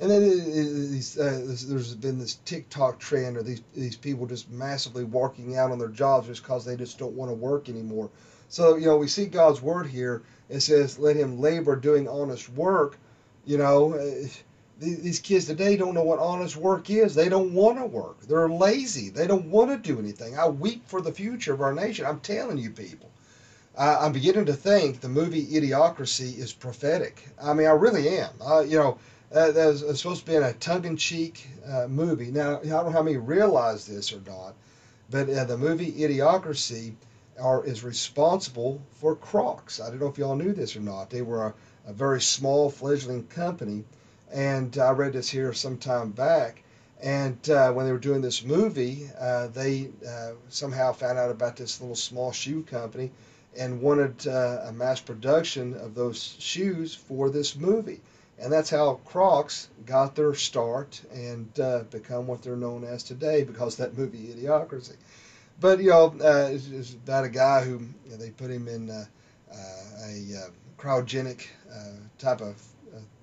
and 0.00 0.10
then 0.10 0.22
it, 0.22 0.28
it, 0.28 0.90
these, 0.90 1.18
uh, 1.18 1.54
there's 1.68 1.94
been 1.94 2.18
this 2.18 2.38
TikTok 2.46 2.98
trend 2.98 3.36
of 3.36 3.44
these 3.44 3.62
these 3.74 3.96
people 3.96 4.26
just 4.26 4.50
massively 4.50 5.04
walking 5.04 5.56
out 5.56 5.70
on 5.70 5.78
their 5.78 5.88
jobs 5.88 6.26
just 6.26 6.42
because 6.42 6.64
they 6.64 6.76
just 6.76 6.98
don't 6.98 7.14
want 7.14 7.30
to 7.30 7.34
work 7.34 7.68
anymore. 7.68 8.10
So 8.48 8.76
you 8.76 8.86
know, 8.86 8.96
we 8.96 9.08
see 9.08 9.26
God's 9.26 9.60
word 9.60 9.86
here. 9.86 10.22
It 10.48 10.60
says, 10.60 10.98
"Let 10.98 11.16
him 11.16 11.40
labor 11.40 11.76
doing 11.76 12.08
honest 12.08 12.48
work." 12.54 12.98
You 13.44 13.58
know, 13.58 13.94
uh, 13.94 14.26
these 14.78 15.20
kids 15.20 15.44
today 15.44 15.76
don't 15.76 15.94
know 15.94 16.02
what 16.02 16.18
honest 16.18 16.56
work 16.56 16.88
is. 16.88 17.14
They 17.14 17.28
don't 17.28 17.52
want 17.52 17.78
to 17.78 17.84
work. 17.84 18.22
They're 18.22 18.48
lazy. 18.48 19.10
They 19.10 19.26
don't 19.26 19.50
want 19.50 19.70
to 19.70 19.76
do 19.76 19.98
anything. 19.98 20.38
I 20.38 20.48
weep 20.48 20.88
for 20.88 21.02
the 21.02 21.12
future 21.12 21.52
of 21.52 21.60
our 21.60 21.74
nation. 21.74 22.06
I'm 22.06 22.20
telling 22.20 22.56
you, 22.56 22.70
people. 22.70 23.10
I'm 23.76 24.12
beginning 24.12 24.46
to 24.46 24.52
think 24.52 25.00
the 25.00 25.08
movie 25.08 25.46
Idiocracy 25.46 26.38
is 26.38 26.52
prophetic. 26.52 27.26
I 27.42 27.54
mean, 27.54 27.66
I 27.66 27.70
really 27.70 28.08
am. 28.08 28.30
Uh, 28.44 28.60
you 28.60 28.76
know, 28.76 28.98
uh, 29.34 29.52
was 29.54 29.82
it's 29.82 30.02
supposed 30.02 30.26
to 30.26 30.30
be 30.30 30.36
in 30.36 30.42
a 30.42 30.52
tongue-in-cheek 30.54 31.46
uh, 31.68 31.86
movie. 31.86 32.30
Now, 32.30 32.58
I 32.58 32.64
don't 32.64 32.86
know 32.86 32.90
how 32.90 33.02
many 33.02 33.16
realize 33.16 33.86
this 33.86 34.12
or 34.12 34.20
not, 34.26 34.54
but 35.10 35.28
uh, 35.30 35.44
the 35.44 35.56
movie 35.56 35.92
Idiocracy 35.92 36.94
are, 37.40 37.64
is 37.64 37.84
responsible 37.84 38.80
for 39.00 39.14
Crocs. 39.14 39.80
I 39.80 39.88
don't 39.88 40.00
know 40.00 40.08
if 40.08 40.18
y'all 40.18 40.36
knew 40.36 40.52
this 40.52 40.76
or 40.76 40.80
not. 40.80 41.10
They 41.10 41.22
were 41.22 41.46
a, 41.46 41.54
a 41.86 41.92
very 41.92 42.20
small 42.20 42.70
fledgling 42.70 43.26
company, 43.28 43.84
and 44.32 44.76
I 44.78 44.90
read 44.90 45.12
this 45.12 45.28
here 45.28 45.52
some 45.52 45.78
time 45.78 46.10
back. 46.10 46.62
And 47.02 47.48
uh, 47.48 47.72
when 47.72 47.86
they 47.86 47.92
were 47.92 47.98
doing 47.98 48.20
this 48.20 48.44
movie, 48.44 49.08
uh, 49.18 49.46
they 49.46 49.90
uh, 50.06 50.32
somehow 50.50 50.92
found 50.92 51.18
out 51.18 51.30
about 51.30 51.56
this 51.56 51.80
little 51.80 51.96
small 51.96 52.30
shoe 52.30 52.62
company 52.62 53.10
and 53.56 53.80
wanted 53.80 54.26
a 54.26 54.70
mass 54.74 55.00
production 55.00 55.74
of 55.74 55.94
those 55.94 56.36
shoes 56.38 56.94
for 56.94 57.30
this 57.30 57.56
movie. 57.56 58.00
And 58.40 58.52
that's 58.52 58.70
how 58.70 59.00
Crocs 59.04 59.68
got 59.84 60.14
their 60.14 60.34
start 60.34 61.00
and 61.12 61.48
uh, 61.60 61.82
become 61.90 62.26
what 62.26 62.42
they're 62.42 62.56
known 62.56 62.84
as 62.84 63.02
today 63.02 63.44
because 63.44 63.76
that 63.76 63.96
movie 63.96 64.34
Idiocracy. 64.34 64.96
But 65.60 65.80
you 65.80 65.90
know, 65.90 66.14
uh, 66.22 66.48
it's, 66.50 66.68
it's 66.68 66.94
about 66.94 67.24
a 67.24 67.28
guy 67.28 67.62
who 67.62 67.80
you 68.06 68.10
know, 68.10 68.16
they 68.16 68.30
put 68.30 68.50
him 68.50 68.66
in 68.66 68.88
uh, 68.88 69.04
uh, 69.52 70.06
a 70.06 70.46
uh, 70.46 70.50
cryogenic 70.78 71.46
uh, 71.70 71.98
type 72.18 72.40
of 72.40 72.56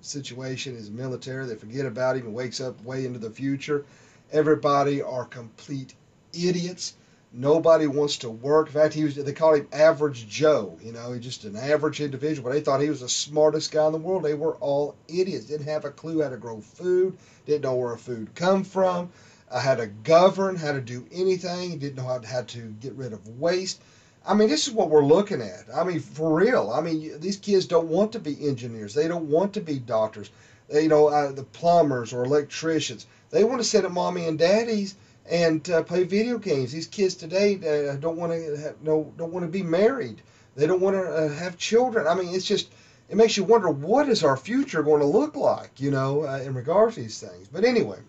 situation. 0.02 0.76
He's 0.76 0.92
military. 0.92 1.46
They 1.46 1.56
forget 1.56 1.86
about 1.86 2.16
him. 2.16 2.24
He 2.24 2.30
wakes 2.30 2.62
up 2.62 2.82
way 2.84 3.06
into 3.06 3.20
the 3.20 3.32
future. 3.32 3.86
Everybody 4.32 5.02
are 5.02 5.26
complete 5.26 5.96
idiots. 6.34 6.94
Nobody 7.34 7.88
wants 7.88 8.18
to 8.20 8.30
work. 8.30 8.68
In 8.68 8.74
fact, 8.74 8.94
he 8.94 9.04
was 9.04 9.16
they 9.16 9.34
called 9.34 9.58
him 9.58 9.68
Average 9.74 10.28
Joe. 10.28 10.78
You 10.82 10.94
know, 10.94 11.12
he's 11.12 11.24
just 11.24 11.44
an 11.44 11.58
average 11.58 12.00
individual. 12.00 12.50
But 12.50 12.56
they 12.56 12.62
thought 12.62 12.82
he 12.82 12.90
was 12.90 13.02
the 13.02 13.10
smartest 13.10 13.72
guy 13.72 13.86
in 13.86 13.92
the 13.92 13.98
world. 13.98 14.24
They 14.24 14.34
were 14.34 14.56
all 14.56 14.96
idiots. 15.08 15.46
Didn't 15.46 15.68
have 15.68 15.86
a 15.86 15.92
clue 15.92 16.22
how 16.22 16.30
to 16.30 16.38
grow 16.38 16.62
food. 16.62 17.18
Didn't 17.46 17.64
know 17.64 17.76
where 17.76 17.98
food 17.98 18.34
come 18.34 18.64
from. 18.64 19.10
Uh, 19.52 19.60
how 19.60 19.76
to 19.76 19.88
govern. 19.88 20.56
How 20.56 20.72
to 20.72 20.82
do 20.82 21.06
anything. 21.12 21.78
Didn't 21.80 21.98
know 21.98 22.08
how, 22.08 22.22
how 22.22 22.44
to 22.44 22.60
get 22.80 22.94
rid 22.94 23.14
of 23.14 23.28
waste. 23.28 23.82
I 24.26 24.34
mean, 24.34 24.50
this 24.50 24.68
is 24.68 24.74
what 24.74 24.90
we're 24.90 25.06
looking 25.06 25.42
at. 25.42 25.66
I 25.74 25.84
mean, 25.84 26.00
for 26.00 26.34
real. 26.34 26.72
I 26.72 26.82
mean, 26.82 27.20
these 27.20 27.38
kids 27.38 27.66
don't 27.66 27.88
want 27.88 28.14
to 28.14 28.20
be 28.20 28.48
engineers. 28.48 28.94
They 28.94 29.08
don't 29.08 29.30
want 29.30 29.54
to 29.54 29.62
be 29.62 29.80
doctors. 29.80 30.30
They, 30.70 30.84
you 30.84 30.90
know, 30.90 31.08
uh, 31.08 31.32
the 31.32 31.44
plumbers 31.44 32.14
or 32.14 32.26
electricians. 32.26 33.06
They 33.30 33.44
want 33.44 33.60
to 33.60 33.68
sit 33.68 33.86
at 33.86 33.92
mommy 33.92 34.26
and 34.26 34.40
daddy's 34.40 34.96
and 35.30 35.70
uh, 35.70 35.84
play 35.84 36.04
video 36.04 36.38
games. 36.38 36.72
These 36.72 36.88
kids 36.88 37.16
today 37.16 37.56
uh, 37.56 37.96
don't 37.96 38.18
want 38.18 38.32
to 38.32 38.76
no 38.82 39.12
don't 39.18 39.32
want 39.32 39.46
to 39.46 39.52
be 39.52 39.64
married. 39.64 40.22
They 40.56 40.68
don't 40.68 40.82
want 40.82 40.96
to 40.96 41.04
uh, 41.04 41.30
have 41.30 41.58
children. 41.58 42.08
I 42.08 42.16
mean, 42.16 42.34
it's 42.34 42.46
just 42.46 42.70
it 43.10 43.16
makes 43.16 43.38
you 43.38 43.44
wonder 43.44 43.70
what 43.70 44.10
is 44.10 44.24
our 44.24 44.38
future 44.38 44.84
going 44.84 45.02
to 45.02 45.08
look 45.08 45.36
like, 45.36 45.80
you 45.80 45.92
know, 45.92 46.26
uh, 46.26 46.40
in 46.40 46.54
regards 46.54 46.96
to 46.96 47.02
these 47.02 47.20
things. 47.20 47.48
But 47.48 47.64
anyway, 47.64 48.00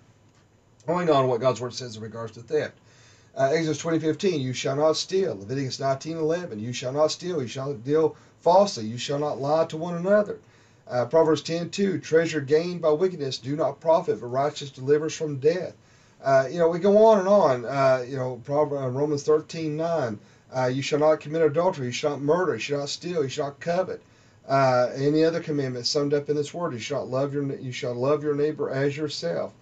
going 0.86 1.10
on 1.10 1.28
what 1.28 1.40
God's 1.40 1.60
word 1.60 1.74
says 1.74 1.96
in 1.96 2.02
regards 2.02 2.32
to 2.32 2.40
theft. 2.40 2.74
Uh, 3.36 3.50
Exodus 3.52 3.80
20:15, 3.80 4.40
you 4.40 4.52
shall 4.52 4.76
not 4.76 4.96
steal. 4.96 5.36
Leviticus 5.36 5.78
19:11, 5.78 6.60
you 6.60 6.72
shall 6.72 6.92
not 6.92 7.12
steal. 7.12 7.40
You 7.42 7.48
shall 7.48 7.74
deal 7.74 8.16
falsely. 8.40 8.84
You 8.84 8.98
shall 8.98 9.18
not 9.18 9.40
lie 9.40 9.66
to 9.66 9.76
one 9.76 9.94
another. 9.94 10.38
Uh, 10.88 11.04
Proverbs 11.04 11.42
10:2, 11.42 12.02
treasure 12.02 12.40
gained 12.40 12.80
by 12.80 12.90
wickedness 12.90 13.38
do 13.38 13.54
not 13.54 13.80
profit, 13.80 14.20
but 14.20 14.26
righteousness 14.26 14.70
delivers 14.70 15.14
from 15.14 15.36
death. 15.36 15.74
Uh, 16.22 16.48
you 16.50 16.58
know, 16.58 16.68
we 16.68 16.78
go 16.78 17.06
on 17.06 17.20
and 17.20 17.28
on. 17.28 17.64
Uh, 17.64 18.04
you 18.06 18.16
know, 18.16 18.40
Proverbs, 18.44 18.82
uh, 18.82 18.88
Romans 18.88 19.22
13 19.22 19.76
9. 19.76 20.18
Uh, 20.56 20.66
you 20.66 20.82
shall 20.82 20.98
not 20.98 21.20
commit 21.20 21.42
adultery. 21.42 21.86
You 21.86 21.92
shall 21.92 22.10
not 22.10 22.22
murder. 22.22 22.54
You 22.54 22.58
shall 22.58 22.78
not 22.80 22.88
steal. 22.88 23.22
You 23.22 23.28
shall 23.28 23.46
not 23.46 23.60
covet. 23.60 24.02
Uh, 24.48 24.90
any 24.94 25.24
other 25.24 25.40
commandment 25.40 25.86
summed 25.86 26.14
up 26.14 26.28
in 26.28 26.36
this 26.36 26.54
word. 26.54 26.72
You 26.72 26.78
shall 26.78 27.06
love 27.06 27.34
your 27.34 27.44
you 27.56 27.72
shall 27.72 27.94
love 27.94 28.22
your 28.22 28.34
neighbor 28.34 28.70
as 28.70 28.96
yourself. 28.96 29.52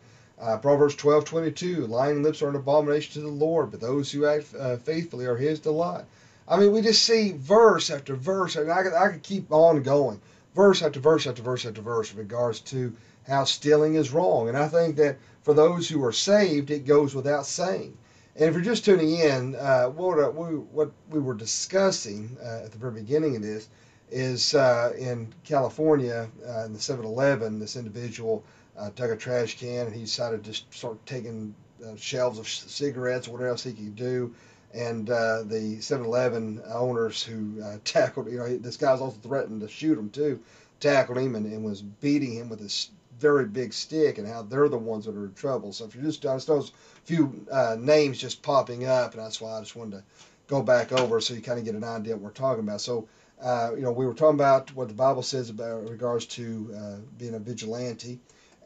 Proverbs 0.62 0.94
12 0.94 1.24
22. 1.24 1.86
Lying 1.86 2.22
lips 2.22 2.40
are 2.40 2.48
an 2.48 2.56
abomination 2.56 3.14
to 3.14 3.20
the 3.20 3.28
Lord, 3.28 3.70
but 3.70 3.80
those 3.80 4.12
who 4.12 4.26
act 4.26 4.44
faithfully 4.84 5.26
are 5.26 5.36
His 5.36 5.58
delight. 5.58 6.04
I 6.48 6.58
mean, 6.58 6.72
we 6.72 6.80
just 6.80 7.02
see 7.02 7.32
verse 7.32 7.90
after 7.90 8.14
verse, 8.14 8.54
and 8.54 8.70
I 8.70 8.84
could, 8.84 8.92
I 8.92 9.08
could 9.08 9.22
keep 9.22 9.50
on 9.50 9.82
going, 9.82 10.20
verse 10.54 10.80
after 10.80 11.00
verse 11.00 11.26
after 11.26 11.42
verse 11.42 11.66
after 11.66 11.82
verse 11.82 12.12
in 12.12 12.18
regards 12.18 12.60
to 12.60 12.92
how 13.26 13.44
stealing 13.44 13.94
is 13.94 14.12
wrong. 14.12 14.48
And 14.48 14.56
I 14.56 14.68
think 14.68 14.96
that 14.96 15.18
for 15.42 15.54
those 15.54 15.88
who 15.88 16.04
are 16.04 16.12
saved, 16.12 16.70
it 16.70 16.86
goes 16.86 17.14
without 17.14 17.46
saying. 17.46 17.96
And 18.36 18.44
if 18.44 18.54
you're 18.54 18.62
just 18.62 18.84
tuning 18.84 19.18
in, 19.18 19.56
uh, 19.56 19.86
what, 19.86 20.34
we, 20.34 20.56
what 20.56 20.92
we 21.10 21.20
were 21.20 21.34
discussing 21.34 22.36
uh, 22.42 22.64
at 22.64 22.72
the 22.72 22.78
very 22.78 22.92
beginning 22.92 23.36
of 23.36 23.42
this 23.42 23.68
is 24.10 24.54
uh, 24.54 24.92
in 24.96 25.32
California, 25.44 26.28
uh, 26.46 26.64
in 26.64 26.72
the 26.72 26.80
7 26.80 27.04
Eleven, 27.04 27.58
this 27.58 27.76
individual 27.76 28.44
uh, 28.78 28.90
took 28.90 29.10
a 29.10 29.16
trash 29.16 29.58
can 29.58 29.86
and 29.86 29.94
he 29.94 30.02
decided 30.02 30.44
to 30.44 30.52
start 30.70 31.04
taking 31.06 31.54
uh, 31.84 31.96
shelves 31.96 32.38
of 32.38 32.48
cigarettes 32.48 33.26
or 33.26 33.32
whatever 33.32 33.50
else 33.50 33.64
he 33.64 33.72
could 33.72 33.96
do. 33.96 34.34
And 34.74 35.06
the 35.06 35.78
7 35.80 36.04
Eleven 36.04 36.60
owners 36.68 37.22
who 37.22 37.62
tackled, 37.84 38.30
you 38.30 38.38
know, 38.38 38.58
this 38.58 38.76
guy's 38.76 39.00
also 39.00 39.16
threatened 39.22 39.62
to 39.62 39.68
shoot 39.68 39.98
him 39.98 40.10
too, 40.10 40.40
tackled 40.78 41.18
him 41.18 41.34
and, 41.34 41.46
and 41.46 41.64
was 41.64 41.80
beating 41.80 42.34
him 42.34 42.50
with 42.50 42.60
his 42.60 42.90
very 43.18 43.46
big 43.46 43.72
stick 43.72 44.18
and 44.18 44.26
how 44.26 44.42
they're 44.42 44.68
the 44.68 44.76
ones 44.76 45.04
that 45.06 45.14
are 45.14 45.26
in 45.26 45.34
trouble. 45.34 45.72
So 45.72 45.84
if 45.84 45.94
you're 45.94 46.04
just, 46.04 46.22
just 46.22 46.46
those 46.46 46.72
few 47.04 47.46
uh, 47.50 47.76
names 47.78 48.18
just 48.18 48.42
popping 48.42 48.86
up, 48.86 49.14
and 49.14 49.22
that's 49.22 49.40
why 49.40 49.56
I 49.56 49.60
just 49.60 49.76
wanted 49.76 49.98
to 49.98 50.02
go 50.48 50.62
back 50.62 50.92
over 50.92 51.20
so 51.20 51.34
you 51.34 51.40
kind 51.40 51.58
of 51.58 51.64
get 51.64 51.74
an 51.74 51.84
idea 51.84 52.14
what 52.14 52.22
we're 52.22 52.30
talking 52.30 52.62
about. 52.62 52.80
So, 52.80 53.08
uh, 53.42 53.70
you 53.74 53.82
know, 53.82 53.92
we 53.92 54.06
were 54.06 54.14
talking 54.14 54.36
about 54.36 54.74
what 54.74 54.88
the 54.88 54.94
Bible 54.94 55.22
says 55.22 55.50
about 55.50 55.88
regards 55.88 56.26
to 56.26 56.74
uh, 56.76 56.96
being 57.18 57.34
a 57.34 57.38
vigilante, 57.38 58.18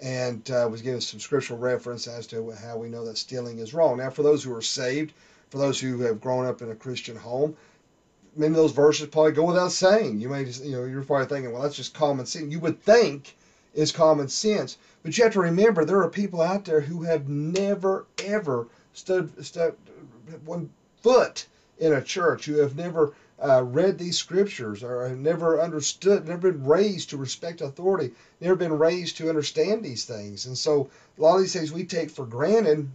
and 0.02 0.50
uh, 0.50 0.66
was 0.70 0.82
giving 0.82 1.00
some 1.00 1.20
scriptural 1.20 1.58
reference 1.58 2.06
as 2.06 2.26
to 2.28 2.50
how 2.52 2.76
we 2.76 2.88
know 2.88 3.04
that 3.04 3.18
stealing 3.18 3.58
is 3.58 3.74
wrong. 3.74 3.98
Now, 3.98 4.10
for 4.10 4.22
those 4.22 4.42
who 4.42 4.54
are 4.54 4.62
saved, 4.62 5.12
for 5.50 5.58
those 5.58 5.78
who 5.80 6.00
have 6.00 6.20
grown 6.20 6.46
up 6.46 6.62
in 6.62 6.70
a 6.70 6.74
Christian 6.74 7.16
home, 7.16 7.56
many 8.36 8.52
of 8.52 8.56
those 8.56 8.72
verses 8.72 9.08
probably 9.08 9.32
go 9.32 9.44
without 9.44 9.72
saying. 9.72 10.20
You 10.20 10.28
may 10.28 10.44
just, 10.44 10.64
you 10.64 10.72
know, 10.72 10.84
you're 10.84 11.02
probably 11.02 11.26
thinking, 11.26 11.52
well, 11.52 11.62
that's 11.62 11.76
just 11.76 11.92
common 11.92 12.26
sense. 12.26 12.52
You 12.52 12.60
would 12.60 12.82
think 12.82 13.36
is 13.74 13.92
common 13.92 14.28
sense. 14.28 14.76
But 15.02 15.16
you 15.16 15.24
have 15.24 15.32
to 15.34 15.40
remember 15.40 15.84
there 15.84 16.02
are 16.02 16.10
people 16.10 16.40
out 16.40 16.64
there 16.64 16.80
who 16.80 17.02
have 17.02 17.28
never 17.28 18.06
ever 18.24 18.68
stood, 18.92 19.44
stood 19.44 19.74
one 20.44 20.70
foot 21.02 21.46
in 21.78 21.92
a 21.92 22.02
church, 22.02 22.44
who 22.44 22.56
have 22.56 22.76
never 22.76 23.14
uh, 23.42 23.62
read 23.62 23.98
these 23.98 24.18
scriptures 24.18 24.82
or 24.82 25.08
have 25.08 25.18
never 25.18 25.60
understood, 25.60 26.28
never 26.28 26.52
been 26.52 26.64
raised 26.66 27.10
to 27.10 27.16
respect 27.16 27.62
authority, 27.62 28.12
never 28.40 28.54
been 28.54 28.76
raised 28.76 29.16
to 29.16 29.28
understand 29.28 29.82
these 29.82 30.04
things. 30.04 30.46
And 30.46 30.56
so 30.56 30.90
a 31.18 31.22
lot 31.22 31.36
of 31.36 31.40
these 31.40 31.52
things 31.52 31.72
we 31.72 31.84
take 31.84 32.10
for 32.10 32.26
granted, 32.26 32.88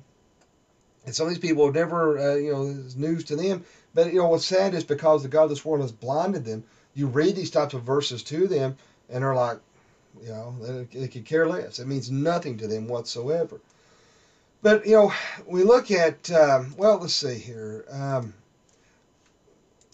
and 1.05 1.15
some 1.15 1.27
of 1.27 1.31
these 1.31 1.39
people 1.39 1.65
have 1.65 1.75
never, 1.75 2.17
uh, 2.17 2.35
you 2.35 2.53
know, 2.53 2.67
it's 2.85 2.95
news 2.95 3.23
to 3.25 3.35
them. 3.35 3.63
But 3.93 4.13
you 4.13 4.19
know 4.19 4.27
what's 4.27 4.45
sad 4.45 4.73
is 4.73 4.83
because 4.83 5.23
the 5.23 5.29
God 5.29 5.45
of 5.45 5.49
this 5.49 5.63
world 5.63 5.81
has 5.81 5.91
blinded 5.91 6.45
them. 6.45 6.63
You 6.93 7.07
read 7.07 7.35
these 7.35 7.51
types 7.51 7.73
of 7.73 7.83
verses 7.83 8.23
to 8.23 8.47
them, 8.47 8.75
and 9.09 9.23
they're 9.23 9.35
like, 9.35 9.59
you 10.21 10.29
know, 10.29 10.55
they, 10.61 10.99
they 10.99 11.07
could 11.07 11.25
care 11.25 11.47
less. 11.47 11.79
It 11.79 11.87
means 11.87 12.11
nothing 12.11 12.57
to 12.57 12.67
them 12.67 12.87
whatsoever. 12.87 13.59
But, 14.61 14.85
you 14.85 14.93
know, 14.93 15.13
we 15.45 15.63
look 15.63 15.91
at, 15.91 16.31
um, 16.31 16.73
well, 16.77 16.97
let's 16.97 17.13
see 17.13 17.37
here. 17.37 17.85
Um, 17.91 18.33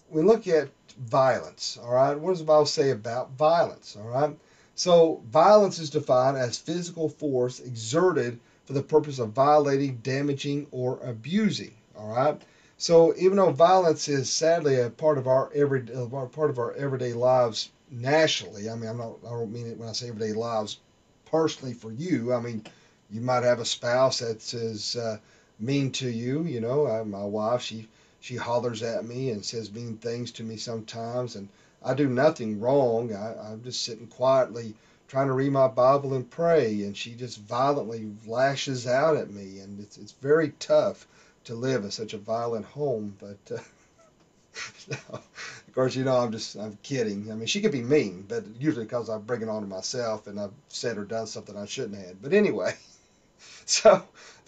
we 0.09 0.21
look 0.21 0.47
at 0.47 0.69
violence, 0.97 1.77
all 1.81 1.93
right? 1.93 2.17
What 2.17 2.31
does 2.31 2.39
the 2.39 2.45
Bible 2.45 2.65
say 2.65 2.91
about 2.91 3.31
violence, 3.31 3.97
all 3.97 4.07
right? 4.07 4.37
So, 4.75 5.21
violence 5.29 5.79
is 5.79 5.89
defined 5.89 6.37
as 6.37 6.57
physical 6.57 7.09
force 7.09 7.59
exerted 7.59 8.39
for 8.65 8.73
the 8.73 8.81
purpose 8.81 9.19
of 9.19 9.31
violating, 9.31 9.97
damaging, 9.97 10.67
or 10.71 10.99
abusing, 11.03 11.73
all 11.97 12.13
right? 12.15 12.41
So, 12.77 13.13
even 13.17 13.37
though 13.37 13.51
violence 13.51 14.07
is 14.07 14.29
sadly 14.29 14.79
a 14.79 14.89
part 14.89 15.17
of 15.17 15.27
our 15.27 15.51
every 15.53 15.81
part 15.81 16.49
of 16.49 16.57
our 16.57 16.73
everyday 16.73 17.13
lives 17.13 17.69
nationally. 17.91 18.69
I 18.69 18.75
mean, 18.75 18.89
I'm 18.89 18.97
not. 18.97 19.17
I 19.25 19.29
don't 19.29 19.51
mean 19.51 19.67
it 19.67 19.77
when 19.77 19.89
I 19.89 19.93
say 19.93 20.09
everyday 20.09 20.33
lives 20.33 20.79
personally 21.25 21.73
for 21.73 21.91
you. 21.91 22.33
I 22.33 22.39
mean, 22.39 22.63
you 23.11 23.21
might 23.21 23.43
have 23.43 23.59
a 23.59 23.65
spouse 23.65 24.19
that's 24.19 24.53
as 24.53 24.95
uh, 24.95 25.17
mean 25.59 25.91
to 25.93 26.09
you. 26.09 26.43
You 26.43 26.61
know, 26.61 26.87
uh, 26.87 27.03
my 27.03 27.23
wife, 27.23 27.61
she 27.61 27.87
she 28.19 28.35
hollers 28.37 28.83
at 28.83 29.05
me 29.05 29.29
and 29.31 29.43
says 29.45 29.71
mean 29.71 29.97
things 29.97 30.31
to 30.33 30.43
me 30.43 30.57
sometimes, 30.57 31.35
and 31.35 31.49
I 31.83 31.93
do 31.93 32.07
nothing 32.07 32.59
wrong. 32.59 33.13
I, 33.13 33.35
I'm 33.51 33.63
just 33.63 33.83
sitting 33.83 34.07
quietly 34.07 34.75
trying 35.07 35.27
to 35.27 35.33
read 35.33 35.51
my 35.51 35.67
Bible 35.67 36.13
and 36.13 36.29
pray, 36.29 36.83
and 36.83 36.95
she 36.95 37.15
just 37.15 37.39
violently 37.39 38.09
lashes 38.25 38.87
out 38.87 39.15
at 39.17 39.29
me, 39.29 39.59
and 39.59 39.79
it's 39.79 39.97
it's 39.97 40.13
very 40.13 40.49
tough 40.59 41.05
to 41.45 41.53
live 41.55 41.83
in 41.83 41.91
such 41.91 42.13
a 42.13 42.17
violent 42.17 42.65
home. 42.65 43.15
But 43.19 43.57
uh, 43.57 45.17
of 45.71 45.75
course, 45.75 45.95
you 45.95 46.03
know, 46.03 46.17
I'm 46.17 46.33
just 46.33 46.57
I'm 46.57 46.77
kidding. 46.83 47.31
I 47.31 47.35
mean, 47.35 47.47
she 47.47 47.61
could 47.61 47.71
be 47.71 47.81
mean, 47.81 48.25
but 48.27 48.43
usually 48.59 48.83
because 48.83 49.09
I 49.09 49.17
bring 49.17 49.41
it 49.41 49.47
on 49.47 49.61
to 49.61 49.67
myself 49.69 50.27
and 50.27 50.37
I've 50.37 50.51
said 50.67 50.97
or 50.97 51.05
done 51.05 51.27
something 51.27 51.55
I 51.55 51.65
shouldn't 51.65 52.05
have. 52.05 52.21
But 52.21 52.33
anyway, 52.33 52.73
so 53.65 54.03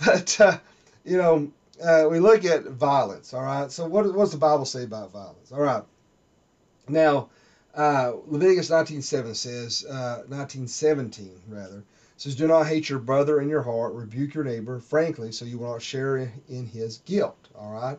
but 0.05 0.41
uh, 0.41 0.57
you 1.05 1.15
know, 1.15 1.49
uh, 1.81 2.09
we 2.11 2.19
look 2.19 2.43
at 2.43 2.65
violence. 2.65 3.33
All 3.33 3.41
right. 3.41 3.71
So 3.71 3.87
what 3.87 4.03
does 4.03 4.33
the 4.33 4.37
Bible 4.37 4.65
say 4.65 4.83
about 4.83 5.13
violence? 5.13 5.53
All 5.53 5.61
right. 5.61 5.83
Now 6.89 7.29
uh, 7.73 8.15
Leviticus 8.27 8.69
19:7 8.69 9.33
says, 9.33 9.85
uh, 9.85 10.23
1917 10.27 11.39
rather, 11.47 11.85
says, 12.17 12.35
"Do 12.35 12.47
not 12.47 12.67
hate 12.67 12.89
your 12.89 12.99
brother 12.99 13.39
in 13.39 13.47
your 13.47 13.61
heart. 13.61 13.93
Rebuke 13.93 14.33
your 14.33 14.43
neighbor 14.43 14.81
frankly, 14.81 15.31
so 15.31 15.45
you 15.45 15.57
will 15.57 15.71
not 15.71 15.81
share 15.81 16.17
in 16.49 16.65
his 16.67 16.97
guilt." 16.97 17.47
All 17.55 17.71
right. 17.71 17.97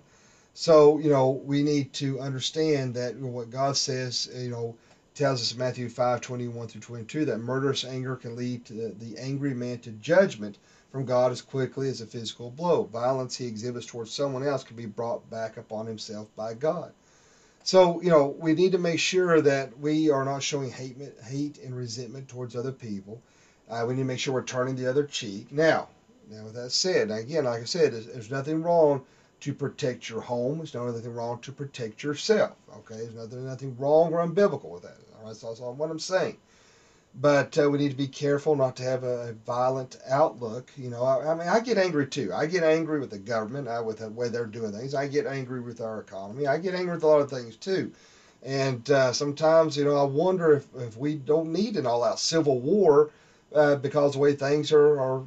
So 0.54 0.98
you 0.98 1.10
know 1.10 1.30
we 1.30 1.62
need 1.62 1.92
to 1.94 2.20
understand 2.20 2.94
that 2.94 3.16
what 3.16 3.50
God 3.50 3.76
says, 3.76 4.30
you 4.34 4.50
know, 4.50 4.76
tells 5.14 5.42
us 5.42 5.52
in 5.52 5.58
Matthew 5.58 5.88
5:21 5.88 6.68
through 6.68 6.80
22 6.80 7.24
that 7.26 7.38
murderous 7.38 7.84
anger 7.84 8.16
can 8.16 8.36
lead 8.36 8.64
the, 8.66 8.94
the 8.98 9.18
angry 9.18 9.52
man 9.52 9.78
to 9.80 9.90
judgment 9.90 10.58
from 10.90 11.04
God 11.04 11.32
as 11.32 11.42
quickly 11.42 11.88
as 11.88 12.00
a 12.00 12.06
physical 12.06 12.50
blow. 12.50 12.84
Violence 12.84 13.36
he 13.36 13.46
exhibits 13.46 13.86
towards 13.86 14.12
someone 14.12 14.46
else 14.46 14.62
can 14.62 14.76
be 14.76 14.86
brought 14.86 15.28
back 15.28 15.56
upon 15.56 15.86
himself 15.86 16.28
by 16.36 16.54
God. 16.54 16.92
So, 17.64 18.00
you 18.00 18.10
know, 18.10 18.26
we 18.38 18.54
need 18.54 18.72
to 18.72 18.78
make 18.78 19.00
sure 19.00 19.40
that 19.40 19.78
we 19.80 20.10
are 20.10 20.24
not 20.24 20.42
showing 20.42 20.70
hate, 20.70 20.96
hate 21.24 21.58
and 21.64 21.74
resentment 21.74 22.28
towards 22.28 22.54
other 22.54 22.72
people. 22.72 23.20
Uh, 23.68 23.84
we 23.88 23.94
need 23.94 24.02
to 24.02 24.06
make 24.06 24.20
sure 24.20 24.34
we're 24.34 24.42
turning 24.42 24.76
the 24.76 24.88
other 24.88 25.04
cheek. 25.04 25.50
Now, 25.50 25.88
now 26.30 26.44
with 26.44 26.54
that 26.54 26.70
said, 26.70 27.10
again, 27.10 27.44
like 27.44 27.62
I 27.62 27.64
said, 27.64 27.92
there's, 27.92 28.06
there's 28.06 28.30
nothing 28.30 28.62
wrong 28.62 29.04
to 29.44 29.54
protect 29.54 30.08
your 30.08 30.20
home. 30.20 30.58
There's 30.58 30.74
nothing 30.74 31.14
wrong 31.14 31.38
to 31.40 31.52
protect 31.52 32.02
yourself. 32.02 32.52
Okay, 32.78 32.96
there's 32.96 33.14
nothing, 33.14 33.46
nothing 33.46 33.76
wrong 33.78 34.12
or 34.12 34.26
unbiblical 34.26 34.70
with 34.70 34.82
that. 34.82 34.96
All 35.18 35.28
right, 35.28 35.36
so 35.36 35.48
that's 35.48 35.60
all 35.60 35.74
what 35.74 35.90
I'm 35.90 35.98
saying 35.98 36.36
but 37.20 37.56
uh, 37.58 37.70
we 37.70 37.78
need 37.78 37.90
to 37.90 37.96
be 37.96 38.08
careful 38.08 38.56
not 38.56 38.76
to 38.76 38.82
have 38.82 39.04
a, 39.04 39.28
a 39.28 39.32
violent 39.32 39.98
outlook. 40.08 40.72
You 40.76 40.90
know, 40.90 41.04
I, 41.04 41.30
I, 41.30 41.34
mean, 41.34 41.48
I 41.48 41.60
get 41.60 41.78
angry 41.78 42.06
too. 42.06 42.32
I 42.34 42.46
get 42.46 42.64
angry 42.64 42.98
with 42.98 43.10
the 43.10 43.18
government, 43.18 43.68
I, 43.68 43.80
with 43.80 43.98
the 43.98 44.08
way 44.10 44.28
they're 44.28 44.46
doing 44.46 44.72
things. 44.72 44.94
I 44.94 45.06
get 45.06 45.26
angry 45.26 45.60
with 45.60 45.80
our 45.80 46.00
economy. 46.00 46.46
I 46.46 46.58
get 46.58 46.74
angry 46.74 46.94
with 46.94 47.04
a 47.04 47.06
lot 47.06 47.20
of 47.20 47.30
things 47.30 47.56
too. 47.56 47.92
And 48.42 48.88
uh, 48.90 49.12
sometimes, 49.12 49.76
you 49.76 49.84
know, 49.84 49.96
I 49.96 50.02
wonder 50.02 50.54
if, 50.54 50.66
if 50.76 50.96
we 50.98 51.14
don't 51.14 51.52
need 51.52 51.76
an 51.76 51.86
all-out 51.86 52.18
civil 52.18 52.58
war 52.60 53.10
uh, 53.54 53.76
because 53.76 54.14
the 54.14 54.18
way 54.18 54.34
things 54.34 54.72
are, 54.72 55.00
are 55.00 55.22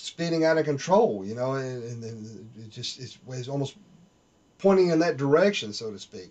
spinning 0.00 0.44
out 0.44 0.58
of 0.58 0.64
control. 0.64 1.24
You 1.24 1.34
know, 1.34 1.54
and, 1.54 2.04
and 2.04 2.48
it 2.58 2.70
just 2.70 3.00
it's, 3.00 3.18
it's 3.28 3.48
almost 3.48 3.76
pointing 4.58 4.90
in 4.90 4.98
that 5.00 5.16
direction, 5.16 5.72
so 5.72 5.90
to 5.90 5.98
speak. 5.98 6.30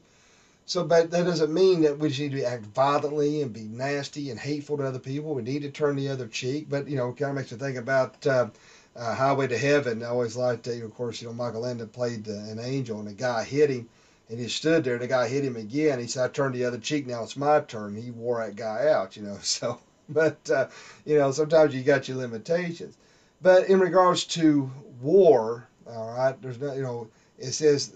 So, 0.69 0.83
but 0.83 1.09
that 1.09 1.25
doesn't 1.25 1.51
mean 1.51 1.81
that 1.81 1.97
we 1.97 2.09
need 2.09 2.31
to 2.33 2.43
act 2.43 2.63
violently 2.63 3.41
and 3.41 3.51
be 3.51 3.63
nasty 3.63 4.29
and 4.29 4.39
hateful 4.39 4.77
to 4.77 4.85
other 4.85 4.99
people. 4.99 5.33
We 5.33 5.41
need 5.41 5.63
to 5.63 5.71
turn 5.71 5.95
the 5.95 6.09
other 6.09 6.27
cheek. 6.27 6.67
But 6.69 6.87
you 6.87 6.95
know, 6.95 7.11
kind 7.11 7.31
of 7.31 7.35
makes 7.37 7.51
me 7.51 7.57
think 7.57 7.77
about 7.77 8.27
uh, 8.27 8.49
uh, 8.95 9.15
Highway 9.15 9.47
to 9.47 9.57
Heaven. 9.57 10.03
I 10.03 10.07
always 10.07 10.35
liked, 10.35 10.67
uh, 10.67 10.71
of 10.71 10.93
course, 10.93 11.21
you 11.21 11.27
know, 11.27 11.33
Michael 11.33 11.61
Landon 11.61 11.87
played 11.87 12.27
uh, 12.29 12.33
an 12.33 12.59
angel, 12.59 12.99
and 12.99 13.07
the 13.07 13.13
guy 13.13 13.43
hit 13.43 13.71
him, 13.71 13.89
and 14.29 14.39
he 14.39 14.47
stood 14.47 14.83
there. 14.83 14.99
The 14.99 15.07
guy 15.07 15.27
hit 15.27 15.43
him 15.43 15.55
again. 15.55 15.97
He 15.97 16.05
said, 16.05 16.25
"I 16.25 16.27
turned 16.27 16.53
the 16.53 16.65
other 16.65 16.77
cheek. 16.77 17.07
Now 17.07 17.23
it's 17.23 17.35
my 17.35 17.61
turn." 17.61 17.95
He 17.95 18.11
wore 18.11 18.45
that 18.45 18.55
guy 18.55 18.89
out, 18.89 19.17
you 19.17 19.23
know. 19.23 19.39
So, 19.43 19.79
but 20.07 20.49
uh, 20.51 20.67
you 21.03 21.17
know, 21.17 21.31
sometimes 21.31 21.73
you 21.73 21.81
got 21.81 22.07
your 22.07 22.17
limitations. 22.17 22.95
But 23.41 23.69
in 23.69 23.79
regards 23.79 24.25
to 24.25 24.69
war, 25.01 25.67
all 25.87 26.13
right, 26.15 26.41
there's 26.41 26.59
no, 26.59 26.73
you 26.73 26.83
know, 26.83 27.07
it 27.37 27.51
says, 27.51 27.93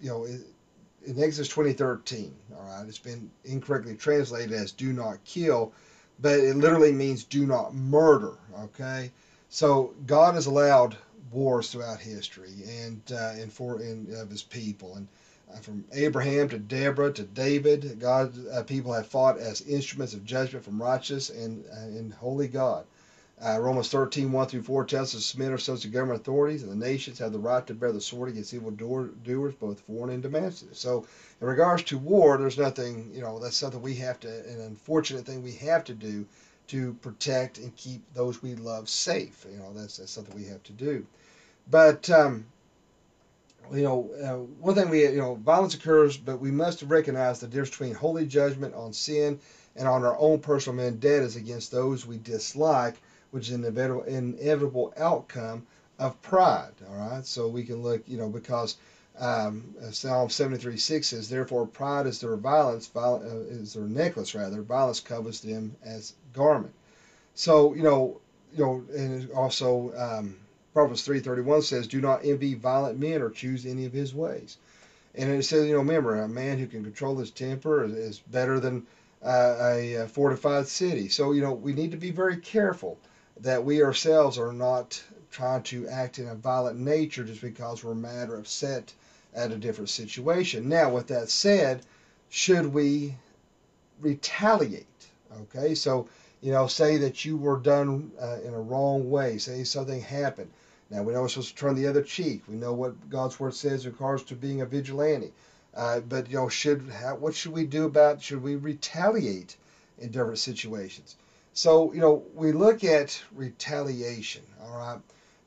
you 0.00 0.10
know. 0.10 0.24
It, 0.24 0.40
in 1.04 1.22
Exodus 1.22 1.48
2013. 1.48 2.34
All 2.56 2.64
right, 2.64 2.86
it's 2.86 2.98
been 2.98 3.30
incorrectly 3.44 3.94
translated 3.96 4.52
as 4.52 4.72
"do 4.72 4.92
not 4.92 5.24
kill," 5.24 5.72
but 6.20 6.38
it 6.38 6.56
literally 6.56 6.92
means 6.92 7.24
"do 7.24 7.46
not 7.46 7.74
murder." 7.74 8.34
Okay, 8.58 9.10
so 9.48 9.94
God 10.06 10.34
has 10.34 10.46
allowed 10.46 10.96
wars 11.32 11.70
throughout 11.70 12.00
history 12.00 12.52
and 12.66 13.00
uh, 13.12 13.32
and 13.36 13.52
for 13.52 13.80
in 13.80 14.14
of 14.14 14.30
His 14.30 14.42
people 14.42 14.96
and. 14.96 15.08
Uh, 15.52 15.58
from 15.58 15.84
Abraham 15.92 16.48
to 16.48 16.58
Deborah 16.58 17.12
to 17.12 17.24
David, 17.24 17.98
God 17.98 18.32
uh, 18.52 18.62
people 18.62 18.92
have 18.92 19.08
fought 19.08 19.36
as 19.36 19.60
instruments 19.62 20.14
of 20.14 20.24
judgment 20.24 20.64
from 20.64 20.80
righteous 20.80 21.28
and 21.28 21.64
uh, 21.72 21.80
and 21.80 22.14
holy 22.14 22.46
God. 22.46 22.84
Uh, 23.42 23.58
Romans 23.58 23.88
13, 23.88 24.30
1 24.30 24.48
through 24.48 24.62
4 24.62 24.84
tells 24.84 25.14
us 25.14 25.22
to 25.22 25.26
submit 25.26 25.50
ourselves 25.50 25.80
to 25.80 25.88
government 25.88 26.20
authorities, 26.20 26.62
and 26.62 26.70
the 26.70 26.86
nations 26.86 27.18
have 27.18 27.32
the 27.32 27.38
right 27.38 27.66
to 27.66 27.72
bear 27.72 27.90
the 27.90 28.00
sword 28.00 28.28
against 28.28 28.52
evil 28.52 28.70
doers, 28.70 29.54
both 29.54 29.80
foreign 29.80 30.10
and 30.12 30.22
domestic. 30.22 30.68
So, 30.72 31.06
in 31.40 31.46
regards 31.46 31.84
to 31.84 31.96
war, 31.96 32.36
there's 32.36 32.58
nothing, 32.58 33.10
you 33.14 33.22
know, 33.22 33.38
that's 33.38 33.56
something 33.56 33.80
we 33.80 33.94
have 33.94 34.20
to, 34.20 34.28
an 34.28 34.60
unfortunate 34.60 35.24
thing 35.24 35.42
we 35.42 35.54
have 35.54 35.84
to 35.84 35.94
do 35.94 36.26
to 36.66 36.92
protect 37.00 37.56
and 37.56 37.74
keep 37.76 38.02
those 38.12 38.42
we 38.42 38.56
love 38.56 38.90
safe. 38.90 39.46
You 39.50 39.58
know, 39.58 39.72
that's, 39.74 39.96
that's 39.96 40.12
something 40.12 40.36
we 40.36 40.44
have 40.44 40.62
to 40.64 40.72
do. 40.72 41.06
But, 41.70 42.10
um, 42.10 42.44
you 43.72 43.82
know, 43.82 44.10
uh, 44.22 44.62
one 44.62 44.74
thing 44.74 44.90
we, 44.90 45.04
you 45.04 45.16
know, 45.16 45.36
violence 45.36 45.74
occurs, 45.74 46.18
but 46.18 46.40
we 46.40 46.50
must 46.50 46.82
recognize 46.82 47.40
the 47.40 47.46
difference 47.46 47.70
between 47.70 47.94
holy 47.94 48.26
judgment 48.26 48.74
on 48.74 48.92
sin 48.92 49.40
and 49.76 49.88
on 49.88 50.04
our 50.04 50.18
own 50.18 50.40
personal 50.40 50.78
vendettas 50.84 51.36
against 51.36 51.72
those 51.72 52.04
we 52.04 52.18
dislike 52.18 52.96
which 53.30 53.48
is 53.48 53.54
an 53.54 53.64
inevitable, 53.64 54.02
inevitable 54.02 54.92
outcome 54.96 55.66
of 55.98 56.20
pride. 56.22 56.72
All 56.88 56.96
right, 56.96 57.26
so 57.26 57.48
we 57.48 57.64
can 57.64 57.82
look, 57.82 58.02
you 58.06 58.18
know, 58.18 58.28
because 58.28 58.76
um, 59.18 59.74
Psalm 59.90 60.30
73 60.30 60.76
6 60.76 61.06
says, 61.06 61.28
Therefore, 61.28 61.66
pride 61.66 62.06
is 62.06 62.20
their 62.20 62.36
violence, 62.36 62.86
violence 62.88 63.30
uh, 63.30 63.54
is 63.54 63.74
their 63.74 63.84
necklace, 63.84 64.34
rather. 64.34 64.62
Violence 64.62 65.00
covers 65.00 65.40
them 65.40 65.76
as 65.84 66.14
garment. 66.32 66.74
So, 67.34 67.74
you 67.74 67.82
know, 67.82 68.20
you 68.54 68.64
know, 68.64 68.84
and 68.94 69.30
also 69.32 69.92
um, 69.96 70.36
Proverbs 70.72 71.06
3:31 71.06 71.62
says, 71.62 71.86
"Do 71.86 72.00
not 72.00 72.24
envy 72.24 72.54
violent 72.54 72.98
men 72.98 73.22
or 73.22 73.30
choose 73.30 73.66
any 73.66 73.84
of 73.84 73.92
his 73.92 74.14
ways." 74.14 74.56
And 75.14 75.30
it 75.30 75.44
says, 75.44 75.66
you 75.66 75.72
know, 75.72 75.80
remember, 75.80 76.20
a 76.20 76.28
man 76.28 76.58
who 76.58 76.66
can 76.66 76.84
control 76.84 77.16
his 77.16 77.30
temper 77.30 77.84
is, 77.84 77.92
is 77.92 78.18
better 78.20 78.60
than 78.60 78.86
uh, 79.24 79.56
a 79.60 80.06
fortified 80.08 80.68
city. 80.68 81.08
So, 81.08 81.32
you 81.32 81.42
know, 81.42 81.52
we 81.52 81.72
need 81.72 81.90
to 81.90 81.96
be 81.96 82.12
very 82.12 82.36
careful 82.36 82.96
that 83.42 83.64
we 83.64 83.82
ourselves 83.82 84.38
are 84.38 84.52
not 84.52 85.02
trying 85.30 85.62
to 85.62 85.88
act 85.88 86.18
in 86.18 86.28
a 86.28 86.34
violent 86.34 86.78
nature 86.78 87.24
just 87.24 87.40
because 87.40 87.82
we're 87.82 87.94
mad 87.94 88.28
or 88.30 88.38
upset 88.38 88.92
at 89.34 89.52
a 89.52 89.56
different 89.56 89.90
situation. 89.90 90.68
Now, 90.68 90.90
with 90.90 91.06
that 91.08 91.30
said, 91.30 91.82
should 92.28 92.66
we 92.66 93.14
retaliate? 94.00 94.86
Okay, 95.42 95.74
so 95.74 96.08
you 96.40 96.52
know, 96.52 96.66
say 96.66 96.96
that 96.98 97.24
you 97.24 97.36
were 97.36 97.58
done 97.58 98.10
uh, 98.20 98.38
in 98.44 98.54
a 98.54 98.60
wrong 98.60 99.10
way, 99.10 99.38
say 99.38 99.62
something 99.64 100.00
happened. 100.00 100.50
Now 100.90 101.02
we 101.02 101.12
know 101.12 101.22
we're 101.22 101.28
supposed 101.28 101.50
to 101.50 101.54
turn 101.54 101.76
the 101.76 101.86
other 101.86 102.02
cheek. 102.02 102.42
We 102.48 102.56
know 102.56 102.72
what 102.72 103.10
God's 103.10 103.38
word 103.38 103.54
says 103.54 103.84
in 103.84 103.92
regards 103.92 104.24
to 104.24 104.34
being 104.34 104.60
a 104.60 104.66
vigilante. 104.66 105.32
Uh, 105.74 106.00
but 106.00 106.28
you 106.28 106.36
know, 106.36 106.48
should 106.48 106.88
how, 106.90 107.14
what 107.14 107.34
should 107.34 107.52
we 107.52 107.64
do 107.64 107.84
about? 107.84 108.22
Should 108.22 108.42
we 108.42 108.56
retaliate 108.56 109.56
in 109.98 110.10
different 110.10 110.38
situations? 110.38 111.16
So, 111.52 111.92
you 111.92 112.00
know, 112.00 112.22
we 112.34 112.52
look 112.52 112.84
at 112.84 113.20
retaliation, 113.34 114.42
all 114.62 114.76
right? 114.78 115.00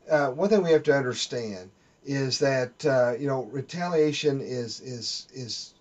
Uh, 0.10 0.32
one 0.32 0.50
thing 0.50 0.62
we 0.64 0.72
have 0.72 0.84
to 0.84 0.96
understand 0.96 1.70
is 2.06 2.40
that, 2.40 2.86
uh, 2.86 3.14
you 3.18 3.28
know, 3.28 3.44
retaliation 3.44 4.42
is, 4.42 4.82
is, 4.82 5.28
is 5.34 5.74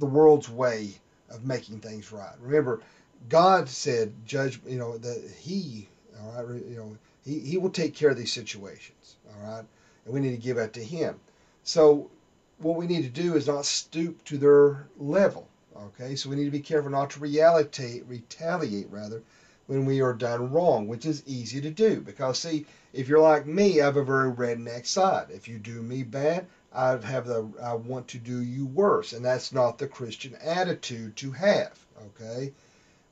the 0.00 0.06
world's 0.06 0.50
way 0.50 0.90
of 1.30 1.44
making 1.44 1.80
things 1.80 2.10
right. 2.12 2.34
Remember, 2.40 2.80
God 3.28 3.68
said, 3.68 4.12
judge, 4.26 4.60
you 4.66 4.78
know, 4.78 4.98
that 4.98 5.30
He, 5.38 5.88
all 6.20 6.44
right, 6.44 6.62
you 6.68 6.76
know, 6.76 6.96
He, 7.24 7.38
he 7.38 7.56
will 7.56 7.70
take 7.70 7.94
care 7.94 8.10
of 8.10 8.16
these 8.16 8.32
situations, 8.32 9.16
all 9.28 9.48
right? 9.48 9.64
And 10.04 10.14
we 10.14 10.20
need 10.20 10.32
to 10.32 10.42
give 10.42 10.56
that 10.56 10.72
to 10.74 10.84
Him. 10.84 11.18
So, 11.62 12.10
what 12.58 12.76
we 12.76 12.86
need 12.86 13.02
to 13.02 13.22
do 13.22 13.36
is 13.36 13.46
not 13.46 13.64
stoop 13.64 14.24
to 14.24 14.38
their 14.38 14.86
level. 14.98 15.48
Okay, 15.76 16.14
so 16.14 16.30
we 16.30 16.36
need 16.36 16.44
to 16.44 16.50
be 16.50 16.60
careful 16.60 16.90
not 16.90 17.10
to 17.10 17.20
retaliate, 17.20 18.04
retaliate 18.06 18.90
rather, 18.90 19.22
when 19.66 19.86
we 19.86 20.00
are 20.00 20.12
done 20.12 20.52
wrong, 20.52 20.86
which 20.86 21.04
is 21.04 21.26
easy 21.26 21.60
to 21.60 21.70
do. 21.70 22.00
Because 22.00 22.38
see, 22.38 22.66
if 22.92 23.08
you're 23.08 23.20
like 23.20 23.46
me, 23.46 23.80
I 23.80 23.86
have 23.86 23.96
a 23.96 24.04
very 24.04 24.30
redneck 24.30 24.86
side. 24.86 25.28
If 25.30 25.48
you 25.48 25.58
do 25.58 25.82
me 25.82 26.02
bad, 26.02 26.46
I 26.72 26.96
have 26.98 27.26
the 27.26 27.48
I 27.62 27.74
want 27.74 28.08
to 28.08 28.18
do 28.18 28.42
you 28.42 28.66
worse, 28.66 29.12
and 29.12 29.24
that's 29.24 29.52
not 29.52 29.78
the 29.78 29.88
Christian 29.88 30.36
attitude 30.36 31.16
to 31.16 31.32
have. 31.32 31.78
Okay, 32.06 32.52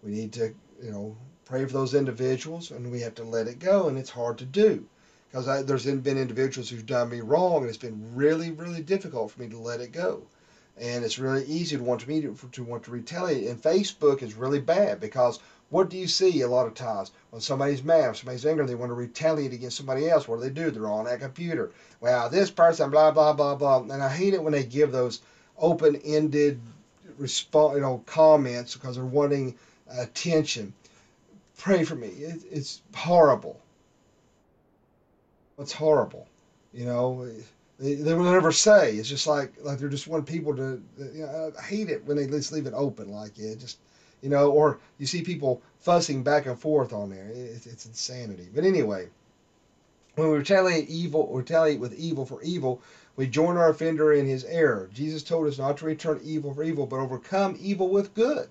we 0.02 0.12
need 0.12 0.32
to 0.34 0.54
you 0.82 0.90
know 0.90 1.16
pray 1.44 1.64
for 1.64 1.72
those 1.72 1.94
individuals, 1.94 2.70
and 2.70 2.90
we 2.90 3.00
have 3.00 3.14
to 3.16 3.24
let 3.24 3.48
it 3.48 3.58
go, 3.58 3.88
and 3.88 3.98
it's 3.98 4.10
hard 4.10 4.38
to 4.38 4.44
do 4.44 4.86
because 5.30 5.64
there's 5.64 5.86
been 5.86 6.18
individuals 6.18 6.68
who've 6.68 6.86
done 6.86 7.08
me 7.08 7.20
wrong, 7.20 7.62
and 7.62 7.68
it's 7.68 7.78
been 7.78 8.14
really, 8.14 8.50
really 8.50 8.82
difficult 8.82 9.30
for 9.30 9.40
me 9.40 9.48
to 9.48 9.58
let 9.58 9.80
it 9.80 9.92
go. 9.92 10.22
And 10.80 11.04
it's 11.04 11.18
really 11.18 11.44
easy 11.44 11.76
to 11.76 11.82
want 11.82 12.00
to 12.00 12.08
me 12.08 12.22
to, 12.22 12.64
want 12.64 12.84
to 12.84 12.90
retaliate. 12.90 13.48
And 13.48 13.60
Facebook 13.60 14.22
is 14.22 14.34
really 14.34 14.60
bad 14.60 15.00
because 15.00 15.38
what 15.68 15.90
do 15.90 15.96
you 15.96 16.06
see 16.06 16.40
a 16.40 16.48
lot 16.48 16.66
of 16.66 16.74
times 16.74 17.12
when 17.30 17.40
somebody's 17.40 17.82
mad, 17.82 18.16
somebody's 18.16 18.44
angry, 18.46 18.66
they 18.66 18.74
want 18.74 18.90
to 18.90 18.94
retaliate 18.94 19.52
against 19.52 19.76
somebody 19.76 20.08
else? 20.08 20.26
What 20.26 20.36
do 20.36 20.42
they 20.42 20.50
do? 20.50 20.70
They're 20.70 20.88
on 20.88 21.04
that 21.04 21.20
computer. 21.20 21.72
Well, 22.00 22.28
this 22.28 22.50
person, 22.50 22.90
blah 22.90 23.10
blah 23.10 23.32
blah 23.32 23.54
blah. 23.54 23.82
And 23.82 24.02
I 24.02 24.08
hate 24.08 24.34
it 24.34 24.42
when 24.42 24.52
they 24.52 24.64
give 24.64 24.92
those 24.92 25.20
open-ended 25.58 26.60
response, 27.18 27.76
you 27.76 27.80
know, 27.80 28.02
comments 28.06 28.74
because 28.74 28.96
they're 28.96 29.04
wanting 29.04 29.56
attention. 29.90 30.72
Pray 31.58 31.84
for 31.84 31.94
me. 31.94 32.08
It, 32.08 32.42
it's 32.50 32.82
horrible. 32.94 33.60
It's 35.58 35.72
horrible. 35.72 36.26
You 36.72 36.86
know, 36.86 37.30
they, 37.82 38.14
will 38.14 38.32
never 38.32 38.52
say. 38.52 38.94
It's 38.94 39.08
just 39.08 39.26
like 39.26 39.52
like 39.62 39.78
they're 39.78 39.88
just 39.88 40.06
want 40.06 40.24
people 40.24 40.54
to. 40.54 40.80
You 40.98 41.26
know, 41.26 41.52
I 41.58 41.62
hate 41.62 41.88
it 41.88 42.04
when 42.04 42.16
they 42.16 42.26
just 42.26 42.52
leave 42.52 42.66
it 42.66 42.74
open 42.74 43.10
like 43.10 43.38
it. 43.38 43.58
Just 43.58 43.78
you 44.22 44.28
know, 44.28 44.52
or 44.52 44.78
you 44.98 45.06
see 45.06 45.22
people 45.22 45.60
fussing 45.80 46.22
back 46.22 46.46
and 46.46 46.58
forth 46.58 46.92
on 46.92 47.10
there. 47.10 47.28
It, 47.28 47.66
it's 47.66 47.86
insanity. 47.86 48.48
But 48.54 48.64
anyway, 48.64 49.08
when 50.14 50.30
we 50.30 50.36
retaliate 50.36 50.88
evil, 50.88 51.26
retaliate 51.32 51.80
with 51.80 51.94
evil 51.94 52.24
for 52.24 52.40
evil, 52.42 52.80
we 53.16 53.26
join 53.26 53.56
our 53.56 53.70
offender 53.70 54.12
in 54.12 54.26
his 54.26 54.44
error. 54.44 54.88
Jesus 54.94 55.24
told 55.24 55.48
us 55.48 55.58
not 55.58 55.76
to 55.78 55.84
return 55.84 56.20
evil 56.22 56.54
for 56.54 56.62
evil, 56.62 56.86
but 56.86 57.00
overcome 57.00 57.56
evil 57.60 57.88
with 57.88 58.14
good. 58.14 58.48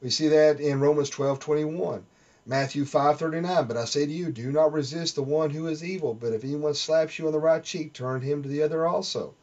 We 0.00 0.08
see 0.08 0.28
that 0.28 0.58
in 0.58 0.80
Romans 0.80 1.10
12:21. 1.10 2.02
Matthew 2.50 2.84
5:39, 2.84 3.68
but 3.68 3.76
I 3.76 3.84
say 3.84 4.06
to 4.06 4.12
you, 4.12 4.32
do 4.32 4.50
not 4.50 4.72
resist 4.72 5.14
the 5.14 5.22
one 5.22 5.50
who 5.50 5.68
is 5.68 5.84
evil, 5.84 6.14
but 6.14 6.32
if 6.32 6.42
anyone 6.42 6.74
slaps 6.74 7.16
you 7.16 7.28
on 7.28 7.32
the 7.32 7.38
right 7.38 7.62
cheek, 7.62 7.92
turn 7.92 8.22
him 8.22 8.42
to 8.42 8.48
the 8.48 8.64
other 8.64 8.88
also. 8.88 9.34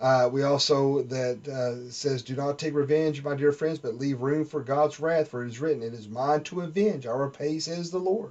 Uh, 0.00 0.28
we 0.32 0.44
also 0.44 1.02
that 1.02 1.48
uh, 1.48 1.90
says, 1.90 2.22
do 2.22 2.36
not 2.36 2.60
take 2.60 2.74
revenge, 2.74 3.24
my 3.24 3.34
dear 3.34 3.50
friends, 3.50 3.80
but 3.80 3.96
leave 3.96 4.20
room 4.20 4.44
for 4.44 4.60
God's 4.60 5.00
wrath, 5.00 5.26
for 5.26 5.44
it 5.44 5.48
is 5.48 5.58
written, 5.58 5.82
it 5.82 5.92
is 5.92 6.08
mine 6.08 6.44
to 6.44 6.60
avenge. 6.60 7.04
I 7.04 7.10
repay, 7.10 7.58
says 7.58 7.90
the 7.90 7.98
Lord. 7.98 8.30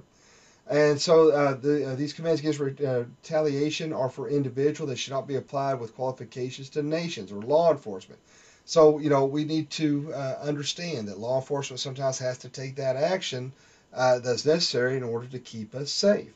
And 0.66 0.98
so 0.98 1.30
uh, 1.30 1.52
the, 1.52 1.92
uh, 1.92 1.94
these 1.94 2.14
commands 2.14 2.40
against 2.40 2.58
retaliation 2.58 3.92
are 3.92 4.08
for 4.08 4.30
individual. 4.30 4.88
They 4.88 4.96
should 4.96 5.12
not 5.12 5.28
be 5.28 5.36
applied 5.36 5.74
with 5.74 5.94
qualifications 5.94 6.70
to 6.70 6.82
nations 6.82 7.32
or 7.32 7.42
law 7.42 7.70
enforcement. 7.70 8.20
So, 8.64 8.98
you 8.98 9.10
know, 9.10 9.26
we 9.26 9.44
need 9.44 9.68
to 9.72 10.10
uh, 10.14 10.38
understand 10.40 11.08
that 11.08 11.18
law 11.18 11.38
enforcement 11.38 11.80
sometimes 11.80 12.18
has 12.20 12.38
to 12.38 12.48
take 12.48 12.76
that 12.76 12.96
action 12.96 13.52
uh, 13.94 14.18
that's 14.18 14.46
necessary 14.46 14.96
in 14.96 15.02
order 15.02 15.26
to 15.26 15.38
keep 15.38 15.74
us 15.74 15.90
safe. 15.90 16.32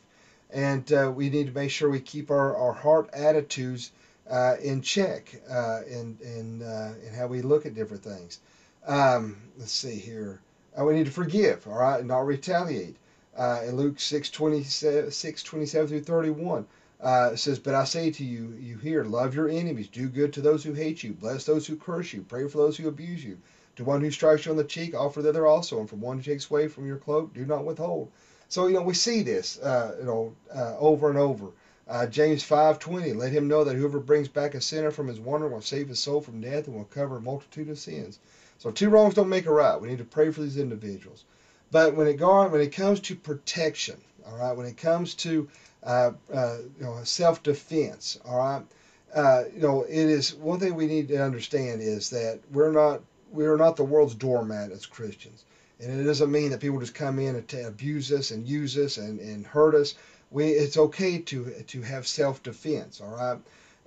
And 0.51 0.91
uh, 0.93 1.11
we 1.13 1.29
need 1.29 1.47
to 1.47 1.53
make 1.53 1.71
sure 1.71 1.89
we 1.89 1.99
keep 1.99 2.31
our, 2.31 2.55
our 2.55 2.73
heart 2.73 3.09
attitudes 3.13 3.91
uh, 4.29 4.55
in 4.61 4.81
check 4.81 5.41
uh, 5.49 5.81
in, 5.89 6.17
in, 6.21 6.61
uh, 6.61 6.93
in 7.05 7.13
how 7.13 7.27
we 7.27 7.41
look 7.41 7.65
at 7.65 7.75
different 7.75 8.03
things. 8.03 8.39
Um, 8.85 9.37
let's 9.57 9.71
see 9.71 9.95
here. 9.95 10.39
Uh, 10.79 10.85
we 10.85 10.93
need 10.93 11.05
to 11.05 11.11
forgive, 11.11 11.67
all 11.67 11.79
right, 11.79 11.99
and 11.99 12.07
not 12.07 12.25
retaliate. 12.25 12.95
in 13.37 13.75
Luke 13.75 13.99
6 13.99 14.29
27, 14.29 15.11
6, 15.11 15.43
27 15.43 15.87
through 15.87 16.01
31, 16.01 16.65
it 17.03 17.39
says, 17.39 17.59
But 17.59 17.73
I 17.73 17.83
say 17.83 18.11
to 18.11 18.23
you, 18.23 18.55
you 18.59 18.77
hear, 18.77 19.03
love 19.03 19.33
your 19.33 19.49
enemies, 19.49 19.87
do 19.87 20.07
good 20.07 20.33
to 20.33 20.41
those 20.41 20.63
who 20.63 20.73
hate 20.73 21.03
you, 21.03 21.13
bless 21.13 21.45
those 21.45 21.65
who 21.65 21.75
curse 21.75 22.13
you, 22.13 22.21
pray 22.21 22.47
for 22.47 22.59
those 22.59 22.77
who 22.77 22.87
abuse 22.87 23.23
you. 23.23 23.37
To 23.77 23.83
one 23.83 24.01
who 24.01 24.09
strikes 24.11 24.45
you 24.45 24.51
on 24.51 24.57
the 24.57 24.63
cheek, 24.63 24.95
offer 24.95 25.21
the 25.21 25.29
other 25.29 25.45
also, 25.45 25.79
and 25.79 25.87
from 25.87 26.01
one 26.01 26.17
who 26.17 26.23
takes 26.23 26.49
away 26.49 26.67
from 26.67 26.87
your 26.87 26.97
cloak, 26.97 27.33
do 27.33 27.45
not 27.45 27.63
withhold. 27.63 28.11
So 28.49 28.65
you 28.65 28.73
know 28.73 28.81
we 28.81 28.93
see 28.95 29.21
this, 29.21 29.59
uh, 29.59 29.95
you 29.99 30.05
know, 30.05 30.35
uh, 30.53 30.77
over 30.79 31.09
and 31.09 31.17
over. 31.19 31.51
Uh, 31.87 32.07
James 32.07 32.43
five 32.43 32.79
twenty, 32.79 33.13
let 33.13 33.31
him 33.31 33.47
know 33.47 33.63
that 33.63 33.75
whoever 33.75 33.99
brings 33.99 34.27
back 34.27 34.55
a 34.55 34.61
sinner 34.61 34.89
from 34.89 35.07
his 35.07 35.19
wandering 35.19 35.53
will 35.53 35.61
save 35.61 35.87
his 35.87 35.99
soul 35.99 36.21
from 36.21 36.41
death 36.41 36.67
and 36.67 36.75
will 36.75 36.85
cover 36.85 37.17
a 37.17 37.21
multitude 37.21 37.69
of 37.69 37.77
sins. 37.77 38.19
So 38.57 38.71
two 38.71 38.89
wrongs 38.89 39.13
don't 39.13 39.29
make 39.29 39.45
a 39.45 39.51
right. 39.51 39.79
We 39.79 39.89
need 39.89 39.99
to 39.99 40.03
pray 40.05 40.31
for 40.31 40.41
these 40.41 40.57
individuals. 40.57 41.23
But 41.69 41.95
when 41.95 42.07
it 42.07 42.13
go, 42.15 42.47
when 42.47 42.61
it 42.61 42.71
comes 42.71 42.99
to 43.01 43.15
protection, 43.15 44.01
all 44.25 44.37
right, 44.37 44.57
when 44.57 44.65
it 44.65 44.77
comes 44.77 45.13
to 45.15 45.47
uh, 45.83 46.11
uh, 46.33 46.57
you 46.79 46.83
know 46.83 47.03
self 47.03 47.43
defense, 47.43 48.19
all 48.25 48.37
right, 48.37 48.63
uh, 49.13 49.43
you 49.53 49.61
know 49.61 49.83
it 49.83 49.91
is 49.95 50.33
one 50.33 50.59
thing 50.59 50.73
we 50.73 50.87
need 50.87 51.09
to 51.09 51.23
understand 51.23 51.81
is 51.81 52.09
that 52.09 52.39
we're 52.51 52.71
not 52.71 53.01
we 53.31 53.45
are 53.45 53.57
not 53.57 53.75
the 53.75 53.83
world's 53.83 54.15
doormat 54.15 54.71
as 54.71 54.85
Christians. 54.85 55.45
And 55.79 55.99
it 55.99 56.03
doesn't 56.03 56.31
mean 56.31 56.49
that 56.51 56.59
people 56.59 56.79
just 56.79 56.95
come 56.95 57.19
in 57.19 57.35
and 57.35 57.53
abuse 57.65 58.11
us 58.11 58.31
and 58.31 58.47
use 58.47 58.77
us 58.77 58.97
and, 58.97 59.19
and 59.19 59.45
hurt 59.45 59.75
us. 59.75 59.95
We, 60.31 60.47
it's 60.47 60.77
okay 60.77 61.19
to 61.19 61.51
to 61.67 61.81
have 61.81 62.07
self 62.07 62.43
defense, 62.43 62.99
all 62.99 63.15
right? 63.15 63.37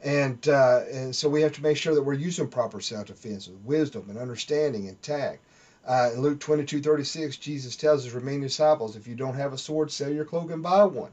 And 0.02 0.48
uh, 0.48 0.84
and 0.90 1.14
so 1.14 1.28
we 1.28 1.42
have 1.42 1.52
to 1.54 1.62
make 1.62 1.76
sure 1.76 1.94
that 1.94 2.02
we're 2.02 2.14
using 2.14 2.48
proper 2.48 2.80
self 2.80 3.06
defense 3.06 3.48
with 3.48 3.58
wisdom 3.64 4.06
and 4.08 4.18
understanding 4.18 4.88
and 4.88 5.02
tact. 5.02 5.40
Uh, 5.86 6.10
in 6.14 6.20
Luke 6.20 6.40
22 6.40 6.80
36, 6.80 7.36
Jesus 7.38 7.74
tells 7.76 8.04
his 8.04 8.14
remaining 8.14 8.42
disciples, 8.42 8.96
If 8.96 9.06
you 9.06 9.14
don't 9.14 9.34
have 9.34 9.52
a 9.52 9.58
sword, 9.58 9.90
sell 9.90 10.12
your 10.12 10.24
cloak 10.24 10.50
and 10.50 10.62
buy 10.62 10.84
one. 10.84 11.10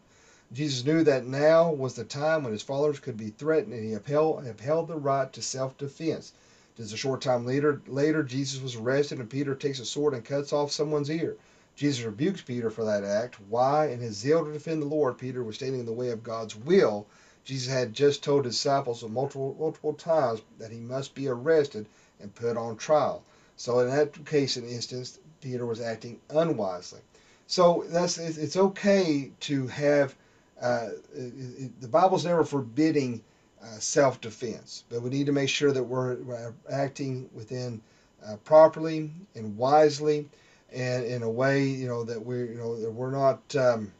Jesus 0.53 0.85
knew 0.85 1.03
that 1.03 1.25
now 1.25 1.71
was 1.71 1.95
the 1.95 2.05
time 2.05 2.43
when 2.43 2.53
his 2.53 2.61
followers 2.61 2.99
could 2.99 3.17
be 3.17 3.29
threatened, 3.29 3.73
and 3.73 3.83
he 3.83 3.93
upheld, 3.93 4.45
upheld 4.47 4.87
the 4.87 4.95
right 4.95 5.31
to 5.33 5.41
self 5.41 5.77
defense. 5.77 6.31
Just 6.77 6.93
a 6.93 6.97
short 6.97 7.21
time 7.21 7.45
later, 7.45 7.81
later, 7.87 8.21
Jesus 8.21 8.61
was 8.61 8.75
arrested, 8.75 9.17
and 9.17 9.29
Peter 9.29 9.55
takes 9.55 9.79
a 9.79 9.85
sword 9.85 10.13
and 10.13 10.23
cuts 10.23 10.53
off 10.53 10.71
someone's 10.71 11.09
ear. 11.09 11.35
Jesus 11.75 12.05
rebukes 12.05 12.41
Peter 12.41 12.69
for 12.69 12.85
that 12.85 13.03
act. 13.03 13.37
Why? 13.49 13.87
In 13.87 13.99
his 13.99 14.17
zeal 14.17 14.45
to 14.45 14.53
defend 14.53 14.81
the 14.83 14.87
Lord, 14.87 15.17
Peter 15.17 15.43
was 15.43 15.55
standing 15.55 15.79
in 15.79 15.85
the 15.87 15.91
way 15.91 16.09
of 16.09 16.23
God's 16.23 16.55
will. 16.55 17.07
Jesus 17.45 17.71
had 17.71 17.93
just 17.93 18.23
told 18.23 18.45
his 18.45 18.55
disciples 18.55 19.03
multiple, 19.03 19.55
multiple 19.59 19.93
times 19.93 20.41
that 20.59 20.71
he 20.71 20.79
must 20.79 21.15
be 21.15 21.27
arrested 21.27 21.87
and 22.19 22.33
put 22.35 22.57
on 22.57 22.77
trial. 22.77 23.23
So 23.55 23.79
in 23.79 23.89
that 23.89 24.25
case, 24.25 24.57
in 24.57 24.67
instance, 24.67 25.19
Peter 25.41 25.65
was 25.65 25.81
acting 25.81 26.19
unwisely. 26.29 27.01
So 27.47 27.85
that's 27.87 28.17
it's 28.17 28.57
okay 28.57 29.31
to 29.41 29.67
have. 29.67 30.15
Uh, 30.61 30.89
the 31.13 31.87
Bible's 31.87 32.25
never 32.25 32.43
forbidding 32.43 33.23
uh, 33.61 33.79
self 33.79 34.21
defense. 34.21 34.83
But 34.89 35.01
we 35.01 35.09
need 35.09 35.25
to 35.27 35.31
make 35.31 35.49
sure 35.49 35.71
that 35.71 35.83
we're, 35.83 36.15
we're 36.15 36.53
acting 36.69 37.29
within 37.33 37.81
uh, 38.25 38.35
properly 38.37 39.11
and 39.35 39.57
wisely 39.57 40.27
and 40.71 41.05
in 41.05 41.23
a 41.23 41.29
way, 41.29 41.63
you 41.63 41.87
know, 41.87 42.03
that 42.03 42.23
we're, 42.23 42.45
you 42.45 42.57
know, 42.57 42.79
that 42.79 42.91
we're 42.91 43.11
not 43.11 43.55
um, 43.55 43.91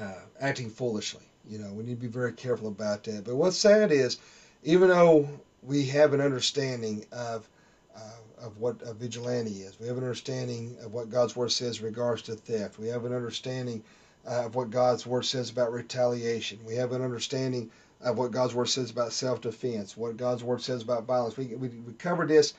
uh, 0.00 0.14
acting 0.40 0.70
foolishly. 0.70 1.24
You 1.48 1.58
know, 1.58 1.72
we 1.72 1.84
need 1.84 1.96
to 2.00 2.00
be 2.00 2.06
very 2.06 2.32
careful 2.32 2.68
about 2.68 3.04
that. 3.04 3.24
But 3.24 3.36
what's 3.36 3.56
sad 3.56 3.92
is, 3.92 4.18
even 4.62 4.88
though 4.88 5.28
we 5.62 5.86
have 5.86 6.14
an 6.14 6.20
understanding 6.20 7.04
of 7.12 7.48
uh, 7.96 8.44
of 8.46 8.58
what 8.58 8.76
a 8.82 8.92
vigilante 8.92 9.62
is, 9.62 9.78
we 9.78 9.86
have 9.86 9.96
an 9.96 10.02
understanding 10.02 10.76
of 10.82 10.92
what 10.92 11.10
God's 11.10 11.36
word 11.36 11.52
says 11.52 11.80
regards 11.80 12.22
to 12.22 12.34
theft. 12.34 12.78
We 12.78 12.88
have 12.88 13.04
an 13.04 13.14
understanding 13.14 13.82
uh, 14.26 14.46
of 14.46 14.54
what 14.54 14.70
God's 14.70 15.06
word 15.06 15.24
says 15.24 15.50
about 15.50 15.72
retaliation. 15.72 16.58
We 16.64 16.76
have 16.76 16.92
an 16.92 17.02
understanding 17.02 17.70
of 18.04 18.18
what 18.18 18.30
God's 18.30 18.54
word 18.54 18.68
says 18.68 18.90
about 18.90 19.12
self-defense, 19.12 19.96
what 19.96 20.16
God's 20.16 20.44
word 20.44 20.62
says 20.62 20.82
about 20.82 21.04
violence. 21.04 21.36
We, 21.36 21.46
we, 21.46 21.68
we 21.68 21.92
covered 21.94 22.28
this. 22.28 22.54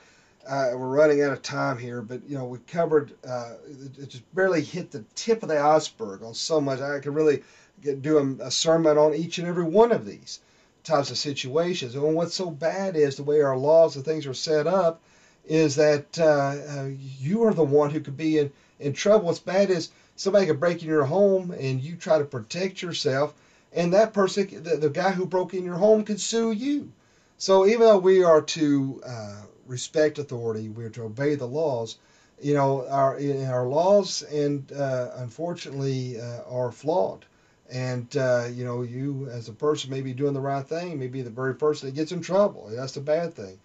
Uh, 0.46 0.70
we're 0.74 0.88
running 0.88 1.22
out 1.22 1.32
of 1.32 1.42
time 1.42 1.78
here, 1.78 2.02
but 2.02 2.20
you 2.28 2.36
know 2.36 2.44
we 2.44 2.58
covered. 2.66 3.12
Uh, 3.26 3.54
it 3.66 4.08
just 4.08 4.34
barely 4.34 4.62
hit 4.62 4.90
the 4.90 5.04
tip 5.14 5.42
of 5.42 5.48
the 5.48 5.58
iceberg 5.58 6.22
on 6.22 6.34
so 6.34 6.60
much. 6.60 6.80
I 6.80 7.00
could 7.00 7.14
really 7.14 7.42
get, 7.80 8.02
do 8.02 8.18
a, 8.18 8.46
a 8.46 8.50
sermon 8.50 8.96
on 8.98 9.14
each 9.14 9.38
and 9.38 9.48
every 9.48 9.64
one 9.64 9.90
of 9.90 10.06
these 10.06 10.40
types 10.84 11.10
of 11.10 11.18
situations. 11.18 11.94
And 11.94 12.14
what's 12.14 12.34
so 12.34 12.50
bad 12.50 12.96
is 12.96 13.16
the 13.16 13.24
way 13.24 13.40
our 13.40 13.56
laws 13.56 13.96
and 13.96 14.04
things 14.04 14.26
are 14.26 14.34
set 14.34 14.66
up 14.66 15.02
is 15.44 15.76
that 15.76 16.18
uh, 16.18 16.24
uh, 16.24 16.90
you 17.18 17.44
are 17.44 17.54
the 17.54 17.64
one 17.64 17.90
who 17.90 18.00
could 18.00 18.16
be 18.16 18.38
in, 18.38 18.52
in 18.78 18.92
trouble. 18.92 19.26
What's 19.26 19.38
bad 19.38 19.70
is 19.70 19.90
somebody 20.14 20.46
could 20.46 20.60
break 20.60 20.82
in 20.82 20.88
your 20.88 21.04
home 21.04 21.50
and 21.50 21.80
you 21.80 21.96
try 21.96 22.18
to 22.18 22.24
protect 22.24 22.82
yourself 22.82 23.34
and 23.72 23.92
that 23.92 24.12
person, 24.12 24.46
the, 24.62 24.76
the 24.76 24.88
guy 24.88 25.10
who 25.10 25.26
broke 25.26 25.54
in 25.54 25.64
your 25.64 25.76
home, 25.76 26.02
could 26.02 26.20
sue 26.20 26.50
you. 26.52 26.90
So 27.38 27.66
even 27.66 27.80
though 27.80 27.96
we 27.96 28.22
are 28.22 28.40
to 28.40 29.00
uh, 29.04 29.42
respect 29.66 30.18
authority, 30.18 30.68
we 30.68 30.84
are 30.84 30.90
to 30.90 31.02
obey 31.02 31.34
the 31.34 31.46
laws. 31.46 31.96
You 32.40 32.54
know, 32.54 32.86
our 32.88 33.18
our 33.48 33.66
laws 33.66 34.22
and 34.22 34.70
uh, 34.72 35.10
unfortunately 35.16 36.18
uh, 36.20 36.42
are 36.48 36.70
flawed. 36.70 37.24
And 37.68 38.06
uh, 38.16 38.46
you 38.50 38.64
know, 38.64 38.82
you 38.82 39.28
as 39.30 39.48
a 39.48 39.52
person 39.52 39.90
may 39.90 40.00
be 40.00 40.12
doing 40.12 40.32
the 40.32 40.40
right 40.40 40.64
thing, 40.64 40.98
may 40.98 41.08
be 41.08 41.22
the 41.22 41.30
very 41.30 41.54
person 41.54 41.88
that 41.88 41.94
gets 41.94 42.12
in 42.12 42.20
trouble. 42.20 42.68
That's 42.70 42.92
the 42.92 43.00
bad 43.00 43.34
thing. 43.34 43.58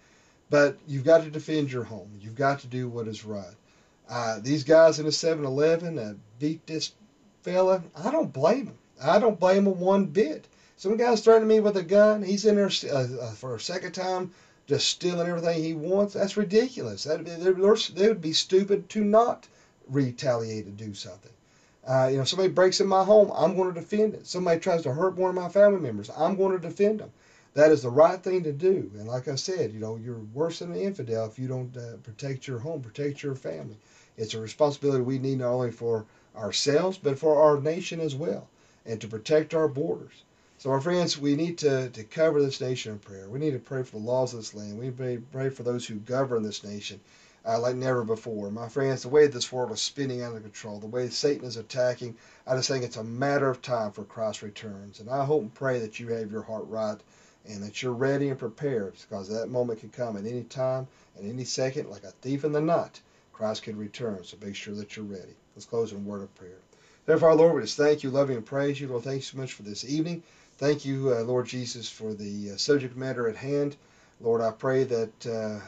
But 0.49 0.75
you've 0.87 1.03
got 1.05 1.21
to 1.21 1.29
defend 1.29 1.71
your 1.71 1.83
home. 1.83 2.09
You've 2.19 2.35
got 2.35 2.59
to 2.59 2.67
do 2.67 2.87
what 2.87 3.07
is 3.07 3.23
right. 3.23 3.55
Uh, 4.09 4.39
these 4.41 4.63
guys 4.63 4.99
in 4.99 5.05
the 5.05 5.11
7-Eleven 5.11 5.95
that 5.95 6.15
beat 6.39 6.65
this 6.67 6.91
fella, 7.43 7.81
I 7.95 8.11
don't 8.11 8.33
blame 8.33 8.65
them. 8.65 8.77
I 9.03 9.19
don't 9.19 9.39
blame 9.39 9.67
him 9.67 9.79
one 9.79 10.05
bit. 10.05 10.47
Some 10.77 10.97
guy's 10.97 11.21
threatening 11.21 11.47
me 11.47 11.59
with 11.59 11.77
a 11.77 11.83
gun. 11.83 12.23
He's 12.23 12.45
in 12.45 12.55
there 12.55 12.71
uh, 12.91 13.07
uh, 13.21 13.31
for 13.31 13.55
a 13.55 13.59
second 13.59 13.93
time, 13.93 14.31
just 14.67 14.87
stealing 14.87 15.27
everything 15.27 15.63
he 15.63 15.73
wants. 15.73 16.13
That's 16.13 16.37
ridiculous. 16.37 17.03
That 17.03 17.25
they 17.25 18.07
would 18.07 18.21
be 18.21 18.33
stupid 18.33 18.89
to 18.89 19.03
not 19.03 19.47
retaliate 19.87 20.65
to 20.65 20.71
do 20.71 20.93
something. 20.93 21.31
Uh, 21.85 22.09
you 22.11 22.17
know, 22.17 22.23
somebody 22.23 22.49
breaks 22.49 22.79
in 22.79 22.87
my 22.87 23.03
home, 23.03 23.31
I'm 23.35 23.55
going 23.55 23.73
to 23.73 23.79
defend 23.79 24.13
it. 24.13 24.27
Somebody 24.27 24.59
tries 24.59 24.83
to 24.83 24.93
hurt 24.93 25.15
one 25.15 25.29
of 25.29 25.35
my 25.35 25.49
family 25.49 25.79
members, 25.79 26.11
I'm 26.15 26.35
going 26.35 26.51
to 26.51 26.59
defend 26.59 26.99
them. 26.99 27.11
That 27.53 27.71
is 27.71 27.81
the 27.81 27.89
right 27.89 28.21
thing 28.21 28.43
to 28.43 28.53
do. 28.53 28.91
And 28.97 29.07
like 29.07 29.27
I 29.27 29.35
said, 29.35 29.73
you 29.73 29.79
know, 29.79 29.97
you're 29.97 30.21
worse 30.33 30.59
than 30.59 30.71
an 30.71 30.79
infidel 30.79 31.25
if 31.25 31.37
you 31.37 31.47
don't 31.47 31.75
uh, 31.75 31.97
protect 32.03 32.47
your 32.47 32.59
home, 32.59 32.81
protect 32.81 33.23
your 33.23 33.35
family. 33.35 33.75
It's 34.15 34.35
a 34.35 34.39
responsibility 34.39 35.01
we 35.01 35.19
need 35.19 35.39
not 35.39 35.51
only 35.51 35.71
for 35.71 36.05
ourselves, 36.35 36.97
but 36.97 37.19
for 37.19 37.41
our 37.41 37.59
nation 37.59 37.99
as 37.99 38.15
well, 38.15 38.47
and 38.85 38.99
to 39.01 39.07
protect 39.07 39.53
our 39.53 39.67
borders. 39.67 40.23
So, 40.57 40.69
our 40.69 40.81
friends, 40.81 41.17
we 41.17 41.35
need 41.35 41.57
to, 41.59 41.89
to 41.89 42.03
cover 42.03 42.41
this 42.41 42.61
nation 42.61 42.93
in 42.93 42.99
prayer. 42.99 43.27
We 43.27 43.39
need 43.39 43.53
to 43.53 43.59
pray 43.59 43.83
for 43.83 43.97
the 43.97 44.05
laws 44.05 44.33
of 44.33 44.39
this 44.39 44.53
land. 44.53 44.77
We 44.77 44.85
need 44.89 44.97
to 44.97 45.23
pray 45.31 45.49
for 45.49 45.63
those 45.63 45.87
who 45.87 45.95
govern 45.95 46.43
this 46.43 46.63
nation 46.63 46.99
uh, 47.45 47.59
like 47.59 47.75
never 47.75 48.03
before. 48.03 48.51
My 48.51 48.69
friends, 48.69 49.01
the 49.01 49.09
way 49.09 49.27
this 49.27 49.51
world 49.51 49.71
is 49.71 49.81
spinning 49.81 50.21
out 50.21 50.35
of 50.35 50.43
control, 50.43 50.79
the 50.79 50.87
way 50.87 51.09
Satan 51.09 51.47
is 51.47 51.57
attacking, 51.57 52.15
I 52.45 52.55
just 52.55 52.69
think 52.69 52.83
it's 52.83 52.97
a 52.97 53.03
matter 53.03 53.49
of 53.49 53.61
time 53.61 53.91
for 53.91 54.03
Christ 54.03 54.41
returns. 54.41 54.99
And 54.99 55.09
I 55.09 55.25
hope 55.25 55.41
and 55.41 55.53
pray 55.53 55.79
that 55.79 55.99
you 55.99 56.07
have 56.09 56.31
your 56.31 56.43
heart 56.43 56.67
right 56.67 56.97
and 57.47 57.63
that 57.63 57.81
you're 57.81 57.93
ready 57.93 58.29
and 58.29 58.37
prepared 58.37 58.93
because 59.09 59.29
that 59.29 59.49
moment 59.49 59.79
can 59.79 59.89
come 59.89 60.15
at 60.15 60.25
any 60.25 60.43
time, 60.43 60.87
at 61.17 61.25
any 61.25 61.43
second, 61.43 61.89
like 61.89 62.03
a 62.03 62.11
thief 62.11 62.43
in 62.43 62.51
the 62.51 62.61
night. 62.61 63.01
Christ 63.33 63.63
could 63.63 63.77
return, 63.77 64.23
so 64.23 64.37
make 64.39 64.55
sure 64.55 64.75
that 64.75 64.95
you're 64.95 65.05
ready. 65.05 65.35
Let's 65.55 65.65
close 65.65 65.91
in 65.91 65.97
a 65.97 66.01
word 66.01 66.21
of 66.21 66.35
prayer. 66.35 66.59
Therefore, 67.11 67.35
Lord, 67.35 67.55
we 67.55 67.61
just 67.63 67.75
thank 67.75 68.03
you, 68.03 68.09
love 68.09 68.29
you, 68.29 68.37
and 68.37 68.45
praise 68.45 68.79
you. 68.79 68.87
Lord, 68.87 69.03
thank 69.03 69.17
you 69.17 69.21
so 69.21 69.37
much 69.37 69.51
for 69.51 69.63
this 69.63 69.83
evening. 69.83 70.23
Thank 70.57 70.85
you, 70.85 71.13
uh, 71.13 71.23
Lord 71.23 71.45
Jesus, 71.45 71.89
for 71.89 72.13
the 72.13 72.51
uh, 72.51 72.55
subject 72.55 72.95
matter 72.95 73.27
at 73.27 73.35
hand. 73.35 73.75
Lord, 74.21 74.39
I 74.39 74.51
pray 74.51 74.85
that 74.85 75.27
uh, 75.27 75.59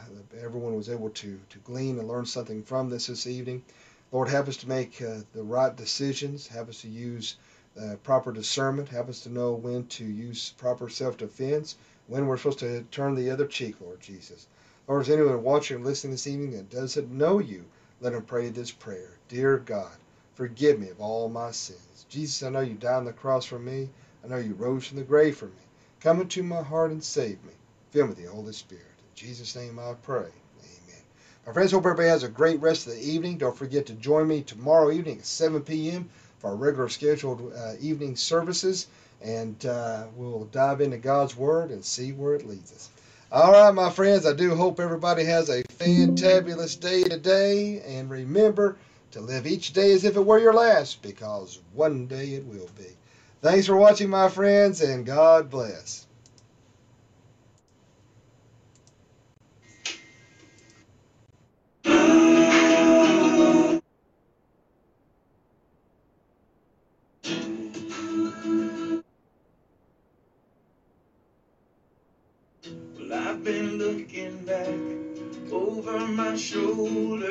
everyone 0.42 0.74
was 0.74 0.88
able 0.88 1.10
to, 1.10 1.38
to 1.50 1.58
glean 1.58 1.98
and 1.98 2.08
learn 2.08 2.24
something 2.24 2.62
from 2.62 2.88
this 2.88 3.08
this 3.08 3.26
evening. 3.26 3.62
Lord, 4.10 4.30
help 4.30 4.48
us 4.48 4.56
to 4.56 4.68
make 4.70 5.02
uh, 5.02 5.18
the 5.34 5.42
right 5.42 5.76
decisions. 5.76 6.46
Help 6.46 6.70
us 6.70 6.80
to 6.80 6.88
use 6.88 7.36
uh, 7.78 7.96
proper 8.02 8.32
discernment. 8.32 8.88
Help 8.88 9.10
us 9.10 9.20
to 9.20 9.28
know 9.28 9.52
when 9.52 9.86
to 9.88 10.04
use 10.06 10.54
proper 10.56 10.88
self 10.88 11.18
defense, 11.18 11.76
when 12.06 12.26
we're 12.26 12.38
supposed 12.38 12.60
to 12.60 12.84
turn 12.90 13.16
the 13.16 13.30
other 13.30 13.46
cheek, 13.46 13.74
Lord 13.82 14.00
Jesus. 14.00 14.46
Lord, 14.88 15.02
is 15.02 15.10
anyone 15.10 15.42
watching 15.42 15.76
or 15.76 15.84
listening 15.84 16.12
this 16.12 16.26
evening 16.26 16.52
that 16.52 16.70
doesn't 16.70 17.12
know 17.12 17.38
you, 17.38 17.66
let 18.00 18.14
them 18.14 18.22
pray 18.22 18.48
this 18.48 18.70
prayer. 18.70 19.10
Dear 19.28 19.58
God, 19.58 19.92
forgive 20.34 20.78
me 20.80 20.88
of 20.88 21.00
all 21.00 21.28
my 21.28 21.50
sins. 21.50 22.06
Jesus, 22.08 22.42
I 22.42 22.50
know 22.50 22.60
you 22.60 22.74
died 22.74 22.96
on 22.96 23.04
the 23.04 23.12
cross 23.12 23.44
for 23.44 23.58
me. 23.58 23.88
I 24.24 24.28
know 24.28 24.36
you 24.36 24.54
rose 24.54 24.86
from 24.86 24.98
the 24.98 25.04
grave 25.04 25.36
for 25.36 25.46
me. 25.46 25.52
Come 26.00 26.20
into 26.20 26.42
my 26.42 26.62
heart 26.62 26.90
and 26.90 27.02
save 27.02 27.42
me. 27.44 27.52
Fill 27.90 28.04
me 28.04 28.08
with 28.10 28.22
the 28.22 28.30
Holy 28.30 28.52
Spirit. 28.52 28.84
In 28.84 29.14
Jesus' 29.14 29.56
name 29.56 29.78
I 29.78 29.94
pray. 30.02 30.26
Amen. 30.26 31.02
My 31.46 31.52
friends, 31.52 31.72
hope 31.72 31.86
everybody 31.86 32.08
has 32.08 32.22
a 32.22 32.28
great 32.28 32.60
rest 32.60 32.86
of 32.86 32.94
the 32.94 33.00
evening. 33.00 33.38
Don't 33.38 33.56
forget 33.56 33.86
to 33.86 33.94
join 33.94 34.28
me 34.28 34.42
tomorrow 34.42 34.90
evening 34.90 35.18
at 35.18 35.26
7 35.26 35.62
p.m. 35.62 36.08
for 36.38 36.50
our 36.50 36.56
regular 36.56 36.88
scheduled 36.88 37.52
uh, 37.56 37.74
evening 37.80 38.16
services. 38.16 38.88
And 39.22 39.64
uh, 39.64 40.04
we'll 40.16 40.44
dive 40.52 40.80
into 40.80 40.98
God's 40.98 41.36
Word 41.36 41.70
and 41.70 41.84
see 41.84 42.12
where 42.12 42.34
it 42.34 42.46
leads 42.46 42.72
us. 42.72 42.90
All 43.32 43.52
right, 43.52 43.74
my 43.74 43.90
friends, 43.90 44.26
I 44.26 44.32
do 44.32 44.54
hope 44.54 44.78
everybody 44.78 45.24
has 45.24 45.48
a 45.48 45.64
fantabulous 45.64 46.78
day 46.78 47.02
today. 47.02 47.82
And 47.86 48.10
remember 48.10 48.76
to 49.14 49.20
live 49.20 49.46
each 49.46 49.72
day 49.72 49.92
as 49.92 50.04
if 50.04 50.16
it 50.16 50.26
were 50.26 50.40
your 50.40 50.52
last, 50.52 51.00
because 51.00 51.60
one 51.72 52.06
day 52.06 52.34
it 52.34 52.44
will 52.44 52.68
be. 52.76 52.86
Thanks 53.42 53.66
for 53.66 53.76
watching, 53.76 54.10
my 54.10 54.28
friends, 54.28 54.80
and 54.80 55.06
God 55.06 55.50
bless. 55.50 56.04
Well, 72.98 73.12
I've 73.12 73.44
been 73.44 73.78
looking 73.78 74.44
back 74.44 74.68
over 75.52 76.00
my 76.08 76.34
shoulder, 76.36 77.23